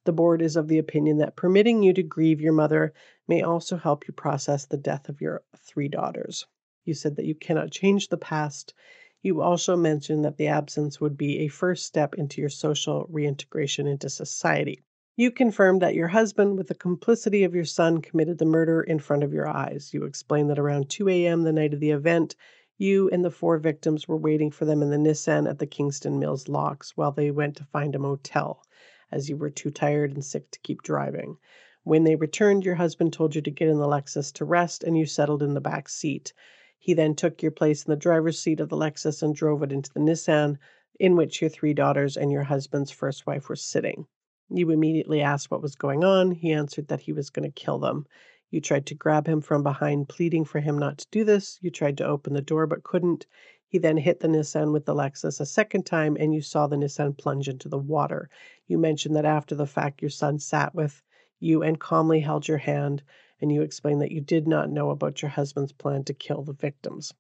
The 0.04 0.12
board 0.12 0.42
is 0.42 0.56
of 0.56 0.66
the 0.66 0.78
opinion 0.78 1.18
that 1.18 1.36
permitting 1.36 1.84
you 1.84 1.92
to 1.92 2.02
grieve 2.02 2.40
your 2.40 2.52
mother 2.52 2.92
may 3.28 3.42
also 3.42 3.76
help 3.76 4.08
you 4.08 4.14
process 4.14 4.66
the 4.66 4.76
death 4.76 5.08
of 5.08 5.20
your 5.20 5.44
three 5.58 5.86
daughters. 5.86 6.44
You 6.84 6.94
said 6.94 7.14
that 7.16 7.24
you 7.24 7.36
cannot 7.36 7.70
change 7.70 8.08
the 8.08 8.16
past. 8.16 8.74
You 9.22 9.40
also 9.40 9.76
mentioned 9.76 10.24
that 10.24 10.38
the 10.38 10.48
absence 10.48 11.00
would 11.00 11.16
be 11.16 11.38
a 11.40 11.48
first 11.48 11.86
step 11.86 12.14
into 12.14 12.40
your 12.40 12.50
social 12.50 13.06
reintegration 13.10 13.86
into 13.86 14.10
society. 14.10 14.82
You 15.20 15.32
confirmed 15.32 15.82
that 15.82 15.96
your 15.96 16.06
husband, 16.06 16.56
with 16.56 16.68
the 16.68 16.76
complicity 16.76 17.42
of 17.42 17.52
your 17.52 17.64
son, 17.64 18.00
committed 18.00 18.38
the 18.38 18.44
murder 18.44 18.80
in 18.80 19.00
front 19.00 19.24
of 19.24 19.32
your 19.32 19.48
eyes. 19.48 19.92
You 19.92 20.04
explained 20.04 20.48
that 20.48 20.60
around 20.60 20.90
2 20.90 21.08
a.m. 21.08 21.42
the 21.42 21.52
night 21.52 21.74
of 21.74 21.80
the 21.80 21.90
event, 21.90 22.36
you 22.76 23.10
and 23.10 23.24
the 23.24 23.30
four 23.32 23.58
victims 23.58 24.06
were 24.06 24.16
waiting 24.16 24.52
for 24.52 24.64
them 24.64 24.80
in 24.80 24.90
the 24.90 24.96
Nissan 24.96 25.50
at 25.50 25.58
the 25.58 25.66
Kingston 25.66 26.20
Mills 26.20 26.46
locks 26.46 26.96
while 26.96 27.10
they 27.10 27.32
went 27.32 27.56
to 27.56 27.64
find 27.64 27.96
a 27.96 27.98
motel 27.98 28.62
as 29.10 29.28
you 29.28 29.36
were 29.36 29.50
too 29.50 29.72
tired 29.72 30.12
and 30.12 30.24
sick 30.24 30.52
to 30.52 30.60
keep 30.60 30.82
driving. 30.82 31.36
When 31.82 32.04
they 32.04 32.14
returned, 32.14 32.64
your 32.64 32.76
husband 32.76 33.12
told 33.12 33.34
you 33.34 33.42
to 33.42 33.50
get 33.50 33.66
in 33.66 33.78
the 33.78 33.88
Lexus 33.88 34.30
to 34.34 34.44
rest, 34.44 34.84
and 34.84 34.96
you 34.96 35.04
settled 35.04 35.42
in 35.42 35.54
the 35.54 35.60
back 35.60 35.88
seat. 35.88 36.32
He 36.78 36.94
then 36.94 37.16
took 37.16 37.42
your 37.42 37.50
place 37.50 37.84
in 37.84 37.90
the 37.90 37.96
driver's 37.96 38.38
seat 38.38 38.60
of 38.60 38.68
the 38.68 38.76
Lexus 38.76 39.20
and 39.20 39.34
drove 39.34 39.64
it 39.64 39.72
into 39.72 39.92
the 39.92 39.98
Nissan, 39.98 40.58
in 41.00 41.16
which 41.16 41.40
your 41.40 41.50
three 41.50 41.74
daughters 41.74 42.16
and 42.16 42.30
your 42.30 42.44
husband's 42.44 42.92
first 42.92 43.26
wife 43.26 43.48
were 43.48 43.56
sitting. 43.56 44.06
You 44.50 44.70
immediately 44.70 45.20
asked 45.20 45.50
what 45.50 45.60
was 45.60 45.74
going 45.74 46.04
on. 46.04 46.30
He 46.30 46.52
answered 46.52 46.88
that 46.88 47.00
he 47.00 47.12
was 47.12 47.28
going 47.28 47.50
to 47.50 47.54
kill 47.54 47.78
them. 47.78 48.06
You 48.50 48.62
tried 48.62 48.86
to 48.86 48.94
grab 48.94 49.26
him 49.26 49.42
from 49.42 49.62
behind, 49.62 50.08
pleading 50.08 50.46
for 50.46 50.60
him 50.60 50.78
not 50.78 50.96
to 50.98 51.06
do 51.10 51.22
this. 51.22 51.58
You 51.60 51.70
tried 51.70 51.98
to 51.98 52.06
open 52.06 52.32
the 52.32 52.40
door 52.40 52.66
but 52.66 52.82
couldn't. 52.82 53.26
He 53.66 53.76
then 53.76 53.98
hit 53.98 54.20
the 54.20 54.28
Nissan 54.28 54.72
with 54.72 54.86
the 54.86 54.94
Lexus 54.94 55.38
a 55.38 55.44
second 55.44 55.84
time, 55.84 56.16
and 56.18 56.34
you 56.34 56.40
saw 56.40 56.66
the 56.66 56.76
Nissan 56.76 57.18
plunge 57.18 57.46
into 57.46 57.68
the 57.68 57.76
water. 57.76 58.30
You 58.66 58.78
mentioned 58.78 59.14
that 59.16 59.26
after 59.26 59.54
the 59.54 59.66
fact, 59.66 60.00
your 60.00 60.10
son 60.10 60.38
sat 60.38 60.74
with 60.74 61.02
you 61.38 61.62
and 61.62 61.78
calmly 61.78 62.20
held 62.20 62.48
your 62.48 62.56
hand, 62.56 63.02
and 63.42 63.52
you 63.52 63.60
explained 63.60 64.00
that 64.00 64.12
you 64.12 64.22
did 64.22 64.48
not 64.48 64.70
know 64.70 64.88
about 64.88 65.20
your 65.20 65.30
husband's 65.30 65.72
plan 65.72 66.04
to 66.04 66.14
kill 66.14 66.42
the 66.42 66.54
victims. 66.54 67.12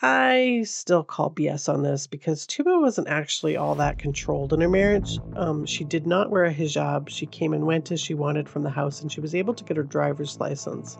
I 0.00 0.62
still 0.64 1.02
call 1.02 1.30
BS 1.30 1.72
on 1.72 1.82
this 1.82 2.06
because 2.06 2.46
Tuba 2.46 2.78
wasn't 2.78 3.08
actually 3.08 3.56
all 3.56 3.74
that 3.76 3.98
controlled 3.98 4.52
in 4.52 4.60
her 4.60 4.68
marriage. 4.68 5.18
Um, 5.34 5.66
she 5.66 5.82
did 5.82 6.06
not 6.06 6.30
wear 6.30 6.44
a 6.44 6.54
hijab. 6.54 7.08
She 7.08 7.26
came 7.26 7.52
and 7.52 7.66
went 7.66 7.90
as 7.90 8.00
she 8.00 8.14
wanted 8.14 8.48
from 8.48 8.62
the 8.62 8.70
house, 8.70 9.00
and 9.00 9.10
she 9.10 9.20
was 9.20 9.34
able 9.34 9.54
to 9.54 9.64
get 9.64 9.76
her 9.76 9.82
driver's 9.82 10.38
license. 10.38 10.98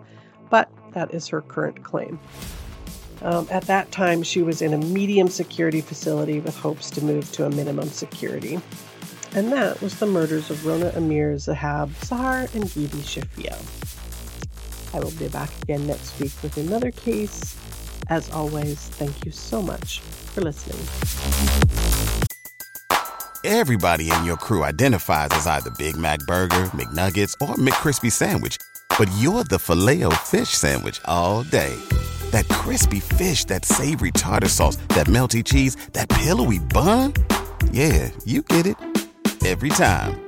But 0.50 0.68
that 0.94 1.14
is 1.14 1.28
her 1.28 1.42
current 1.42 1.84
claim. 1.84 2.18
Um, 3.22 3.46
at 3.50 3.64
that 3.64 3.92
time, 3.92 4.24
she 4.24 4.42
was 4.42 4.62
in 4.62 4.74
a 4.74 4.78
medium 4.78 5.28
security 5.28 5.80
facility 5.80 6.40
with 6.40 6.56
hopes 6.56 6.90
to 6.90 7.04
move 7.04 7.30
to 7.32 7.46
a 7.46 7.50
minimum 7.50 7.88
security. 7.90 8.60
And 9.34 9.52
that 9.52 9.80
was 9.80 9.98
the 9.98 10.06
murders 10.06 10.50
of 10.50 10.66
Rona 10.66 10.92
Amir, 10.96 11.38
Zainab, 11.38 11.90
Sahar, 12.00 12.52
and 12.54 12.64
Geeti 12.64 13.02
Shafia. 13.02 13.54
I 14.94 15.00
will 15.00 15.10
be 15.12 15.28
back 15.28 15.50
again 15.62 15.86
next 15.86 16.18
week 16.18 16.32
with 16.42 16.56
another 16.56 16.90
case. 16.90 17.56
As 18.10 18.30
always, 18.30 18.78
thank 18.78 19.24
you 19.24 19.32
so 19.32 19.62
much 19.62 20.00
for 20.00 20.42
listening. 20.42 20.78
Everybody 23.44 24.10
in 24.10 24.24
your 24.24 24.36
crew 24.36 24.64
identifies 24.64 25.28
as 25.30 25.46
either 25.46 25.70
Big 25.78 25.96
Mac 25.96 26.18
Burger, 26.26 26.70
McNuggets, 26.74 27.34
or 27.40 27.54
McCrispy 27.54 28.12
Sandwich, 28.12 28.58
but 28.98 29.10
you're 29.18 29.44
the 29.44 29.58
filet 29.58 30.02
fish 30.24 30.50
Sandwich 30.50 31.00
all 31.06 31.44
day 31.44 31.74
that 32.30 32.48
crispy 32.48 33.00
fish, 33.00 33.44
that 33.46 33.64
savory 33.64 34.10
tartar 34.10 34.48
sauce, 34.48 34.76
that 34.88 35.06
melty 35.06 35.44
cheese, 35.44 35.76
that 35.92 36.08
pillowy 36.08 36.58
bun. 36.58 37.12
Yeah, 37.72 38.10
you 38.24 38.42
get 38.42 38.66
it 38.66 38.76
every 39.44 39.70
time. 39.70 40.27